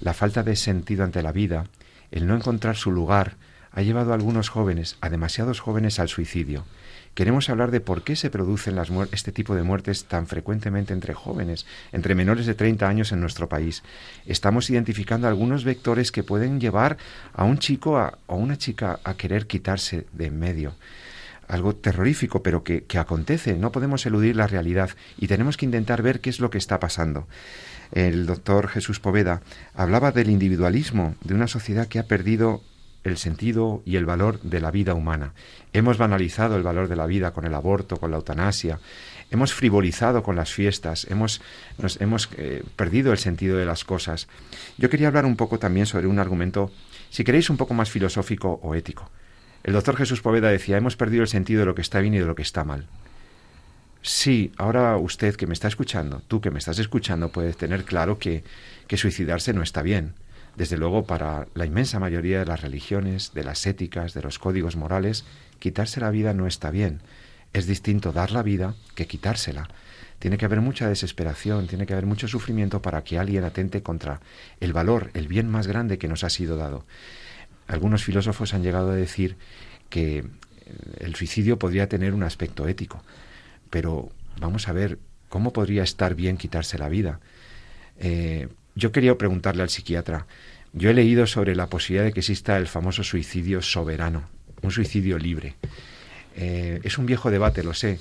la 0.00 0.14
falta 0.14 0.44
de 0.44 0.54
sentido 0.54 1.02
ante 1.02 1.20
la 1.20 1.32
vida, 1.32 1.66
el 2.12 2.28
no 2.28 2.36
encontrar 2.36 2.76
su 2.76 2.92
lugar, 2.92 3.34
ha 3.72 3.82
llevado 3.82 4.12
a 4.12 4.14
algunos 4.14 4.48
jóvenes, 4.48 4.96
a 5.00 5.08
demasiados 5.10 5.60
jóvenes, 5.60 5.98
al 5.98 6.08
suicidio. 6.08 6.64
Queremos 7.14 7.50
hablar 7.50 7.70
de 7.70 7.80
por 7.80 8.04
qué 8.04 8.16
se 8.16 8.30
producen 8.30 8.78
este 9.12 9.32
tipo 9.32 9.54
de 9.54 9.62
muertes 9.62 10.04
tan 10.06 10.26
frecuentemente 10.26 10.94
entre 10.94 11.12
jóvenes, 11.12 11.66
entre 11.92 12.14
menores 12.14 12.46
de 12.46 12.54
30 12.54 12.88
años 12.88 13.12
en 13.12 13.20
nuestro 13.20 13.48
país. 13.48 13.82
Estamos 14.24 14.70
identificando 14.70 15.28
algunos 15.28 15.64
vectores 15.64 16.10
que 16.10 16.22
pueden 16.22 16.58
llevar 16.58 16.96
a 17.34 17.44
un 17.44 17.58
chico 17.58 17.92
o 17.92 17.98
a 17.98 18.34
una 18.34 18.56
chica 18.56 19.00
a 19.04 19.14
querer 19.14 19.46
quitarse 19.46 20.06
de 20.12 20.26
en 20.26 20.38
medio 20.38 20.74
algo 21.48 21.74
terrorífico, 21.74 22.42
pero 22.42 22.64
que, 22.64 22.84
que, 22.84 22.98
acontece. 22.98 23.58
No 23.58 23.72
podemos 23.72 24.06
eludir 24.06 24.36
la 24.36 24.46
realidad 24.46 24.90
y 25.18 25.26
tenemos 25.26 25.58
que 25.58 25.66
intentar 25.66 26.00
ver 26.00 26.20
qué 26.20 26.30
es 26.30 26.40
lo 26.40 26.48
que 26.48 26.56
está 26.56 26.80
pasando. 26.80 27.26
El 27.92 28.24
doctor 28.24 28.68
Jesús 28.68 29.00
Poveda 29.00 29.42
hablaba 29.74 30.12
del 30.12 30.30
individualismo, 30.30 31.14
de 31.22 31.34
una 31.34 31.48
sociedad 31.48 31.88
que 31.88 31.98
ha 31.98 32.06
perdido 32.06 32.62
el 33.04 33.16
sentido 33.16 33.82
y 33.84 33.96
el 33.96 34.06
valor 34.06 34.40
de 34.42 34.60
la 34.60 34.70
vida 34.70 34.94
humana. 34.94 35.34
Hemos 35.72 35.98
banalizado 35.98 36.56
el 36.56 36.62
valor 36.62 36.88
de 36.88 36.96
la 36.96 37.06
vida 37.06 37.32
con 37.32 37.44
el 37.44 37.54
aborto, 37.54 37.96
con 37.96 38.10
la 38.10 38.16
eutanasia, 38.16 38.78
hemos 39.30 39.52
frivolizado 39.54 40.22
con 40.22 40.36
las 40.36 40.52
fiestas, 40.52 41.06
hemos, 41.10 41.40
nos, 41.78 42.00
hemos 42.00 42.28
eh, 42.36 42.62
perdido 42.76 43.12
el 43.12 43.18
sentido 43.18 43.56
de 43.56 43.64
las 43.64 43.84
cosas. 43.84 44.28
Yo 44.78 44.90
quería 44.90 45.08
hablar 45.08 45.24
un 45.24 45.36
poco 45.36 45.58
también 45.58 45.86
sobre 45.86 46.06
un 46.06 46.18
argumento, 46.18 46.70
si 47.10 47.24
queréis, 47.24 47.50
un 47.50 47.56
poco 47.56 47.74
más 47.74 47.90
filosófico 47.90 48.60
o 48.62 48.74
ético. 48.74 49.10
El 49.64 49.72
doctor 49.72 49.96
Jesús 49.96 50.20
Poveda 50.20 50.50
decía, 50.50 50.76
hemos 50.76 50.96
perdido 50.96 51.22
el 51.22 51.28
sentido 51.28 51.60
de 51.60 51.66
lo 51.66 51.74
que 51.74 51.82
está 51.82 52.00
bien 52.00 52.14
y 52.14 52.18
de 52.18 52.26
lo 52.26 52.34
que 52.34 52.42
está 52.42 52.64
mal. 52.64 52.86
Sí, 54.02 54.52
ahora 54.58 54.96
usted 54.96 55.36
que 55.36 55.46
me 55.46 55.54
está 55.54 55.68
escuchando, 55.68 56.22
tú 56.26 56.40
que 56.40 56.50
me 56.50 56.58
estás 56.58 56.80
escuchando, 56.80 57.30
puedes 57.30 57.56
tener 57.56 57.84
claro 57.84 58.18
que, 58.18 58.42
que 58.88 58.96
suicidarse 58.96 59.52
no 59.52 59.62
está 59.62 59.82
bien 59.82 60.14
desde 60.56 60.76
luego, 60.76 61.04
para 61.04 61.46
la 61.54 61.64
inmensa 61.64 61.98
mayoría 61.98 62.40
de 62.40 62.46
las 62.46 62.60
religiones, 62.60 63.32
de 63.32 63.44
las 63.44 63.66
éticas, 63.66 64.14
de 64.14 64.22
los 64.22 64.38
códigos 64.38 64.76
morales, 64.76 65.24
quitarse 65.58 66.00
la 66.00 66.10
vida 66.10 66.34
no 66.34 66.46
está 66.46 66.70
bien. 66.70 67.00
Es 67.52 67.66
distinto 67.66 68.12
dar 68.12 68.32
la 68.32 68.42
vida 68.42 68.74
que 68.94 69.06
quitársela. 69.06 69.68
Tiene 70.18 70.38
que 70.38 70.44
haber 70.44 70.60
mucha 70.60 70.88
desesperación, 70.88 71.66
tiene 71.66 71.86
que 71.86 71.94
haber 71.94 72.06
mucho 72.06 72.28
sufrimiento 72.28 72.82
para 72.82 73.02
que 73.02 73.18
alguien 73.18 73.44
atente 73.44 73.82
contra 73.82 74.20
el 74.60 74.72
valor, 74.72 75.10
el 75.14 75.26
bien 75.26 75.48
más 75.48 75.66
grande 75.66 75.98
que 75.98 76.08
nos 76.08 76.22
ha 76.22 76.30
sido 76.30 76.56
dado. 76.56 76.84
Algunos 77.66 78.04
filósofos 78.04 78.54
han 78.54 78.62
llegado 78.62 78.90
a 78.90 78.94
decir 78.94 79.36
que 79.88 80.24
el 80.98 81.14
suicidio 81.14 81.58
podría 81.58 81.88
tener 81.88 82.14
un 82.14 82.22
aspecto 82.22 82.68
ético, 82.68 83.02
pero 83.70 84.10
vamos 84.40 84.68
a 84.68 84.72
ver 84.72 84.98
cómo 85.28 85.52
podría 85.52 85.82
estar 85.82 86.14
bien 86.14 86.36
quitarse 86.36 86.78
la 86.78 86.88
vida. 86.88 87.20
Eh, 87.98 88.48
yo 88.74 88.92
quería 88.92 89.16
preguntarle 89.16 89.62
al 89.62 89.70
psiquiatra, 89.70 90.26
yo 90.72 90.88
he 90.88 90.94
leído 90.94 91.26
sobre 91.26 91.54
la 91.54 91.66
posibilidad 91.66 92.04
de 92.04 92.12
que 92.12 92.20
exista 92.20 92.56
el 92.56 92.66
famoso 92.66 93.04
suicidio 93.04 93.60
soberano, 93.60 94.28
un 94.62 94.70
suicidio 94.70 95.18
libre. 95.18 95.56
Eh, 96.36 96.80
es 96.82 96.96
un 96.96 97.06
viejo 97.06 97.30
debate, 97.30 97.62
lo 97.62 97.74
sé. 97.74 97.98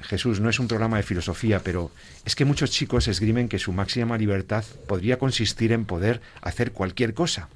Jesús, 0.00 0.40
no 0.40 0.48
es 0.48 0.58
un 0.58 0.68
programa 0.68 0.96
de 0.96 1.02
filosofía, 1.02 1.60
pero 1.60 1.90
es 2.24 2.34
que 2.34 2.44
muchos 2.44 2.70
chicos 2.70 3.08
esgrimen 3.08 3.48
que 3.48 3.58
su 3.58 3.72
máxima 3.72 4.18
libertad 4.18 4.64
podría 4.86 5.18
consistir 5.18 5.72
en 5.72 5.84
poder 5.84 6.20
hacer 6.40 6.72
cualquier 6.72 7.14
cosa. 7.14 7.48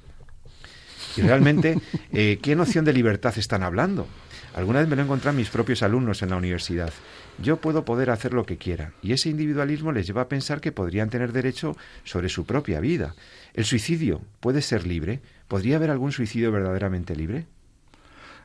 Y 1.15 1.21
realmente, 1.21 1.79
eh, 2.13 2.39
¿qué 2.41 2.55
noción 2.55 2.85
de 2.85 2.93
libertad 2.93 3.33
están 3.37 3.63
hablando? 3.63 4.07
Alguna 4.53 4.79
vez 4.79 4.87
me 4.87 4.95
lo 4.95 5.01
he 5.01 5.05
encontrado 5.05 5.37
mis 5.37 5.49
propios 5.49 5.83
alumnos 5.83 6.21
en 6.21 6.29
la 6.29 6.35
universidad. 6.35 6.91
Yo 7.39 7.57
puedo 7.57 7.85
poder 7.85 8.09
hacer 8.09 8.33
lo 8.33 8.45
que 8.45 8.57
quiera, 8.57 8.93
y 9.03 9.13
ese 9.13 9.29
individualismo 9.29 9.91
les 9.91 10.07
lleva 10.07 10.23
a 10.23 10.29
pensar 10.29 10.59
que 10.59 10.71
podrían 10.71 11.09
tener 11.09 11.31
derecho 11.31 11.77
sobre 12.03 12.29
su 12.29 12.45
propia 12.45 12.79
vida. 12.79 13.15
¿El 13.53 13.65
suicidio 13.65 14.21
puede 14.39 14.61
ser 14.61 14.87
libre? 14.87 15.19
¿Podría 15.47 15.75
haber 15.75 15.91
algún 15.91 16.11
suicidio 16.11 16.51
verdaderamente 16.51 17.15
libre? 17.15 17.45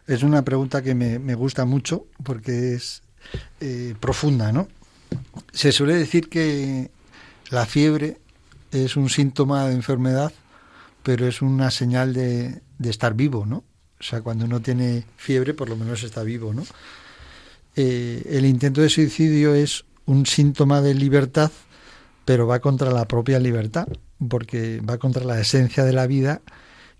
Es 0.06 0.22
una 0.22 0.42
pregunta 0.44 0.82
que 0.82 0.94
me, 0.94 1.34
gusta 1.34 1.64
mucho 1.64 2.06
porque 2.22 2.74
es 2.74 3.02
eh, 3.60 3.94
profunda, 3.98 4.52
¿no? 4.52 4.68
Se 5.52 5.72
suele 5.72 5.94
decir 5.94 6.28
que 6.28 6.90
la 7.50 7.66
fiebre 7.66 8.18
es 8.72 8.96
un 8.96 9.08
síntoma 9.08 9.66
de 9.66 9.74
enfermedad, 9.74 10.32
pero 11.02 11.26
es 11.26 11.40
una 11.40 11.70
señal 11.70 12.12
de, 12.12 12.60
de 12.78 12.90
estar 12.90 13.14
vivo, 13.14 13.46
¿no? 13.46 13.64
O 14.00 14.02
sea, 14.02 14.20
cuando 14.20 14.44
uno 14.44 14.60
tiene 14.60 15.04
fiebre, 15.16 15.54
por 15.54 15.68
lo 15.68 15.76
menos 15.76 16.02
está 16.02 16.22
vivo, 16.24 16.52
¿no? 16.52 16.64
Eh, 17.74 18.22
el 18.30 18.44
intento 18.44 18.82
de 18.82 18.90
suicidio 18.90 19.54
es 19.54 19.84
un 20.04 20.26
síntoma 20.26 20.80
de 20.80 20.94
libertad, 20.94 21.50
pero 22.24 22.46
va 22.46 22.60
contra 22.60 22.90
la 22.90 23.06
propia 23.06 23.38
libertad, 23.38 23.88
porque 24.28 24.80
va 24.80 24.98
contra 24.98 25.24
la 25.24 25.40
esencia 25.40 25.84
de 25.84 25.92
la 25.92 26.06
vida, 26.06 26.42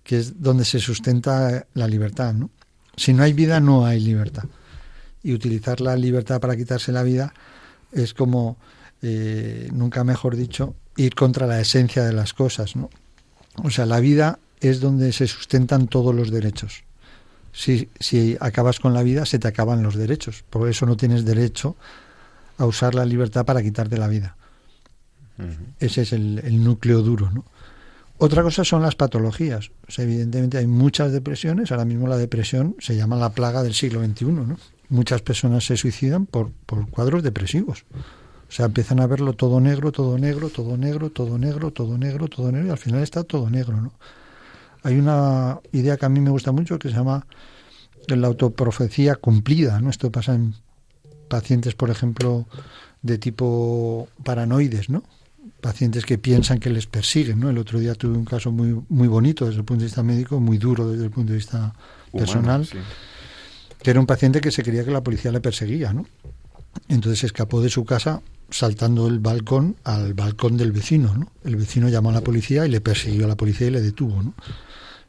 que 0.03 0.19
es 0.19 0.41
donde 0.41 0.65
se 0.65 0.79
sustenta 0.79 1.67
la 1.73 1.87
libertad, 1.87 2.33
¿no? 2.33 2.49
Si 2.95 3.13
no 3.13 3.23
hay 3.23 3.33
vida, 3.33 3.59
no 3.59 3.85
hay 3.85 3.99
libertad. 3.99 4.43
Y 5.23 5.33
utilizar 5.33 5.79
la 5.79 5.95
libertad 5.95 6.41
para 6.41 6.55
quitarse 6.55 6.91
la 6.91 7.03
vida 7.03 7.33
es 7.91 8.13
como, 8.13 8.57
eh, 9.01 9.69
nunca 9.71 10.03
mejor 10.03 10.35
dicho, 10.35 10.75
ir 10.97 11.15
contra 11.15 11.47
la 11.47 11.59
esencia 11.59 12.03
de 12.03 12.13
las 12.13 12.33
cosas. 12.33 12.73
O 13.63 13.69
sea, 13.69 13.85
la 13.85 13.99
vida 13.99 14.39
es 14.59 14.79
donde 14.79 15.11
se 15.13 15.27
sustentan 15.27 15.87
todos 15.87 16.13
los 16.13 16.29
derechos 16.29 16.83
si, 17.53 17.89
si 17.99 18.35
acabas 18.39 18.79
con 18.79 18.93
la 18.93 19.03
vida, 19.03 19.25
se 19.25 19.39
te 19.39 19.47
acaban 19.47 19.83
los 19.83 19.95
derechos. 19.95 20.43
Por 20.49 20.67
eso 20.67 20.85
no 20.85 20.97
tienes 20.97 21.23
derecho 21.23 21.75
a 22.57 22.65
usar 22.65 22.95
la 22.95 23.05
libertad 23.05 23.45
para 23.45 23.61
quitarte 23.61 23.97
la 23.97 24.07
vida. 24.07 24.35
Ese 25.79 26.01
es 26.01 26.13
el, 26.13 26.63
núcleo 26.63 27.01
duro, 27.01 27.31
¿no? 27.31 27.45
Otra 28.17 28.43
cosa 28.43 28.63
son 28.63 28.81
las 28.81 28.95
patologías. 28.95 29.71
evidentemente 29.97 30.57
hay 30.57 30.67
muchas 30.67 31.11
depresiones. 31.11 31.71
Ahora 31.71 31.85
mismo 31.85 32.07
la 32.07 32.17
depresión 32.17 32.75
se 32.79 32.95
llama 32.95 33.15
la 33.15 33.31
plaga 33.31 33.63
del 33.63 33.73
siglo 33.73 34.03
XXI, 34.03 34.25
¿no? 34.25 34.57
Muchas 34.89 35.21
personas 35.21 35.65
se 35.65 35.77
suicidan 35.77 36.25
por, 36.25 36.51
por 36.65 36.87
cuadros 36.89 37.23
depresivos. 37.23 37.85
O 38.47 38.51
sea, 38.51 38.67
empiezan 38.67 38.99
a 38.99 39.07
verlo 39.07 39.33
todo 39.33 39.59
negro, 39.59 39.91
todo 39.91 40.17
negro, 40.17 40.49
todo 40.49 40.77
negro, 40.77 41.09
todo 41.09 41.37
negro, 41.37 41.71
todo 41.71 41.97
negro, 41.97 42.27
todo 42.27 42.51
negro, 42.51 42.67
y 42.67 42.71
al 42.71 42.77
final 42.77 43.01
está 43.01 43.23
todo 43.23 43.49
negro, 43.49 43.81
¿no? 43.81 43.93
Hay 44.83 44.99
una 44.99 45.59
idea 45.71 45.97
que 45.97 46.05
a 46.05 46.09
mí 46.09 46.19
me 46.19 46.29
gusta 46.29 46.51
mucho 46.51 46.77
que 46.77 46.89
se 46.89 46.95
llama 46.95 47.25
la 48.07 48.27
autoprofecía 48.27 49.15
cumplida. 49.15 49.79
¿no? 49.79 49.89
Esto 49.89 50.11
pasa 50.11 50.35
en 50.35 50.55
pacientes, 51.27 51.73
por 51.75 51.89
ejemplo, 51.89 52.45
de 53.01 53.17
tipo 53.17 54.07
paranoides, 54.23 54.89
¿no? 54.89 55.03
pacientes 55.61 56.05
que 56.05 56.17
piensan 56.17 56.59
que 56.59 56.69
les 56.69 56.87
persiguen. 56.87 57.39
¿no? 57.39 57.49
El 57.49 57.57
otro 57.57 57.79
día 57.79 57.95
tuve 57.95 58.17
un 58.17 58.25
caso 58.25 58.51
muy, 58.51 58.79
muy 58.89 59.07
bonito 59.07 59.45
desde 59.45 59.59
el 59.59 59.65
punto 59.65 59.81
de 59.81 59.85
vista 59.85 60.03
médico, 60.03 60.39
muy 60.39 60.57
duro 60.57 60.89
desde 60.89 61.05
el 61.05 61.11
punto 61.11 61.31
de 61.31 61.37
vista 61.37 61.73
personal, 62.11 62.67
que 63.81 63.89
era 63.89 63.99
un 63.99 64.05
paciente 64.05 64.41
que 64.41 64.51
se 64.51 64.63
creía 64.63 64.83
que 64.83 64.91
la 64.91 65.01
policía 65.01 65.31
le 65.31 65.41
perseguía. 65.41 65.93
¿no? 65.93 66.05
Entonces 66.89 67.23
escapó 67.23 67.61
de 67.61 67.69
su 67.69 67.85
casa 67.85 68.21
saltando 68.49 69.07
el 69.07 69.19
balcón 69.19 69.77
al 69.83 70.13
balcón 70.13 70.57
del 70.57 70.71
vecino. 70.71 71.15
¿no? 71.15 71.31
El 71.43 71.55
vecino 71.55 71.89
llamó 71.89 72.09
a 72.09 72.13
la 72.13 72.21
policía 72.21 72.65
y 72.65 72.69
le 72.69 72.81
persiguió 72.81 73.25
a 73.25 73.29
la 73.29 73.37
policía 73.37 73.67
y 73.67 73.71
le 73.71 73.81
detuvo. 73.81 74.21
¿no? 74.21 74.33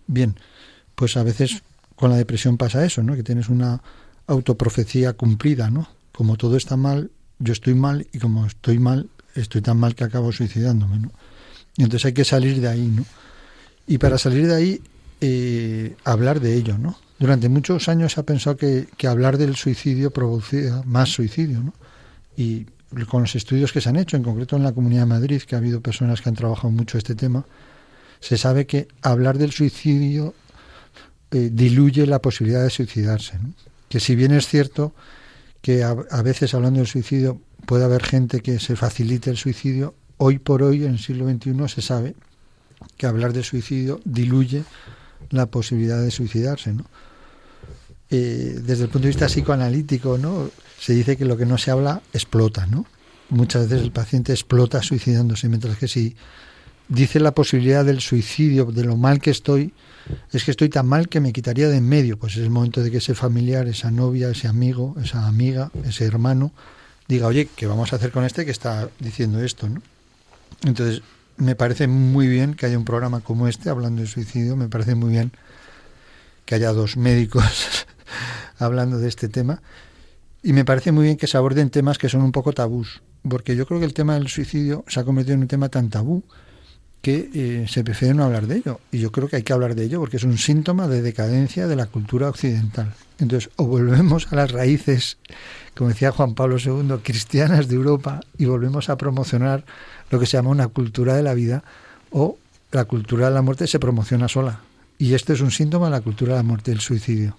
Bien, 0.07 0.37
pues 0.95 1.17
a 1.17 1.23
veces 1.23 1.63
con 1.97 2.11
la 2.11 2.17
depresión 2.17 2.57
pasa 2.57 2.85
eso, 2.85 3.03
¿no? 3.03 3.15
Que 3.15 3.23
tienes 3.23 3.49
una 3.49 3.83
autoprofecía 4.27 5.13
cumplida, 5.13 5.71
¿no? 5.71 5.89
Como 6.13 6.37
todo 6.37 6.57
está 6.57 6.77
mal, 6.77 7.11
yo 7.39 7.53
estoy 7.53 7.75
mal 7.75 8.07
y 8.13 8.19
como 8.19 8.47
estoy 8.47 8.79
mal, 8.79 9.09
estoy 9.35 9.61
tan 9.61 9.79
mal 9.79 9.95
que 9.95 10.05
acabo 10.05 10.33
suicidándome, 10.33 10.99
¿no? 10.99 11.13
Y 11.77 11.83
entonces 11.83 12.07
hay 12.07 12.13
que 12.13 12.25
salir 12.25 12.61
de 12.61 12.69
ahí, 12.69 12.87
¿no? 12.87 13.05
Y 13.87 13.99
para 13.99 14.19
salir 14.19 14.47
de 14.47 14.55
ahí, 14.55 14.81
eh, 15.21 15.97
hablar 16.05 16.41
de 16.41 16.55
ello, 16.55 16.79
¿no? 16.79 16.97
Durante 17.19 17.49
muchos 17.49 17.89
años 17.89 18.13
se 18.13 18.21
ha 18.21 18.25
pensado 18.25 18.57
que, 18.57 18.89
que 18.97 19.07
hablar 19.07 19.39
del 19.39 19.57
suicidio 19.57 20.11
producía 20.11 20.83
más 20.85 21.11
suicidio, 21.11 21.61
¿no? 21.61 21.75
Y 22.37 22.67
con 23.09 23.23
los 23.23 23.35
estudios 23.35 23.73
que 23.73 23.81
se 23.81 23.89
han 23.89 23.97
hecho, 23.97 24.17
en 24.17 24.23
concreto 24.23 24.57
en 24.57 24.63
la 24.63 24.73
Comunidad 24.73 25.03
de 25.03 25.07
Madrid, 25.07 25.43
que 25.43 25.55
ha 25.55 25.59
habido 25.59 25.81
personas 25.81 26.21
que 26.21 26.29
han 26.29 26.35
trabajado 26.35 26.71
mucho 26.71 26.99
este 26.99 27.15
tema, 27.15 27.45
se 28.21 28.39
sabe 28.39 28.67
que 28.67 28.89
hablar 29.03 29.39
del 29.39 29.53
suicidio 29.53 30.35
eh, 31.31 31.51
diluye 31.53 32.07
la 32.07 32.21
posibilidad 32.21 32.63
de 32.63 32.71
suicidarse. 32.71 33.39
Que 33.89 34.01
si 34.01 34.15
bien 34.15 34.33
es 34.33 34.47
cierto 34.47 34.95
que 35.63 35.83
a, 35.83 35.95
veces 36.23 36.55
hablando 36.55 36.79
del 36.79 36.87
suicidio 36.87 37.41
puede 37.67 37.85
haber 37.85 38.05
gente 38.05 38.41
que 38.41 38.61
se 38.61 38.77
facilite 38.77 39.31
el 39.31 39.37
suicidio, 39.37 39.95
hoy 40.19 40.39
por 40.39 40.63
hoy 40.63 40.85
en 40.85 40.93
el 40.93 40.99
siglo 40.99 41.29
XXI 41.29 41.69
se 41.69 41.83
sabe 41.83 42.15
que 42.97 43.07
hablar 43.07 43.33
de 43.33 43.43
suicidio 43.43 44.01
diluye 44.05 44.65
la 45.31 45.47
posibilidad 45.47 46.01
de 46.01 46.11
suicidarse. 46.11 46.75
eh, 48.11 48.61
desde 48.63 48.85
el 48.85 48.91
punto 48.91 49.07
de 49.07 49.09
vista 49.09 49.27
psicoanalítico, 49.27 50.19
¿no? 50.19 50.51
Se 50.79 50.93
dice 50.93 51.17
que 51.17 51.25
lo 51.25 51.37
que 51.37 51.47
no 51.47 51.59
se 51.59 51.71
habla 51.71 52.03
explota, 52.13 52.67
¿no? 52.67 52.87
Muchas 53.31 53.69
veces 53.69 53.83
el 53.83 53.91
paciente 53.91 54.33
explota 54.33 54.83
suicidándose, 54.83 55.49
mientras 55.49 55.79
que 55.79 55.89
si 55.89 56.15
dice 56.89 57.21
la 57.21 57.33
posibilidad 57.33 57.85
del 57.85 58.01
suicidio, 58.01 58.67
de 58.67 58.85
lo 58.85 58.97
mal 58.97 59.21
que 59.21 59.31
estoy, 59.31 59.73
es 60.33 60.45
que 60.45 60.51
estoy 60.51 60.69
tan 60.69 60.87
mal 60.87 61.09
que 61.09 61.21
me 61.21 61.33
quitaría 61.33 61.69
de 61.69 61.79
en 61.79 61.89
medio. 61.89 62.19
Pues 62.19 62.37
es 62.37 62.43
el 62.43 62.51
momento 62.51 62.83
de 62.83 62.91
que 62.91 62.99
ese 62.99 63.15
familiar, 63.15 63.67
esa 63.69 63.91
novia, 63.91 64.31
ese 64.31 64.49
amigo, 64.49 64.95
esa 65.03 65.27
amiga, 65.27 65.71
ese 65.85 66.05
hermano, 66.05 66.53
diga, 67.09 67.27
oye, 67.27 67.49
¿qué 67.57 67.67
vamos 67.67 67.93
a 67.93 67.97
hacer 67.97 68.11
con 68.11 68.25
este 68.25 68.45
que 68.45 68.51
está 68.51 68.89
diciendo 69.01 69.43
esto? 69.43 69.69
¿no? 69.69 69.83
Entonces, 70.65 71.03
me 71.37 71.57
parece 71.57 71.87
muy 71.87 72.29
bien 72.29 72.55
que 72.55 72.67
haya 72.67 72.79
un 72.79 72.85
programa 72.85 73.21
como 73.21 73.49
este 73.49 73.71
hablando 73.71 74.03
de 74.03 74.09
suicidio, 74.09 74.57
me 74.57 74.69
parece 74.69 74.95
muy 74.95 75.11
bien 75.11 75.33
que 76.45 76.55
haya 76.55 76.73
dos 76.73 76.97
médicos 76.97 77.87
hablando 78.59 78.99
de 78.99 79.09
este 79.09 79.29
tema 79.29 79.63
y 80.43 80.53
me 80.53 80.65
parece 80.65 80.93
muy 80.93 81.05
bien 81.05 81.17
que 81.17 81.27
se 81.27 81.37
aborden 81.37 81.71
temas 81.71 81.99
que 81.99 82.09
son 82.09 82.23
un 82.23 82.31
poco 82.31 82.53
tabús, 82.53 83.03
porque 83.29 83.57
yo 83.57 83.67
creo 83.67 83.81
que 83.81 83.87
el 83.87 83.95
tema 83.95 84.15
del 84.15 84.29
suicidio 84.29 84.85
se 84.87 85.01
ha 85.01 85.05
convertido 85.05 85.35
en 85.35 85.41
un 85.41 85.49
tema 85.49 85.69
tan 85.71 85.89
tabú 85.89 86.23
que 87.05 87.29
eh, 87.35 87.67
se 87.69 87.85
prefiere 87.85 88.15
no 88.15 88.25
hablar 88.25 88.47
de 88.47 88.57
ello. 88.57 88.81
Y 88.91 88.99
yo 88.99 89.13
creo 89.13 89.29
que 89.29 89.37
hay 89.37 89.43
que 89.43 89.53
hablar 89.53 89.75
de 89.75 89.85
ello 89.85 90.01
porque 90.01 90.17
es 90.17 90.25
un 90.25 90.39
síntoma 90.39 90.89
de 90.89 91.03
decadencia 91.03 91.67
de 91.67 91.77
la 91.77 91.85
cultura 91.85 92.31
occidental. 92.31 92.95
Entonces, 93.19 93.51
o 93.57 93.67
volvemos 93.67 94.33
a 94.33 94.37
las 94.37 94.51
raíces, 94.51 95.19
como 95.77 95.91
decía 95.91 96.13
Juan 96.13 96.35
Pablo 96.35 96.57
II, 96.57 97.01
cristianas 97.03 97.69
de 97.69 97.75
Europa 97.75 98.21
y 98.39 98.47
volvemos 98.47 98.89
a 98.89 98.97
promocionar 98.97 99.67
lo 100.09 100.19
que 100.19 100.25
se 100.25 100.39
llama 100.39 100.49
una 100.49 100.69
cultura 100.69 101.15
de 101.15 101.23
la 101.23 101.35
vida, 101.35 101.63
o 102.11 102.39
la 102.73 102.87
cultura 102.87 103.29
de 103.29 103.35
la 103.35 103.43
muerte 103.43 103.67
se 103.67 103.79
promociona 103.79 104.27
sola. 104.27 104.61
Y 104.97 105.13
este 105.13 105.35
es 105.35 105.43
un 105.43 105.51
síntoma 105.51 105.87
de 105.87 105.93
la 105.93 106.01
cultura 106.01 106.33
de 106.33 106.39
la 106.39 106.43
muerte, 106.43 106.73
el 106.73 106.81
suicidio. 106.81 107.37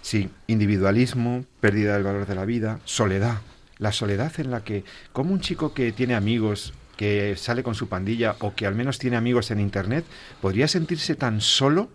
Sí, 0.00 0.30
individualismo, 0.46 1.44
pérdida 1.60 1.92
del 1.92 2.04
valor 2.04 2.26
de 2.26 2.34
la 2.34 2.46
vida, 2.46 2.80
soledad. 2.86 3.42
La 3.76 3.92
soledad 3.92 4.32
en 4.38 4.50
la 4.50 4.64
que, 4.64 4.84
como 5.12 5.34
un 5.34 5.40
chico 5.40 5.74
que 5.74 5.92
tiene 5.92 6.14
amigos, 6.14 6.72
que 6.98 7.36
sale 7.36 7.62
con 7.62 7.76
su 7.76 7.88
pandilla 7.88 8.34
o 8.40 8.54
que 8.54 8.66
al 8.66 8.74
menos 8.74 8.98
tiene 8.98 9.16
amigos 9.16 9.52
en 9.52 9.60
Internet, 9.60 10.04
podría 10.42 10.66
sentirse 10.66 11.14
tan 11.14 11.40
solo 11.40 11.88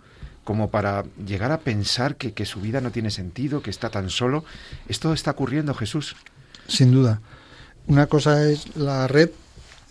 como 0.45 0.71
para 0.71 1.03
llegar 1.25 1.51
a 1.51 1.59
pensar 1.59 2.15
que, 2.15 2.31
que, 2.33 2.45
su 2.45 2.61
vida 2.61 2.81
no 2.81 2.91
tiene 2.91 3.11
sentido, 3.11 3.61
que 3.61 3.69
está 3.69 3.89
tan 3.89 4.09
solo. 4.09 4.45
Esto 4.87 5.13
está 5.13 5.31
ocurriendo, 5.31 5.73
Jesús. 5.73 6.15
Sin 6.67 6.91
duda. 6.91 7.21
Una 7.87 8.07
cosa 8.07 8.49
es 8.49 8.75
la 8.77 9.07
red. 9.07 9.29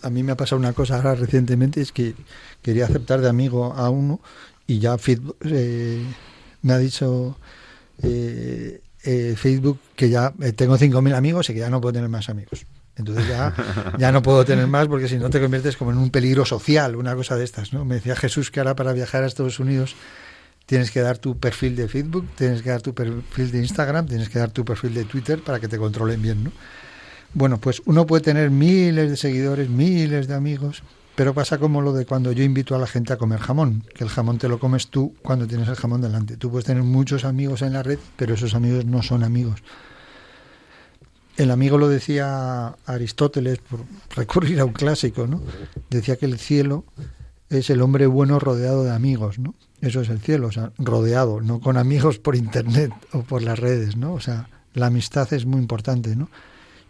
A 0.01 0.09
mí 0.09 0.23
me 0.23 0.31
ha 0.31 0.37
pasado 0.37 0.59
una 0.59 0.73
cosa 0.73 0.95
ahora 0.95 1.15
recientemente, 1.15 1.79
es 1.79 1.91
que 1.91 2.15
quería 2.61 2.85
aceptar 2.85 3.21
de 3.21 3.29
amigo 3.29 3.73
a 3.73 3.89
uno 3.89 4.19
y 4.65 4.79
ya 4.79 4.97
eh, 5.45 6.03
me 6.63 6.73
ha 6.73 6.77
dicho 6.79 7.37
eh, 8.01 8.81
eh, 9.03 9.35
Facebook 9.37 9.79
que 9.95 10.09
ya 10.09 10.33
tengo 10.55 10.77
5.000 10.77 11.15
amigos 11.15 11.49
y 11.49 11.53
que 11.53 11.59
ya 11.59 11.69
no 11.69 11.79
puedo 11.79 11.93
tener 11.93 12.09
más 12.09 12.29
amigos. 12.29 12.65
Entonces 12.95 13.27
ya, 13.27 13.53
ya 13.97 14.11
no 14.11 14.21
puedo 14.21 14.45
tener 14.45 14.67
más 14.67 14.87
porque 14.87 15.07
si 15.07 15.17
no 15.17 15.29
te 15.29 15.41
conviertes 15.41 15.77
como 15.77 15.91
en 15.91 15.97
un 15.97 16.09
peligro 16.09 16.45
social, 16.45 16.95
una 16.95 17.15
cosa 17.15 17.35
de 17.35 17.43
estas. 17.43 17.73
¿no? 17.73 17.85
Me 17.85 17.95
decía 17.95 18.15
Jesús 18.15 18.51
que 18.51 18.59
ahora 18.59 18.75
para 18.75 18.93
viajar 18.93 19.23
a 19.23 19.27
Estados 19.27 19.59
Unidos 19.59 19.95
tienes 20.65 20.91
que 20.91 21.01
dar 21.01 21.17
tu 21.17 21.37
perfil 21.37 21.75
de 21.75 21.87
Facebook, 21.87 22.27
tienes 22.35 22.61
que 22.61 22.69
dar 22.69 22.81
tu 22.81 22.93
perfil 22.93 23.51
de 23.51 23.59
Instagram, 23.59 24.07
tienes 24.07 24.29
que 24.29 24.39
dar 24.39 24.51
tu 24.51 24.63
perfil 24.63 24.93
de 24.93 25.05
Twitter 25.05 25.41
para 25.43 25.59
que 25.59 25.67
te 25.67 25.77
controlen 25.77 26.21
bien. 26.21 26.43
¿no? 26.43 26.51
Bueno, 27.33 27.59
pues 27.59 27.81
uno 27.85 28.05
puede 28.05 28.21
tener 28.21 28.51
miles 28.51 29.09
de 29.09 29.17
seguidores, 29.17 29.69
miles 29.69 30.27
de 30.27 30.35
amigos, 30.35 30.83
pero 31.15 31.33
pasa 31.33 31.57
como 31.57 31.81
lo 31.81 31.93
de 31.93 32.05
cuando 32.05 32.31
yo 32.31 32.43
invito 32.43 32.75
a 32.75 32.79
la 32.79 32.87
gente 32.87 33.13
a 33.13 33.17
comer 33.17 33.39
jamón, 33.39 33.83
que 33.93 34.03
el 34.03 34.09
jamón 34.09 34.37
te 34.37 34.47
lo 34.47 34.59
comes 34.59 34.87
tú 34.87 35.15
cuando 35.21 35.47
tienes 35.47 35.67
el 35.67 35.75
jamón 35.75 36.01
delante. 36.01 36.37
Tú 36.37 36.51
puedes 36.51 36.65
tener 36.65 36.83
muchos 36.83 37.25
amigos 37.25 37.61
en 37.61 37.73
la 37.73 37.83
red, 37.83 37.99
pero 38.17 38.35
esos 38.35 38.53
amigos 38.53 38.85
no 38.85 39.01
son 39.01 39.23
amigos. 39.23 39.63
El 41.35 41.49
amigo 41.49 41.77
lo 41.77 41.87
decía 41.87 42.75
Aristóteles, 42.85 43.59
por 43.59 43.81
recurrir 44.15 44.59
a 44.59 44.65
un 44.65 44.73
clásico, 44.73 45.25
¿no? 45.25 45.41
Decía 45.89 46.15
que 46.15 46.27
el 46.27 46.37
cielo 46.37 46.85
es 47.49 47.69
el 47.69 47.81
hombre 47.81 48.05
bueno 48.07 48.39
rodeado 48.39 48.83
de 48.83 48.91
amigos, 48.91 49.39
¿no? 49.39 49.55
Eso 49.81 50.01
es 50.01 50.09
el 50.09 50.19
cielo, 50.19 50.47
o 50.47 50.51
sea, 50.51 50.71
rodeado, 50.77 51.41
no 51.41 51.59
con 51.59 51.77
amigos 51.77 52.19
por 52.19 52.35
internet 52.35 52.91
o 53.11 53.21
por 53.21 53.41
las 53.41 53.59
redes, 53.59 53.95
¿no? 53.95 54.13
O 54.13 54.19
sea, 54.19 54.49
la 54.73 54.87
amistad 54.87 55.31
es 55.33 55.45
muy 55.45 55.59
importante, 55.59 56.15
¿no? 56.15 56.29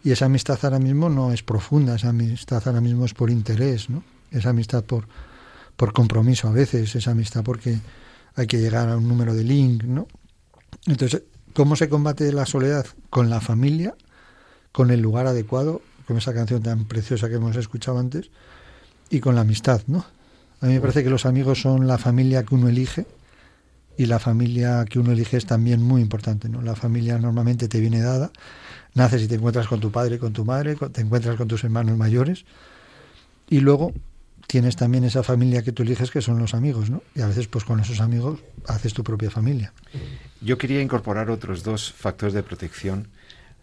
Y 0.02 0.12
esa 0.12 0.26
amistad 0.26 0.58
ahora 0.62 0.78
mismo 0.78 1.08
no 1.08 1.32
es 1.32 1.42
profunda, 1.42 1.96
esa 1.96 2.10
amistad 2.10 2.62
ahora 2.66 2.80
mismo 2.80 3.06
es 3.06 3.14
por 3.14 3.30
interés, 3.30 3.88
¿no? 3.88 4.04
Esa 4.30 4.50
amistad 4.50 4.84
por, 4.84 5.06
por 5.76 5.92
compromiso 5.94 6.48
a 6.48 6.52
veces, 6.52 6.94
esa 6.94 7.12
amistad 7.12 7.42
porque 7.42 7.78
hay 8.36 8.46
que 8.46 8.58
llegar 8.58 8.90
a 8.90 8.96
un 8.96 9.08
número 9.08 9.34
de 9.34 9.44
link, 9.44 9.84
¿no? 9.84 10.06
Entonces, 10.86 11.22
¿cómo 11.54 11.76
se 11.76 11.88
combate 11.88 12.30
la 12.32 12.44
soledad? 12.44 12.86
Con 13.08 13.30
la 13.30 13.40
familia 13.40 13.94
con 14.74 14.90
el 14.90 15.00
lugar 15.00 15.28
adecuado, 15.28 15.82
con 16.04 16.18
esa 16.18 16.34
canción 16.34 16.60
tan 16.60 16.86
preciosa 16.86 17.28
que 17.28 17.36
hemos 17.36 17.54
escuchado 17.54 18.00
antes, 18.00 18.30
y 19.08 19.20
con 19.20 19.36
la 19.36 19.42
amistad, 19.42 19.82
¿no? 19.86 20.04
A 20.60 20.66
mí 20.66 20.72
me 20.72 20.80
parece 20.80 21.04
que 21.04 21.10
los 21.10 21.26
amigos 21.26 21.62
son 21.62 21.86
la 21.86 21.96
familia 21.96 22.42
que 22.42 22.56
uno 22.56 22.68
elige 22.68 23.06
y 23.96 24.06
la 24.06 24.18
familia 24.18 24.84
que 24.84 24.98
uno 24.98 25.12
elige 25.12 25.36
es 25.36 25.46
también 25.46 25.80
muy 25.80 26.02
importante, 26.02 26.48
¿no? 26.48 26.60
La 26.60 26.74
familia 26.74 27.16
normalmente 27.18 27.68
te 27.68 27.78
viene 27.78 28.00
dada, 28.00 28.32
naces 28.94 29.22
y 29.22 29.28
te 29.28 29.36
encuentras 29.36 29.68
con 29.68 29.78
tu 29.78 29.92
padre, 29.92 30.18
con 30.18 30.32
tu 30.32 30.44
madre, 30.44 30.74
te 30.74 31.02
encuentras 31.02 31.36
con 31.36 31.46
tus 31.46 31.62
hermanos 31.62 31.96
mayores 31.96 32.44
y 33.48 33.60
luego 33.60 33.92
tienes 34.48 34.74
también 34.74 35.04
esa 35.04 35.22
familia 35.22 35.62
que 35.62 35.70
tú 35.70 35.84
eliges 35.84 36.10
que 36.10 36.20
son 36.20 36.40
los 36.40 36.52
amigos, 36.52 36.90
¿no? 36.90 37.00
Y 37.14 37.20
a 37.20 37.28
veces 37.28 37.46
pues 37.46 37.64
con 37.64 37.78
esos 37.78 38.00
amigos 38.00 38.40
haces 38.66 38.92
tu 38.92 39.04
propia 39.04 39.30
familia. 39.30 39.72
Yo 40.40 40.58
quería 40.58 40.80
incorporar 40.80 41.30
otros 41.30 41.62
dos 41.62 41.92
factores 41.92 42.34
de 42.34 42.42
protección 42.42 43.06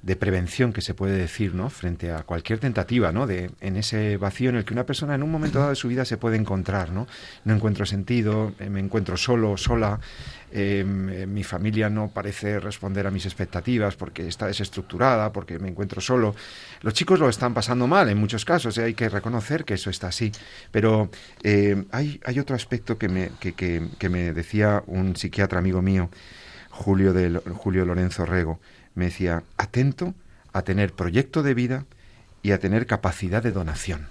de 0.01 0.15
prevención 0.15 0.73
que 0.73 0.81
se 0.81 0.95
puede 0.95 1.15
decir, 1.15 1.53
¿no? 1.53 1.69
Frente 1.69 2.11
a 2.11 2.23
cualquier 2.23 2.57
tentativa, 2.57 3.11
¿no? 3.11 3.27
De 3.27 3.51
en 3.61 3.77
ese 3.77 4.17
vacío 4.17 4.49
en 4.49 4.55
el 4.55 4.65
que 4.65 4.73
una 4.73 4.85
persona 4.85 5.13
en 5.13 5.21
un 5.21 5.29
momento 5.31 5.59
dado 5.59 5.69
de 5.69 5.75
su 5.75 5.89
vida 5.89 6.05
se 6.05 6.17
puede 6.17 6.37
encontrar, 6.37 6.91
¿no? 6.91 7.07
No 7.45 7.53
encuentro 7.53 7.85
sentido, 7.85 8.53
eh, 8.59 8.69
me 8.69 8.79
encuentro 8.79 9.15
solo, 9.15 9.57
sola, 9.57 9.99
em, 10.51 11.09
eh, 11.09 11.25
mi 11.27 11.43
familia 11.43 11.89
no 11.89 12.09
parece 12.09 12.59
responder 12.59 13.05
a 13.05 13.11
mis 13.11 13.25
expectativas 13.25 13.95
porque 13.95 14.27
está 14.27 14.47
desestructurada, 14.47 15.31
porque 15.31 15.59
me 15.59 15.69
encuentro 15.69 16.01
solo. 16.01 16.35
Los 16.81 16.95
chicos 16.95 17.19
lo 17.19 17.29
están 17.29 17.53
pasando 17.53 17.85
mal 17.85 18.09
en 18.09 18.17
muchos 18.17 18.43
casos, 18.43 18.77
y 18.77 18.81
hay 18.81 18.93
que 18.95 19.07
reconocer 19.07 19.65
que 19.65 19.75
eso 19.75 19.91
está 19.91 20.07
así. 20.07 20.31
Pero 20.71 21.11
eh, 21.43 21.85
hay, 21.91 22.19
hay 22.25 22.39
otro 22.39 22.55
aspecto 22.55 22.97
que 22.97 23.07
me, 23.07 23.31
que, 23.39 23.53
que, 23.53 23.87
que 23.99 24.09
me 24.09 24.33
decía 24.33 24.83
un 24.87 25.15
psiquiatra 25.15 25.59
amigo 25.59 25.83
mío, 25.83 26.09
Julio, 26.71 27.13
Julio 27.53 27.85
Lorenzo 27.85 28.25
Rego 28.25 28.59
me 28.95 29.05
decía, 29.05 29.43
atento 29.57 30.13
a 30.53 30.63
tener 30.63 30.93
proyecto 30.93 31.43
de 31.43 31.53
vida 31.53 31.85
y 32.43 32.51
a 32.51 32.59
tener 32.59 32.85
capacidad 32.85 33.43
de 33.43 33.51
donación. 33.51 34.07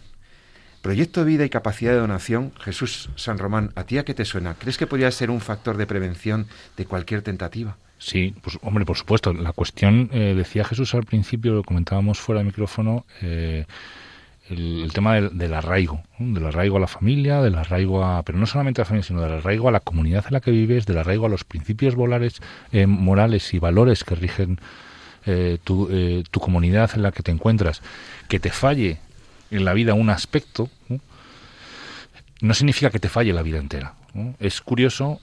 Proyecto 0.83 1.21
de 1.21 1.27
vida 1.27 1.45
y 1.45 1.51
capacidad 1.51 1.93
de 1.93 1.99
donación, 1.99 2.53
Jesús 2.59 3.11
San 3.17 3.39
Román, 3.39 3.73
¿a 3.75 3.85
ti 3.85 3.99
a 3.99 4.05
qué 4.05 4.15
te 4.15 4.25
suena? 4.25 4.55
¿Crees 4.55 4.79
que 4.79 4.87
podría 4.87 5.11
ser 5.11 5.31
un 5.31 5.41
factor 5.41 5.77
de 5.77 5.87
prevención 5.87 6.47
de 6.77 6.87
cualquier 6.87 7.21
tentativa? 7.23 7.77
Sí, 7.99 8.35
pues 8.41 8.59
hombre, 8.63 8.87
por 8.87 8.97
supuesto. 8.97 9.35
La 9.35 9.53
cuestión, 9.53 10.09
eh, 10.13 10.35
decía 10.35 10.65
Jesús 10.65 10.95
al 10.95 11.05
principio, 11.05 11.53
lo 11.53 11.63
comentábamos 11.63 12.19
fuera 12.19 12.39
de 12.41 12.47
micrófono, 12.47 13.05
eh, 13.21 13.67
el, 14.51 14.91
tema 14.93 15.21
del, 15.21 15.55
arraigo, 15.55 16.03
del 16.19 16.47
arraigo 16.47 16.77
a 16.77 16.81
la 16.81 16.87
familia, 16.89 17.41
del 17.41 17.55
arraigo 17.55 18.05
a, 18.05 18.23
pero 18.23 18.39
no 18.39 18.47
solamente 18.47 18.81
a 18.81 18.83
la 18.83 18.87
familia, 18.87 19.07
sino 19.07 19.23
del 19.23 19.33
arraigo 19.33 19.69
a 19.69 19.73
la 19.73 19.81
comunidad 19.81 20.25
en 20.27 20.33
la 20.33 20.41
que 20.41 20.51
vives, 20.51 20.87
del 20.87 20.99
arraigo 20.99 21.27
a 21.27 21.29
los 21.29 21.45
principios 21.45 21.97
morales, 21.97 22.43
eh, 22.73 22.87
morales 22.87 23.55
y 23.55 23.59
valores 23.59 24.03
que 24.03 24.15
rigen 24.17 24.59
eh, 25.27 25.59
tu, 25.63 25.89
eh, 25.91 26.25
tu, 26.31 26.41
comunidad 26.41 26.91
en 26.95 27.03
la 27.03 27.13
que 27.13 27.23
te 27.23 27.31
encuentras, 27.31 27.83
que 28.29 28.41
te 28.41 28.51
falle 28.51 28.99
en 29.51 29.65
la 29.65 29.73
vida 29.73 29.95
un 29.95 30.11
aspecto, 30.11 30.69
no 32.41 32.55
significa 32.55 32.91
que 32.91 32.99
te 32.99 33.09
falle 33.09 33.33
la 33.33 33.43
vida 33.43 33.59
entera. 33.59 33.95
Es 34.41 34.61
curioso 34.61 35.21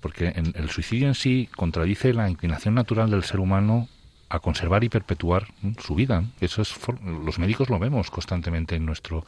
porque 0.00 0.34
el 0.54 0.68
suicidio 0.68 1.08
en 1.08 1.14
sí 1.14 1.48
contradice 1.56 2.12
la 2.12 2.28
inclinación 2.28 2.74
natural 2.74 3.10
del 3.10 3.22
ser 3.22 3.40
humano 3.40 3.88
a 4.28 4.38
conservar 4.40 4.84
y 4.84 4.88
perpetuar 4.88 5.46
su 5.78 5.94
vida. 5.94 6.24
Eso 6.40 6.62
es 6.62 6.74
los 7.04 7.38
médicos 7.38 7.70
lo 7.70 7.78
vemos 7.78 8.10
constantemente 8.10 8.76
en 8.76 8.86
nuestro 8.86 9.24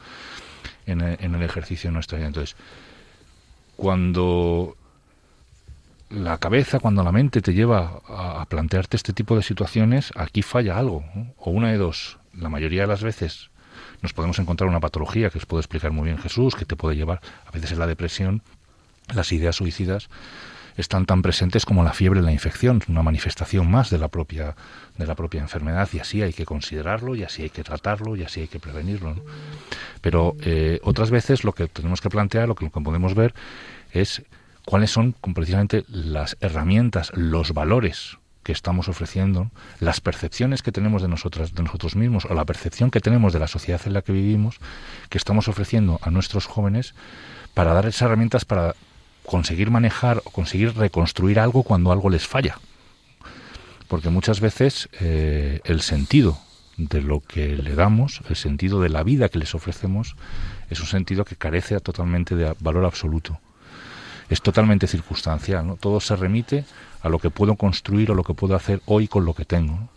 en 0.85 1.01
el, 1.01 1.43
ejercicio 1.43 1.89
de 1.89 1.93
nuestra 1.93 2.17
vida. 2.17 2.27
Entonces, 2.27 2.55
cuando 3.75 4.75
la 6.09 6.37
cabeza, 6.39 6.79
cuando 6.79 7.03
la 7.03 7.11
mente 7.11 7.41
te 7.41 7.53
lleva 7.53 8.01
a, 8.07 8.45
plantearte 8.49 8.97
este 8.97 9.13
tipo 9.13 9.35
de 9.35 9.43
situaciones, 9.43 10.11
aquí 10.15 10.41
falla 10.41 10.77
algo. 10.77 11.05
O 11.37 11.51
una 11.51 11.71
de 11.71 11.77
dos. 11.77 12.17
La 12.33 12.49
mayoría 12.49 12.81
de 12.81 12.87
las 12.87 13.03
veces 13.03 13.51
nos 14.01 14.13
podemos 14.13 14.39
encontrar 14.39 14.69
una 14.69 14.79
patología 14.79 15.29
que 15.29 15.37
os 15.37 15.45
puede 15.45 15.61
explicar 15.61 15.91
muy 15.91 16.05
bien 16.05 16.17
Jesús, 16.17 16.55
que 16.55 16.65
te 16.65 16.75
puede 16.75 16.95
llevar, 16.95 17.21
a 17.45 17.51
veces 17.51 17.71
es 17.73 17.77
la 17.77 17.87
depresión, 17.87 18.41
las 19.13 19.31
ideas 19.31 19.55
suicidas, 19.55 20.09
están 20.79 21.05
tan 21.05 21.21
presentes 21.21 21.65
como 21.65 21.83
la 21.83 21.93
fiebre 21.93 22.21
la 22.21 22.31
infección, 22.31 22.81
una 22.87 23.03
manifestación 23.03 23.69
más 23.69 23.89
de 23.89 23.97
la 23.97 24.07
propia 24.07 24.55
de 24.97 25.05
la 25.05 25.15
propia 25.15 25.41
enfermedad 25.41 25.89
y 25.93 25.99
así 25.99 26.21
hay 26.21 26.33
que 26.33 26.45
considerarlo 26.45 27.15
y 27.15 27.23
así 27.23 27.43
hay 27.43 27.49
que 27.49 27.63
tratarlo 27.63 28.15
y 28.15 28.23
así 28.23 28.41
hay 28.41 28.47
que 28.47 28.59
prevenirlo. 28.59 29.15
Pero 30.01 30.35
eh, 30.41 30.79
otras 30.83 31.11
veces 31.11 31.43
lo 31.43 31.53
que 31.53 31.67
tenemos 31.67 32.01
que 32.01 32.09
plantear, 32.09 32.47
lo 32.47 32.55
que, 32.55 32.65
lo 32.65 32.71
que 32.71 32.81
podemos 32.81 33.13
ver 33.13 33.33
es 33.91 34.23
cuáles 34.65 34.91
son 34.91 35.15
precisamente 35.33 35.83
las 35.87 36.37
herramientas, 36.41 37.11
los 37.15 37.53
valores 37.53 38.17
que 38.43 38.51
estamos 38.53 38.87
ofreciendo, 38.87 39.51
las 39.79 40.01
percepciones 40.01 40.63
que 40.63 40.71
tenemos 40.71 41.01
de 41.01 41.07
nosotras, 41.07 41.53
de 41.53 41.63
nosotros 41.63 41.95
mismos, 41.95 42.25
o 42.25 42.33
la 42.33 42.45
percepción 42.45 42.89
que 42.89 43.01
tenemos 43.01 43.33
de 43.33 43.39
la 43.39 43.47
sociedad 43.47 43.81
en 43.85 43.93
la 43.93 44.01
que 44.01 44.13
vivimos, 44.13 44.59
que 45.09 45.17
estamos 45.17 45.47
ofreciendo 45.47 45.99
a 46.01 46.09
nuestros 46.09 46.45
jóvenes 46.45 46.95
para 47.53 47.73
dar 47.73 47.85
esas 47.85 48.03
herramientas 48.03 48.45
para 48.45 48.75
conseguir 49.29 49.69
manejar 49.69 50.23
o 50.25 50.31
conseguir 50.31 50.75
reconstruir 50.75 51.39
algo 51.39 51.61
cuando 51.61 51.91
algo 51.91 52.09
les 52.09 52.25
falla. 52.25 52.57
Porque 53.87 54.09
muchas 54.09 54.39
veces 54.39 54.89
eh, 54.99 55.61
el 55.65 55.81
sentido 55.81 56.39
de 56.77 57.03
lo 57.03 57.19
que 57.19 57.55
le 57.55 57.75
damos, 57.75 58.21
el 58.27 58.35
sentido 58.35 58.81
de 58.81 58.89
la 58.89 59.03
vida 59.03 59.29
que 59.29 59.37
les 59.37 59.53
ofrecemos, 59.53 60.15
es 60.71 60.79
un 60.79 60.87
sentido 60.87 61.25
que 61.25 61.35
carece 61.35 61.79
totalmente 61.79 62.35
de 62.35 62.55
valor 62.59 62.85
absoluto. 62.85 63.39
Es 64.29 64.41
totalmente 64.41 64.87
circunstancial, 64.87 65.67
¿no? 65.67 65.75
Todo 65.75 65.99
se 65.99 66.15
remite 66.15 66.65
a 67.03 67.09
lo 67.09 67.19
que 67.19 67.29
puedo 67.29 67.55
construir 67.55 68.09
o 68.09 68.15
lo 68.15 68.23
que 68.23 68.33
puedo 68.33 68.55
hacer 68.55 68.81
hoy 68.87 69.07
con 69.07 69.25
lo 69.25 69.35
que 69.35 69.45
tengo. 69.45 69.89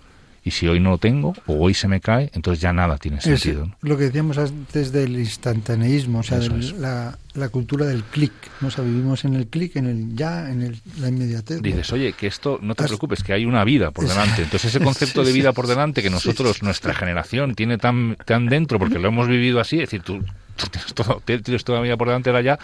Y 0.44 0.50
si 0.50 0.66
hoy 0.66 0.80
no 0.80 0.90
lo 0.90 0.98
tengo 0.98 1.34
o 1.46 1.54
hoy 1.54 1.72
se 1.72 1.86
me 1.86 2.00
cae, 2.00 2.30
entonces 2.34 2.60
ya 2.60 2.72
nada 2.72 2.98
tiene 2.98 3.20
sentido. 3.20 3.70
lo 3.80 3.96
que 3.96 4.04
decíamos 4.04 4.38
antes 4.38 4.90
del 4.90 5.16
instantaneísmo, 5.18 6.18
o 6.18 6.22
sea, 6.24 6.40
la, 6.78 7.16
la, 7.34 7.48
cultura 7.48 7.86
del 7.86 8.02
clic. 8.02 8.32
¿no? 8.60 8.66
O 8.66 8.70
sea, 8.72 8.82
vivimos 8.82 9.24
en 9.24 9.34
el 9.34 9.46
clic, 9.46 9.76
en 9.76 9.86
el 9.86 10.16
ya, 10.16 10.50
en 10.50 10.62
el, 10.62 10.80
la 10.98 11.08
inmediatez. 11.08 11.62
Dices, 11.62 11.92
oye, 11.92 12.12
que 12.14 12.26
esto 12.26 12.58
no 12.60 12.74
te 12.74 12.84
preocupes, 12.84 13.22
que 13.22 13.32
hay 13.32 13.44
una 13.44 13.62
vida 13.62 13.92
por 13.92 14.08
delante. 14.08 14.42
Entonces 14.42 14.74
ese 14.74 14.82
concepto 14.82 15.22
de 15.22 15.32
vida 15.32 15.52
por 15.52 15.68
delante 15.68 16.02
que 16.02 16.10
nosotros, 16.10 16.62
nuestra 16.64 16.92
generación, 16.92 17.54
tiene 17.54 17.78
tan, 17.78 18.16
tan 18.26 18.46
dentro, 18.46 18.80
porque 18.80 18.98
lo 18.98 19.08
hemos 19.08 19.28
vivido 19.28 19.60
así, 19.60 19.76
es 19.76 19.90
decir, 19.90 20.02
tú, 20.02 20.24
tienes, 20.70 20.94
todo, 20.94 21.22
tienes 21.24 21.62
toda 21.62 21.78
la 21.78 21.84
vida 21.84 21.96
por 21.96 22.08
delante, 22.08 22.30
ahora 22.30 22.42
ya 22.42 22.58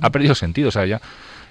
ha 0.00 0.10
perdido 0.10 0.34
sentido. 0.34 0.70
O 0.70 0.72
sea, 0.72 0.84
ya 0.84 1.00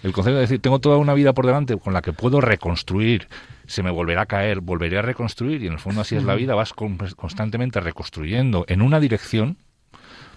el 0.03 0.11
concepto 0.11 0.35
de 0.35 0.41
decir, 0.41 0.59
tengo 0.59 0.79
toda 0.79 0.97
una 0.97 1.13
vida 1.13 1.31
por 1.31 1.45
delante 1.45 1.77
con 1.77 1.93
la 1.93 2.01
que 2.01 2.11
puedo 2.11 2.41
reconstruir, 2.41 3.29
se 3.67 3.83
me 3.83 3.91
volverá 3.91 4.23
a 4.23 4.25
caer, 4.25 4.61
volveré 4.61 4.97
a 4.97 5.01
reconstruir, 5.01 5.63
y 5.63 5.67
en 5.67 5.73
el 5.73 5.79
fondo 5.79 6.01
así 6.01 6.15
es 6.15 6.23
la 6.23 6.35
vida, 6.35 6.55
vas 6.55 6.73
constantemente 6.73 7.79
reconstruyendo. 7.79 8.65
En 8.67 8.81
una 8.81 8.99
dirección, 8.99 9.57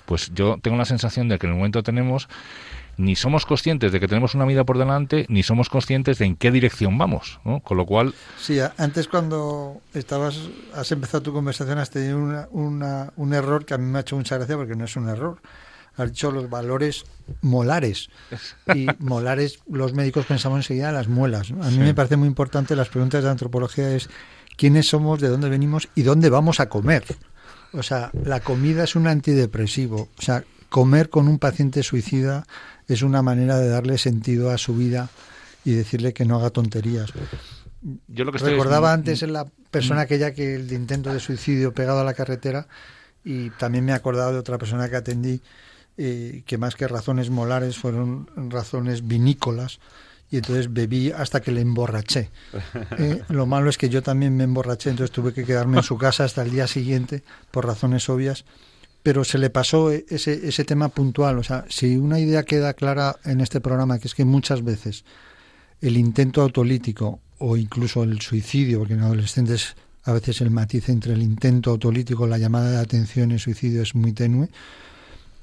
pues 0.05 0.33
yo 0.35 0.59
tengo 0.63 0.77
la 0.77 0.85
sensación 0.85 1.29
de 1.29 1.39
que 1.39 1.47
en 1.47 1.53
el 1.53 1.59
momento 1.59 1.83
tenemos 1.83 2.29
ni 2.99 3.15
somos 3.15 3.45
conscientes 3.45 3.93
de 3.93 4.01
que 4.01 4.09
tenemos 4.09 4.35
una 4.35 4.47
vida 4.47 4.65
por 4.65 4.79
delante, 4.79 5.27
ni 5.29 5.43
somos 5.43 5.69
conscientes 5.69 6.19
de 6.19 6.27
en 6.27 6.37
qué 6.37 6.51
dirección 6.51 6.97
vamos, 6.97 7.41
¿no? 7.45 7.61
Con 7.61 7.77
lo 7.77 7.85
cual... 7.85 8.15
Sí, 8.39 8.59
antes 8.79 9.09
cuando 9.09 9.83
estabas, 9.93 10.49
has 10.75 10.91
empezado 10.93 11.23
tu 11.23 11.33
conversación 11.33 11.79
has 11.79 11.91
tenido 11.91 12.19
una, 12.51 13.13
un 13.17 13.35
error 13.35 13.67
que 13.67 13.75
a 13.75 13.79
mí 13.79 13.85
me 13.85 13.99
ha 13.99 14.01
hecho 14.01 14.17
mucha 14.17 14.37
gracia 14.37 14.57
porque 14.57 14.77
no 14.77 14.87
es 14.87 14.97
un 14.97 15.09
error 15.09 15.39
has 15.97 16.11
dicho 16.11 16.31
los 16.31 16.49
valores 16.51 17.05
molares. 17.41 18.09
Y 18.75 18.87
molares, 18.99 19.61
los 19.71 19.95
médicos 19.95 20.27
pensamos 20.27 20.59
enseguida 20.59 20.89
en 20.89 20.95
las 20.95 21.09
muelas. 21.09 21.51
A 21.51 21.71
mí 21.71 21.79
me 21.79 21.95
parece 21.95 22.17
muy 22.17 22.29
importante 22.29 22.77
las 22.77 22.89
preguntas 22.89 23.25
de 23.25 23.31
antropología 23.31 23.95
es 23.95 24.09
quiénes 24.57 24.89
somos, 24.89 25.21
de 25.21 25.29
dónde 25.29 25.49
venimos 25.49 25.89
y 25.95 26.03
dónde 26.03 26.31
vamos 26.31 26.61
a 26.61 26.69
comer. 26.69 27.05
O 27.73 27.83
sea, 27.83 28.11
la 28.25 28.41
comida 28.41 28.85
es 28.85 28.97
un 28.97 29.07
antidepresivo. 29.07 30.09
O 30.19 30.23
sea, 30.23 30.45
comer 30.69 31.11
con 31.11 31.29
un 31.29 31.39
paciente 31.39 31.83
suicida 31.83 32.47
es 32.89 33.03
una 33.03 33.23
manera 33.23 33.59
de 33.59 33.69
darle 33.69 33.99
sentido 33.99 34.51
a 34.51 34.59
su 34.59 34.77
vida 34.77 35.09
y 35.65 35.73
decirle 35.73 36.13
que 36.13 36.25
no 36.25 36.37
haga 36.37 36.51
tonterías. 36.51 37.13
Yo 38.09 38.25
lo 38.25 38.33
que 38.33 38.39
Recordaba 38.39 38.93
antes 38.93 39.23
en 39.23 39.33
la 39.33 39.47
persona 39.71 40.03
aquella 40.03 40.33
que 40.33 40.57
el 40.57 40.73
intento 40.73 41.13
de 41.13 41.21
suicidio 41.21 41.75
pegado 41.75 42.01
a 42.01 42.05
la 42.05 42.15
carretera 42.15 42.67
y 43.25 43.51
también 43.51 43.85
me 43.85 43.93
he 43.93 43.95
acordado 43.95 44.33
de 44.33 44.39
otra 44.39 44.59
persona 44.59 44.89
que 44.89 44.97
atendí 44.97 45.41
eh, 45.99 46.43
que 46.47 46.59
más 46.59 46.77
que 46.77 46.89
razones 46.89 47.31
molares 47.31 47.79
fueron 47.79 48.29
razones 48.51 49.07
vinícolas 49.07 49.81
y 50.31 50.37
entonces 50.37 50.73
bebí 50.73 51.11
hasta 51.11 51.41
que 51.41 51.53
le 51.53 51.61
emborraché. 51.61 52.31
Eh, 52.99 53.23
lo 53.29 53.47
malo 53.47 53.69
es 53.69 53.79
que 53.79 53.89
yo 53.89 54.03
también 54.03 54.37
me 54.37 54.45
emborraché, 54.45 54.91
entonces 54.91 55.13
tuve 55.13 55.33
que 55.33 55.45
quedarme 55.45 55.79
en 55.79 55.83
su 55.83 55.99
casa 55.99 56.25
hasta 56.25 56.43
el 56.43 56.51
día 56.51 56.67
siguiente 56.67 57.23
por 57.51 57.67
razones 57.67 58.09
obvias, 58.09 58.45
pero 59.03 59.25
se 59.25 59.39
le 59.39 59.51
pasó 59.51 59.91
ese, 59.91 60.49
ese 60.49 60.65
tema 60.65 60.89
puntual. 60.89 61.39
O 61.39 61.43
sea, 61.43 61.65
si 61.69 61.97
una 61.97 62.19
idea 62.19 62.45
queda 62.45 62.75
clara 62.75 63.17
en 63.25 63.41
este 63.41 63.61
programa, 63.61 63.99
que 63.99 64.09
es 64.09 64.15
que 64.15 64.25
muchas 64.25 64.65
veces 64.65 65.05
el 65.81 65.97
intento 65.97 66.43
autolítico 66.43 67.21
o 67.39 67.57
incluso 67.57 68.03
el 68.03 68.21
suicidio, 68.21 68.79
porque 68.79 68.95
en 68.95 69.01
adolescentes 69.01 69.77
a 70.05 70.13
veces 70.13 70.41
el 70.41 70.51
matiz 70.51 70.89
entre 70.89 71.13
el 71.13 71.23
intento 71.23 71.71
autolítico, 71.71 72.27
la 72.27 72.39
llamada 72.39 72.71
de 72.71 72.79
atención 72.79 73.33
y 73.33 73.39
suicidio 73.39 73.83
es 73.83 73.95
muy 73.95 74.13
tenue, 74.13 74.49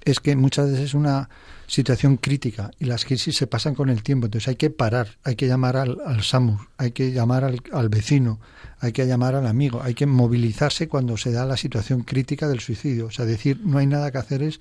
es 0.06 0.20
que 0.20 0.36
muchas 0.36 0.70
veces 0.70 0.86
es 0.86 0.94
una 0.94 1.30
situación 1.68 2.18
crítica 2.18 2.72
y 2.80 2.86
las 2.86 3.06
crisis 3.06 3.36
se 3.36 3.48
pasan 3.48 3.76
con 3.76 3.90
el 3.90 4.04
tiempo. 4.04 4.28
Entonces 4.28 4.50
hay 4.50 4.56
que 4.56 4.70
parar, 4.70 5.18
hay 5.24 5.36
que 5.36 5.48
llamar 5.48 5.78
al, 5.78 5.98
al 6.06 6.24
SAMUR, 6.24 6.60
hay 6.78 6.92
que 6.92 7.12
llamar 7.12 7.44
al, 7.44 7.90
vecino, 7.90 8.40
hay 8.80 8.92
que 8.92 9.08
llamar 9.08 9.36
al 9.36 9.48
amigo, 9.48 9.82
hay 9.82 9.94
que 9.94 10.06
movilizarse 10.06 10.88
cuando 10.88 11.18
se 11.18 11.32
da 11.32 11.46
la 11.46 11.58
situación 11.58 12.02
crítica 12.02 12.48
del 12.48 12.60
suicidio. 12.60 13.08
O 13.08 13.12
sea, 13.12 13.26
decir 13.26 13.60
no 13.64 13.78
hay 13.78 13.88
nada 13.88 14.12
que 14.12 14.18
hacer 14.18 14.44
es 14.44 14.60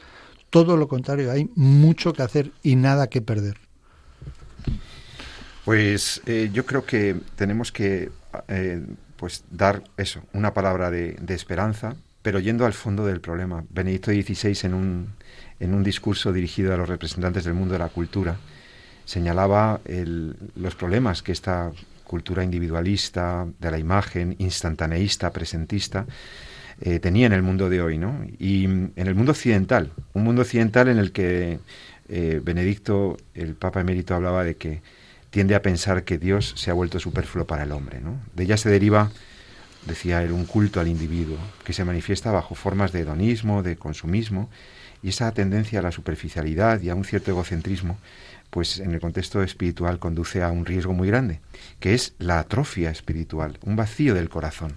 todo 0.50 0.76
lo 0.76 0.88
contrario, 0.88 1.30
hay 1.30 1.50
mucho 1.54 2.12
que 2.12 2.22
hacer 2.22 2.52
y 2.62 2.76
nada 2.76 3.08
que 3.08 3.20
perder. 3.20 3.56
Pues 5.64 6.20
eh, 6.26 6.50
yo 6.52 6.66
creo 6.66 6.84
que 6.84 7.16
tenemos 7.36 7.72
que 7.72 8.10
eh, 8.48 8.84
pues 9.16 9.44
dar 9.50 9.84
eso, 9.96 10.22
una 10.32 10.52
palabra 10.52 10.90
de, 10.90 11.12
de 11.20 11.34
esperanza, 11.34 11.94
pero 12.22 12.40
yendo 12.40 12.66
al 12.66 12.72
fondo 12.72 13.06
del 13.06 13.20
problema. 13.20 13.64
Benedicto 13.70 14.10
XVI 14.10 14.66
en 14.66 14.74
un 14.74 15.21
en 15.62 15.74
un 15.74 15.84
discurso 15.84 16.32
dirigido 16.32 16.74
a 16.74 16.76
los 16.76 16.88
representantes 16.88 17.44
del 17.44 17.54
mundo 17.54 17.74
de 17.74 17.78
la 17.78 17.88
cultura, 17.88 18.36
señalaba 19.04 19.80
los 20.56 20.74
problemas 20.74 21.22
que 21.22 21.30
esta 21.30 21.70
cultura 22.04 22.42
individualista, 22.42 23.46
de 23.60 23.70
la 23.70 23.78
imagen, 23.78 24.34
instantaneísta, 24.38 25.32
presentista, 25.32 26.04
eh, 26.80 26.98
tenía 26.98 27.26
en 27.26 27.32
el 27.32 27.42
mundo 27.42 27.70
de 27.70 27.80
hoy, 27.80 27.96
¿no? 27.96 28.26
Y 28.40 28.64
en 28.64 28.92
el 28.96 29.14
mundo 29.14 29.32
occidental, 29.32 29.92
un 30.14 30.24
mundo 30.24 30.42
occidental 30.42 30.88
en 30.88 30.98
el 30.98 31.12
que 31.12 31.60
eh, 32.08 32.40
Benedicto, 32.42 33.16
el 33.34 33.54
Papa 33.54 33.80
emérito, 33.80 34.16
hablaba 34.16 34.42
de 34.42 34.56
que 34.56 34.82
tiende 35.30 35.54
a 35.54 35.62
pensar 35.62 36.02
que 36.02 36.18
Dios 36.18 36.54
se 36.56 36.70
ha 36.72 36.74
vuelto 36.74 36.98
superfluo 36.98 37.46
para 37.46 37.62
el 37.62 37.70
hombre, 37.70 38.00
¿no? 38.00 38.16
De 38.34 38.42
ella 38.42 38.56
se 38.56 38.68
deriva, 38.68 39.12
decía 39.86 40.24
él, 40.24 40.32
un 40.32 40.44
culto 40.44 40.80
al 40.80 40.88
individuo, 40.88 41.38
que 41.64 41.72
se 41.72 41.84
manifiesta 41.84 42.32
bajo 42.32 42.56
formas 42.56 42.90
de 42.90 43.00
hedonismo, 43.00 43.62
de 43.62 43.76
consumismo, 43.76 44.50
y 45.02 45.08
esa 45.08 45.32
tendencia 45.32 45.80
a 45.80 45.82
la 45.82 45.92
superficialidad 45.92 46.80
y 46.80 46.90
a 46.90 46.94
un 46.94 47.04
cierto 47.04 47.30
egocentrismo, 47.30 47.98
pues 48.50 48.80
en 48.80 48.92
el 48.92 49.00
contexto 49.00 49.42
espiritual 49.42 49.98
conduce 49.98 50.42
a 50.42 50.50
un 50.50 50.66
riesgo 50.66 50.92
muy 50.92 51.08
grande, 51.08 51.40
que 51.80 51.94
es 51.94 52.12
la 52.18 52.38
atrofia 52.38 52.90
espiritual, 52.90 53.58
un 53.64 53.76
vacío 53.76 54.14
del 54.14 54.28
corazón. 54.28 54.74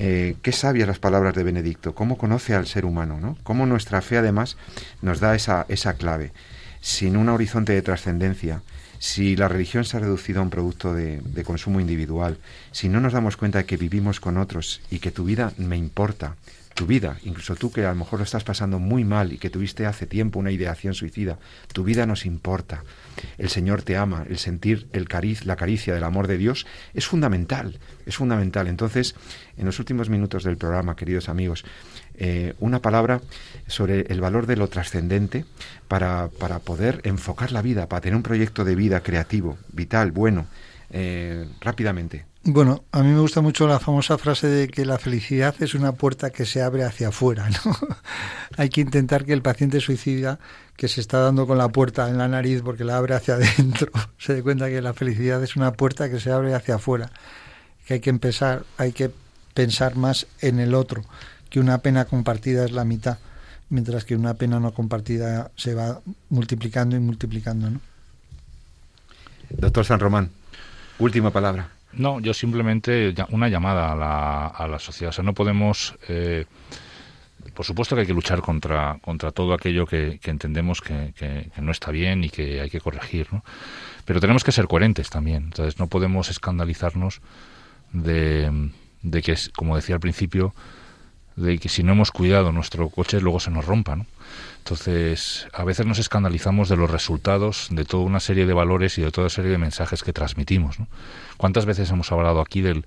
Eh, 0.00 0.36
qué 0.42 0.52
sabias 0.52 0.88
las 0.88 0.98
palabras 0.98 1.34
de 1.34 1.42
Benedicto, 1.42 1.94
cómo 1.94 2.16
conoce 2.16 2.54
al 2.54 2.66
ser 2.66 2.84
humano, 2.84 3.18
¿no? 3.20 3.36
Cómo 3.42 3.66
nuestra 3.66 4.00
fe 4.00 4.16
además 4.16 4.56
nos 5.02 5.20
da 5.20 5.34
esa, 5.34 5.66
esa 5.68 5.94
clave. 5.94 6.32
Sin 6.80 7.16
un 7.16 7.28
horizonte 7.28 7.72
de 7.72 7.82
trascendencia, 7.82 8.62
si 9.00 9.36
la 9.36 9.48
religión 9.48 9.84
se 9.84 9.96
ha 9.96 10.00
reducido 10.00 10.40
a 10.40 10.44
un 10.44 10.50
producto 10.50 10.94
de, 10.94 11.20
de, 11.20 11.44
consumo 11.44 11.80
individual, 11.80 12.38
si 12.72 12.88
no 12.88 13.00
nos 13.00 13.12
damos 13.12 13.36
cuenta 13.36 13.58
de 13.58 13.64
que 13.66 13.76
vivimos 13.76 14.20
con 14.20 14.38
otros 14.38 14.80
y 14.90 15.00
que 15.00 15.10
tu 15.10 15.24
vida 15.24 15.52
me 15.58 15.76
importa, 15.76 16.36
tu 16.78 16.86
vida, 16.86 17.16
incluso 17.24 17.56
tú 17.56 17.72
que 17.72 17.84
a 17.84 17.88
lo 17.88 17.96
mejor 17.96 18.20
lo 18.20 18.24
estás 18.24 18.44
pasando 18.44 18.78
muy 18.78 19.02
mal 19.02 19.32
y 19.32 19.38
que 19.38 19.50
tuviste 19.50 19.84
hace 19.84 20.06
tiempo 20.06 20.38
una 20.38 20.52
ideación 20.52 20.94
suicida, 20.94 21.36
tu 21.72 21.82
vida 21.82 22.06
nos 22.06 22.24
importa. 22.24 22.84
El 23.36 23.48
Señor 23.48 23.82
te 23.82 23.96
ama, 23.96 24.24
el 24.28 24.38
sentir 24.38 24.86
el 24.92 25.08
cariz, 25.08 25.44
la 25.44 25.56
caricia 25.56 25.92
del 25.92 26.04
amor 26.04 26.28
de 26.28 26.38
Dios 26.38 26.68
es 26.94 27.04
fundamental, 27.04 27.80
es 28.06 28.14
fundamental. 28.14 28.68
Entonces, 28.68 29.16
en 29.56 29.66
los 29.66 29.80
últimos 29.80 30.08
minutos 30.08 30.44
del 30.44 30.56
programa, 30.56 30.94
queridos 30.94 31.28
amigos, 31.28 31.64
eh, 32.14 32.54
una 32.60 32.78
palabra 32.78 33.22
sobre 33.66 34.02
el 34.02 34.20
valor 34.20 34.46
de 34.46 34.54
lo 34.54 34.68
trascendente 34.68 35.46
para, 35.88 36.28
para 36.28 36.60
poder 36.60 37.00
enfocar 37.02 37.50
la 37.50 37.60
vida, 37.60 37.88
para 37.88 38.02
tener 38.02 38.14
un 38.14 38.22
proyecto 38.22 38.64
de 38.64 38.76
vida 38.76 39.00
creativo, 39.00 39.58
vital, 39.72 40.12
bueno, 40.12 40.46
eh, 40.90 41.44
rápidamente. 41.60 42.24
Bueno, 42.50 42.82
a 42.92 43.02
mí 43.02 43.10
me 43.10 43.20
gusta 43.20 43.42
mucho 43.42 43.68
la 43.68 43.78
famosa 43.78 44.16
frase 44.16 44.46
de 44.46 44.68
que 44.68 44.86
la 44.86 44.96
felicidad 44.96 45.54
es 45.60 45.74
una 45.74 45.92
puerta 45.92 46.30
que 46.30 46.46
se 46.46 46.62
abre 46.62 46.82
hacia 46.82 47.08
afuera. 47.08 47.46
¿no? 47.50 47.76
Hay 48.56 48.70
que 48.70 48.80
intentar 48.80 49.26
que 49.26 49.34
el 49.34 49.42
paciente 49.42 49.80
suicida, 49.80 50.38
que 50.74 50.88
se 50.88 51.02
está 51.02 51.18
dando 51.18 51.46
con 51.46 51.58
la 51.58 51.68
puerta 51.68 52.08
en 52.08 52.16
la 52.16 52.26
nariz 52.26 52.62
porque 52.62 52.84
la 52.84 52.96
abre 52.96 53.14
hacia 53.14 53.34
adentro, 53.34 53.92
se 54.16 54.32
dé 54.32 54.42
cuenta 54.42 54.70
que 54.70 54.80
la 54.80 54.94
felicidad 54.94 55.44
es 55.44 55.56
una 55.56 55.74
puerta 55.74 56.08
que 56.08 56.20
se 56.20 56.32
abre 56.32 56.54
hacia 56.54 56.76
afuera. 56.76 57.10
Que 57.86 57.94
hay 57.94 58.00
que 58.00 58.08
empezar, 58.08 58.64
hay 58.78 58.92
que 58.92 59.10
pensar 59.52 59.96
más 59.96 60.26
en 60.40 60.58
el 60.58 60.74
otro, 60.74 61.04
que 61.50 61.60
una 61.60 61.76
pena 61.82 62.06
compartida 62.06 62.64
es 62.64 62.72
la 62.72 62.86
mitad, 62.86 63.18
mientras 63.68 64.06
que 64.06 64.16
una 64.16 64.32
pena 64.32 64.58
no 64.58 64.72
compartida 64.72 65.50
se 65.56 65.74
va 65.74 66.00
multiplicando 66.30 66.96
y 66.96 67.00
multiplicando. 67.00 67.68
¿no? 67.68 67.80
Doctor 69.50 69.84
San 69.84 70.00
Román, 70.00 70.30
última 70.98 71.30
palabra. 71.30 71.72
No, 71.98 72.20
yo 72.20 72.32
simplemente 72.32 73.14
una 73.30 73.48
llamada 73.48 73.92
a 73.92 73.96
la, 73.96 74.46
a 74.46 74.68
la 74.68 74.78
sociedad. 74.78 75.10
O 75.10 75.12
sea, 75.12 75.24
no 75.24 75.34
podemos... 75.34 75.96
Eh, 76.08 76.46
por 77.54 77.66
supuesto 77.66 77.96
que 77.96 78.02
hay 78.02 78.06
que 78.06 78.14
luchar 78.14 78.40
contra, 78.40 78.98
contra 79.02 79.32
todo 79.32 79.52
aquello 79.52 79.84
que, 79.84 80.20
entendemos 80.24 80.80
que, 80.80 81.12
que, 81.16 81.50
no 81.60 81.72
está 81.72 81.90
bien 81.90 82.22
y 82.22 82.30
que 82.30 82.60
hay 82.60 82.70
que 82.70 82.80
corregir, 82.80 83.26
¿no? 83.32 83.42
Pero 84.04 84.20
tenemos 84.20 84.44
que 84.44 84.52
ser 84.52 84.68
coherentes 84.68 85.10
también. 85.10 85.44
Entonces 85.44 85.78
no 85.80 85.88
podemos 85.88 86.30
escandalizarnos 86.30 87.20
de, 87.92 88.70
de 89.02 89.22
que, 89.22 89.34
como 89.56 89.74
decía 89.74 89.96
al 89.96 90.00
principio, 90.00 90.54
de 91.38 91.58
que 91.58 91.68
si 91.68 91.82
no 91.82 91.92
hemos 91.92 92.10
cuidado 92.10 92.52
nuestro 92.52 92.88
coche 92.88 93.20
luego 93.20 93.40
se 93.40 93.50
nos 93.50 93.64
rompa, 93.64 93.96
¿no? 93.96 94.06
Entonces, 94.58 95.46
a 95.54 95.64
veces 95.64 95.86
nos 95.86 95.98
escandalizamos 95.98 96.68
de 96.68 96.76
los 96.76 96.90
resultados 96.90 97.68
de 97.70 97.86
toda 97.86 98.02
una 98.02 98.20
serie 98.20 98.44
de 98.44 98.52
valores 98.52 98.98
y 98.98 99.02
de 99.02 99.10
toda 99.10 99.26
una 99.26 99.34
serie 99.34 99.50
de 99.50 99.56
mensajes 99.56 100.02
que 100.02 100.12
transmitimos. 100.12 100.78
¿no? 100.78 100.88
¿Cuántas 101.38 101.64
veces 101.64 101.88
hemos 101.90 102.12
hablado 102.12 102.42
aquí 102.42 102.60
del, 102.60 102.84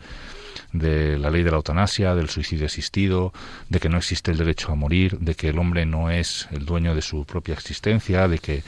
de 0.74 1.18
la 1.18 1.32
ley 1.32 1.41
de 1.41 1.49
la 1.49 1.58
eutanasia, 1.58 2.14
del 2.14 2.30
suicidio 2.30 2.68
asistido, 2.68 3.34
de 3.70 3.80
que 3.80 3.89
no 3.89 3.97
existe 3.97 4.30
el 4.30 4.38
derecho 4.38 4.72
a 4.72 4.76
morir, 4.76 5.18
de 5.20 5.34
que 5.34 5.49
el 5.49 5.58
hombre 5.58 5.88
no 5.88 6.12
es 6.12 6.47
el 6.52 6.66
dueño 6.66 6.93
de 6.93 7.02
su 7.02 7.26
propia 7.26 7.56
existencia, 7.56 8.28
de 8.28 8.38
que, 8.38 8.64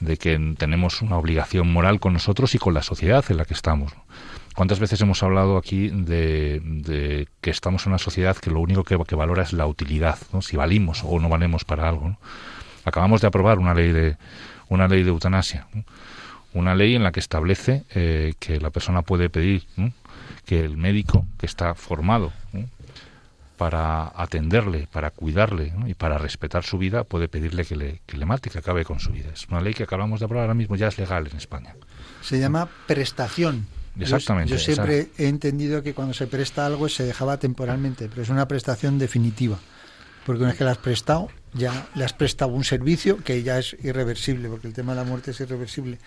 de 0.00 0.18
que 0.18 0.38
tenemos 0.58 1.00
una 1.00 1.16
obligación 1.16 1.72
moral 1.72 2.00
con 2.00 2.12
nosotros 2.12 2.54
y 2.54 2.58
con 2.58 2.74
la 2.74 2.82
sociedad 2.82 3.24
en 3.30 3.38
la 3.38 3.46
que 3.46 3.54
estamos. 3.54 3.92
¿Cuántas 4.54 4.78
veces 4.78 5.00
hemos 5.00 5.22
hablado 5.22 5.56
aquí 5.56 5.88
de, 5.88 7.26
que 7.40 7.50
estamos 7.50 7.86
en 7.86 7.92
una 7.92 7.98
sociedad 7.98 8.36
que 8.36 8.50
lo 8.50 8.60
único 8.60 8.84
que, 8.84 9.14
valora 9.14 9.42
es 9.42 9.52
la 9.52 9.66
utilidad, 9.66 10.18
¿no? 10.32 10.42
si 10.42 10.56
valimos 10.56 11.02
o 11.04 11.18
no 11.18 11.28
valemos 11.28 11.64
para 11.64 11.88
algo? 11.88 12.16
Acabamos 12.84 13.20
de 13.20 13.28
aprobar 13.28 13.58
una 13.58 13.74
ley 13.74 13.92
de, 13.92 14.16
una 14.68 14.88
ley 14.88 15.02
de 15.02 15.10
eutanasia, 15.10 15.66
una 16.52 16.74
ley 16.74 16.94
en 16.94 17.02
la 17.02 17.12
que 17.12 17.20
establece 17.20 17.84
eh, 17.94 18.34
que 18.38 18.60
la 18.60 18.70
persona 18.70 19.02
puede 19.02 19.30
pedir 19.30 19.64
que 20.44 20.60
el 20.64 20.76
médico 20.76 21.24
que 21.38 21.46
está 21.46 21.74
formado 21.74 22.32
para 23.56 24.12
atenderle, 24.16 24.88
para 24.90 25.10
cuidarle 25.12 25.72
y 25.86 25.94
para 25.94 26.18
respetar 26.18 26.64
su 26.64 26.78
vida, 26.78 27.04
puede 27.04 27.28
pedirle 27.28 27.64
que 27.64 27.76
le, 27.76 28.00
que 28.06 28.16
le 28.16 28.26
mate, 28.26 28.50
que 28.50 28.58
acabe 28.58 28.84
con 28.84 28.98
su 28.98 29.12
vida. 29.12 29.30
Es 29.32 29.46
una 29.48 29.60
ley 29.60 29.72
que 29.72 29.84
acabamos 29.84 30.18
de 30.18 30.26
aprobar 30.26 30.46
ahora 30.46 30.54
mismo, 30.54 30.74
ya 30.74 30.88
es 30.88 30.98
legal 30.98 31.28
en 31.30 31.36
España. 31.36 31.76
Se 32.22 32.40
llama 32.40 32.68
prestación. 32.88 33.66
Exactamente. 33.98 34.52
Yo, 34.52 34.58
siempre 34.58 35.08
he 35.18 35.28
entendido 35.28 35.82
que 35.82 35.94
cuando 35.94 36.14
se 36.14 36.26
presta 36.26 36.66
algo 36.66 36.88
se 36.88 37.04
dejaba 37.04 37.38
temporalmente, 37.38 38.08
pero 38.08 38.22
es 38.22 38.30
una 38.30 38.48
prestación 38.48 38.98
definitiva. 38.98 39.58
Porque 40.24 40.40
una 40.40 40.50
vez 40.50 40.58
que 40.58 40.64
la 40.64 40.70
has 40.70 40.78
prestado, 40.78 41.28
ya 41.52 41.88
le 41.94 42.04
has 42.04 42.12
prestado 42.12 42.52
un 42.52 42.64
servicio 42.64 43.18
que 43.18 43.42
ya 43.42 43.58
es 43.58 43.76
irreversible, 43.82 44.48
porque 44.48 44.68
el 44.68 44.72
tema 44.72 44.92
de 44.92 45.00
la 45.00 45.04
muerte 45.04 45.32
es 45.32 45.40
irreversible, 45.40 45.98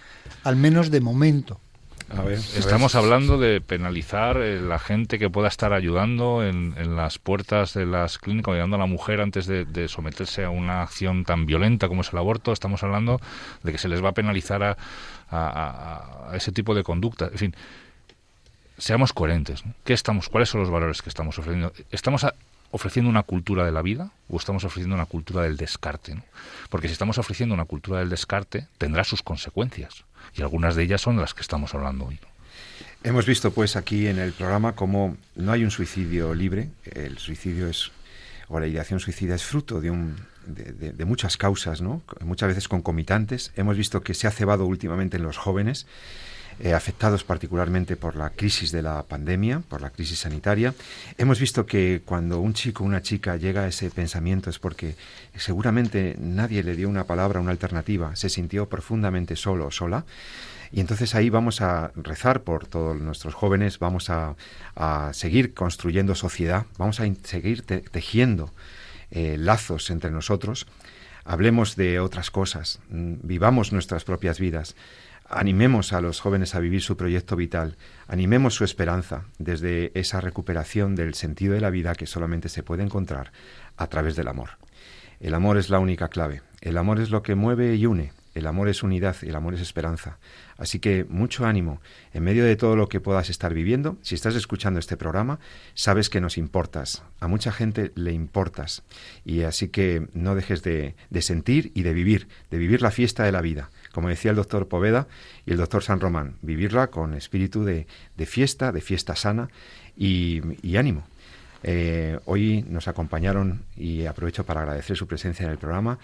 al 0.43 0.55
menos 0.55 0.89
de 0.89 1.01
momento. 1.01 1.59
Estamos 2.55 2.93
hablando 2.93 3.39
de 3.39 3.61
penalizar 3.61 4.37
eh, 4.37 4.61
la 4.61 4.77
gente 4.77 5.17
que 5.17 5.27
pueda 5.27 5.47
estar 5.47 5.73
ayudando 5.73 6.45
en, 6.45 6.75
las 6.95 7.17
puertas 7.17 7.73
de 7.73 7.87
las 7.87 8.19
clínicas, 8.19 8.53
ayudando 8.53 8.75
a 8.75 8.79
la 8.79 8.85
mujer 8.85 9.21
antes 9.21 9.47
de, 9.47 9.87
someterse 9.87 10.43
a 10.43 10.51
una 10.51 10.83
acción 10.83 11.25
tan 11.25 11.47
violenta 11.47 11.87
como 11.87 12.01
es 12.01 12.13
el 12.13 12.19
aborto. 12.19 12.51
Estamos 12.51 12.83
hablando 12.83 13.19
de 13.63 13.71
que 13.71 13.79
se 13.79 13.87
les 13.87 14.03
va 14.03 14.09
a 14.09 14.13
penalizar 14.13 14.61
a, 14.61 14.77
ese 16.33 16.51
tipo 16.51 16.75
de 16.75 16.83
conducta. 16.83 17.29
En 17.31 17.37
fin, 17.37 17.55
seamos 18.77 19.13
coherentes. 19.13 19.63
¿Qué 19.83 19.93
estamos, 19.93 20.29
¿Cuáles 20.29 20.49
son 20.49 20.61
los 20.61 20.69
valores 20.69 21.01
que 21.01 21.09
estamos 21.09 21.37
ofreciendo? 21.39 21.73
¿Estamos 21.91 22.25
ofreciendo 22.71 23.09
una 23.09 23.23
cultura 23.23 23.65
de 23.65 23.71
la 23.71 23.81
vida 23.81 24.11
o 24.29 24.37
estamos 24.37 24.63
ofreciendo 24.63 24.95
una 24.95 25.05
cultura 25.05 25.43
del 25.43 25.57
descarte? 25.57 26.21
Porque 26.69 26.87
si 26.87 26.93
estamos 26.93 27.17
ofreciendo 27.17 27.55
una 27.55 27.65
cultura 27.65 27.99
del 27.99 28.09
descarte, 28.09 28.67
tendrá 28.77 29.03
sus 29.03 29.23
consecuencias 29.23 30.03
y 30.35 30.41
algunas 30.41 30.75
de 30.75 30.83
ellas 30.83 31.01
son 31.01 31.17
las 31.17 31.33
que 31.33 31.41
estamos 31.41 31.73
hablando 31.73 32.05
hoy. 32.05 32.19
Hemos 33.03 33.25
visto 33.25 33.51
pues 33.51 33.75
aquí 33.75 34.07
en 34.07 34.17
el 34.17 34.33
programa 34.33 34.73
cómo 34.73 35.15
no 35.35 35.51
hay 35.51 35.63
un 35.63 35.71
suicidio 35.71 36.33
libre, 36.33 36.69
el 36.85 37.19
suicidio 37.19 37.67
es 37.67 37.91
o 38.47 38.59
la 38.59 38.67
ideación 38.67 38.99
suicida 38.99 39.35
es 39.35 39.43
fruto 39.43 39.81
de, 39.81 39.91
muchas 41.05 41.37
causas, 41.37 41.81
muchas 42.21 42.49
veces 42.49 42.67
concomitantes. 42.67 43.51
Hemos 43.55 43.77
visto 43.77 44.01
que 44.01 44.13
se 44.13 44.27
ha 44.27 44.31
cebado 44.31 44.65
últimamente 44.65 45.17
en 45.17 45.23
los 45.23 45.37
jóvenes, 45.37 45.87
eh, 46.59 46.73
afectados 46.73 47.25
particularmente 47.25 47.97
por 47.97 48.15
la 48.15 48.29
crisis 48.29 48.71
de 48.71 48.81
la 48.81 49.03
pandemia, 49.03 49.61
por 49.67 49.81
la 49.81 49.89
crisis 49.89 50.19
sanitaria. 50.19 50.73
Hemos 51.17 51.39
visto 51.39 51.65
que 51.65 52.01
cuando 52.05 52.39
un 52.39 52.53
chico 52.53 52.83
o 52.83 52.87
una 52.87 53.01
chica 53.01 53.35
llega 53.35 53.63
a 53.63 53.67
ese 53.67 53.89
pensamiento 53.89 54.49
es 54.49 54.57
porque 54.57 54.95
seguramente 55.35 56.15
nadie 56.17 56.63
le 56.63 56.75
dio 56.75 56.87
una 56.87 57.03
palabra, 57.03 57.41
una 57.41 57.51
alternativa, 57.51 58.15
se 58.15 58.29
sintió 58.29 58.69
profundamente 58.69 59.35
solo 59.35 59.67
o 59.67 59.71
sola. 59.71 60.05
Y 60.75 60.81
entonces 60.81 61.15
ahí 61.15 61.29
vamos 61.29 61.61
a 61.61 61.93
rezar 61.95 62.43
por 62.43 62.67
todos 62.67 62.99
nuestros 62.99 63.33
jóvenes, 63.33 63.79
vamos 63.79 64.09
a, 64.09 64.35
seguir 65.13 65.53
construyendo 65.53 66.15
sociedad, 66.15 66.65
vamos 66.77 66.99
a 66.99 67.05
seguir 67.23 67.61
tejiendo 67.61 68.51
eh, 69.09 69.37
lazos 69.39 69.89
entre 69.89 70.11
nosotros. 70.11 70.67
Hablemos 71.23 71.77
de 71.77 72.01
otras 72.01 72.29
cosas, 72.29 72.81
mm, 72.89 73.13
vivamos 73.23 73.71
nuestras 73.71 74.03
propias 74.03 74.37
vidas, 74.37 74.75
animemos 75.29 75.93
a 75.93 76.01
los 76.01 76.19
jóvenes 76.19 76.55
a 76.55 76.59
vivir 76.59 76.81
su 76.81 76.97
proyecto 76.97 77.37
vital, 77.37 77.77
animemos 78.09 78.53
su 78.53 78.65
esperanza 78.65 79.23
desde 79.39 79.97
esa 79.97 80.19
recuperación 80.19 80.93
del 80.95 81.13
sentido 81.13 81.53
de 81.53 81.61
la 81.61 81.69
vida 81.69 81.95
que 81.95 82.05
solamente 82.05 82.49
se 82.49 82.63
puede 82.63 82.83
encontrar 82.83 83.31
a 83.77 83.87
través 83.87 84.17
del 84.17 84.27
amor. 84.27 84.49
El 85.21 85.35
amor 85.35 85.57
es 85.57 85.69
la 85.69 85.79
única 85.79 86.09
clave. 86.09 86.41
El 86.59 86.77
amor 86.77 86.99
es 86.99 87.11
lo 87.11 87.23
que 87.23 87.35
mueve 87.35 87.75
y 87.75 87.85
une. 87.85 88.11
El 88.35 88.47
amor 88.47 88.67
es 88.67 88.83
unidad 88.83 89.15
el 89.21 89.35
amor 89.35 89.53
es 89.53 89.61
esperanza. 89.61 90.17
Así 90.57 90.79
que 90.79 91.05
mucho 91.09 91.45
ánimo. 91.45 91.81
En 92.13 92.23
medio 92.23 92.45
de 92.45 92.55
todo 92.55 92.75
lo 92.75 92.87
que 92.87 92.99
puedas 92.99 93.29
estar 93.29 93.53
viviendo, 93.53 93.97
si 94.01 94.15
estás 94.15 94.35
escuchando 94.35 94.79
este 94.79 94.97
programa, 94.97 95.39
sabes 95.73 96.09
que 96.09 96.21
nos 96.21 96.37
importas. 96.37 97.03
A 97.19 97.27
mucha 97.27 97.51
gente 97.51 97.91
le 97.95 98.13
importas. 98.13 98.83
Y 99.25 99.41
así 99.41 99.67
que 99.67 100.07
no 100.13 100.35
dejes 100.35 100.63
de, 100.63 100.95
sentir 101.21 101.71
y 101.75 101.83
de 101.83 101.93
vivir, 101.93 102.27
de 102.51 102.57
vivir 102.57 102.81
la 102.81 102.91
fiesta 102.91 103.23
de 103.23 103.31
la 103.31 103.41
vida. 103.41 103.69
Como 103.91 104.09
decía 104.09 104.31
el 104.31 104.37
doctor 104.37 104.67
Poveda 104.67 105.07
y 105.45 105.51
el 105.51 105.57
doctor 105.57 105.83
San 105.83 105.99
Román, 105.99 106.35
vivirla 106.41 106.87
con 106.87 107.13
espíritu 107.13 107.63
de, 107.63 107.87
fiesta, 108.25 108.71
de 108.71 108.81
fiesta 108.81 109.15
sana 109.15 109.49
y 109.97 110.41
ánimo. 110.77 111.05
Eh, 111.67 112.19
hoy 112.25 112.63
nos 112.69 112.87
acompañaron 112.87 113.63
y 113.75 114.05
aprovecho 114.05 114.45
para 114.45 114.61
agradecer 114.61 114.95
su 114.95 115.07
presencia 115.07 115.45
en 115.45 115.51
el 115.51 115.57
programa 115.57 115.97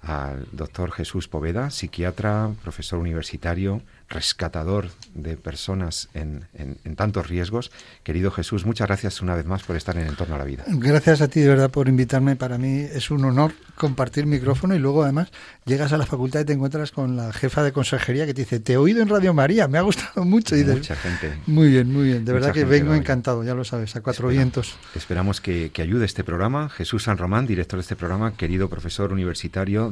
al 0.00 0.46
doctor 0.52 0.92
Jesús 0.92 1.28
Poveda, 1.28 1.70
psiquiatra, 1.70 2.50
profesor 2.62 2.98
universitario, 2.98 3.82
rescatador 4.08 4.88
de 5.14 5.36
personas 5.36 6.08
en, 6.14 6.46
tantos 6.96 7.28
riesgos. 7.28 7.70
Querido 8.04 8.30
Jesús, 8.30 8.64
muchas 8.64 8.86
gracias 8.86 9.20
una 9.20 9.34
vez 9.34 9.44
más 9.44 9.62
por 9.64 9.76
estar 9.76 9.96
en 9.98 10.06
Entorno 10.06 10.36
a 10.36 10.38
la 10.38 10.44
Vida. 10.44 10.64
Gracias 10.66 11.20
a 11.20 11.28
ti 11.28 11.40
de 11.40 11.48
verdad 11.48 11.70
por 11.70 11.88
invitarme. 11.88 12.36
Para 12.36 12.58
mí 12.58 12.80
es 12.80 13.10
un 13.10 13.24
honor 13.24 13.52
compartir 13.74 14.26
micrófono 14.26 14.74
y 14.74 14.78
luego 14.78 15.02
además 15.02 15.30
llegas 15.66 15.92
a 15.92 15.98
la 15.98 16.06
facultad 16.06 16.40
y 16.40 16.44
te 16.44 16.52
encuentras 16.54 16.90
con 16.90 17.16
la 17.16 17.32
jefa 17.32 17.62
de 17.62 17.72
consejería 17.72 18.24
que 18.24 18.34
te 18.34 18.42
dice, 18.42 18.60
te 18.60 18.74
he 18.74 18.76
oído 18.76 19.02
en 19.02 19.08
Radio 19.08 19.34
María, 19.34 19.68
me 19.68 19.78
ha 19.78 19.82
gustado 19.82 20.24
mucho. 20.24 20.56
Y 20.56 20.64
Mucha 20.64 20.96
gente. 20.96 21.34
Muy 21.46 21.70
bien, 21.70 21.92
muy 21.92 22.04
bien. 22.04 22.24
De 22.24 22.32
verdad 22.32 22.52
que 22.52 22.64
vengo 22.64 22.94
encantado, 22.94 23.44
ya 23.44 23.54
lo 23.54 23.64
sabes, 23.64 23.94
a 23.96 24.00
cuatro 24.00 24.28
vientos. 24.28 24.76
Esperamos 24.94 25.40
que, 25.40 25.70
que 25.70 25.82
ayude 25.82 26.06
este 26.06 26.24
programa. 26.24 26.70
Jesús 26.70 27.04
San 27.04 27.18
Román, 27.18 27.46
director 27.46 27.78
de 27.78 27.82
este 27.82 27.96
programa, 27.96 28.32
querido 28.32 28.68
profesor 28.68 29.12
universitario 29.12 29.87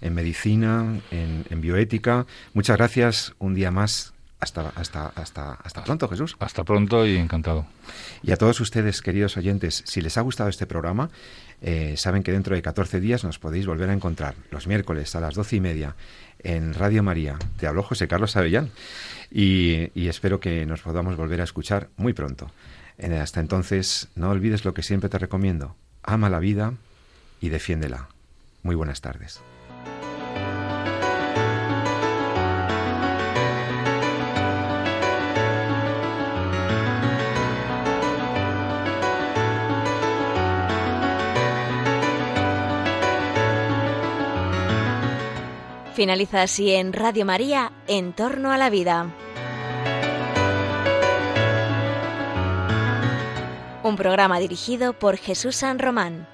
en 0.00 0.14
medicina, 0.14 1.00
en, 1.10 1.60
bioética. 1.60 2.26
Muchas 2.52 2.76
gracias 2.76 3.34
un 3.38 3.54
día 3.54 3.70
más. 3.70 4.12
Hasta, 4.40 4.68
hasta, 4.76 5.06
hasta, 5.06 5.54
hasta 5.54 5.84
pronto, 5.84 6.06
Jesús. 6.06 6.36
Hasta 6.38 6.64
pronto 6.64 7.06
y 7.06 7.16
encantado. 7.16 7.66
Y 8.22 8.32
a 8.32 8.36
todos 8.36 8.60
ustedes, 8.60 9.00
queridos 9.00 9.38
oyentes, 9.38 9.82
si 9.86 10.02
les 10.02 10.18
ha 10.18 10.20
gustado 10.20 10.50
este 10.50 10.66
programa, 10.66 11.08
eh, 11.62 11.94
saben 11.96 12.22
que 12.22 12.32
dentro 12.32 12.54
de 12.54 12.60
14 12.60 13.00
días 13.00 13.24
nos 13.24 13.38
podéis 13.38 13.66
volver 13.66 13.88
a 13.88 13.94
encontrar 13.94 14.34
los 14.50 14.66
miércoles 14.66 15.14
a 15.14 15.20
las 15.20 15.34
doce 15.34 15.56
y 15.56 15.60
media 15.60 15.96
en 16.40 16.74
Radio 16.74 17.02
María. 17.02 17.38
Te 17.58 17.66
habló 17.66 17.82
José 17.82 18.06
Carlos 18.06 18.36
Avellán 18.36 18.70
y, 19.30 19.90
espero 20.06 20.40
que 20.40 20.66
nos 20.66 20.82
podamos 20.82 21.16
volver 21.16 21.40
a 21.40 21.44
escuchar 21.44 21.88
muy 21.96 22.12
pronto. 22.12 22.50
Eh, 22.98 23.16
hasta 23.16 23.40
entonces, 23.40 24.08
no 24.14 24.28
olvides 24.30 24.66
lo 24.66 24.74
que 24.74 24.82
siempre 24.82 25.08
te 25.08 25.18
recomiendo. 25.18 25.74
Ama 26.02 26.28
la 26.28 26.38
vida 26.38 26.74
y 27.40 27.48
defiéndela. 27.48 28.08
Muy 28.64 28.74
buenas 28.76 29.02
tardes. 29.02 29.42
Finaliza 45.92 46.42
así 46.42 46.72
en 46.72 46.94
Radio 46.94 47.26
María, 47.26 47.70
En 47.86 48.14
torno 48.14 48.50
a 48.50 48.56
la 48.56 48.70
vida. 48.70 49.14
Un 53.82 53.96
programa 53.96 54.38
dirigido 54.40 54.94
por 54.94 55.18
Jesús 55.18 55.54
San 55.56 55.78
Román. 55.78 56.33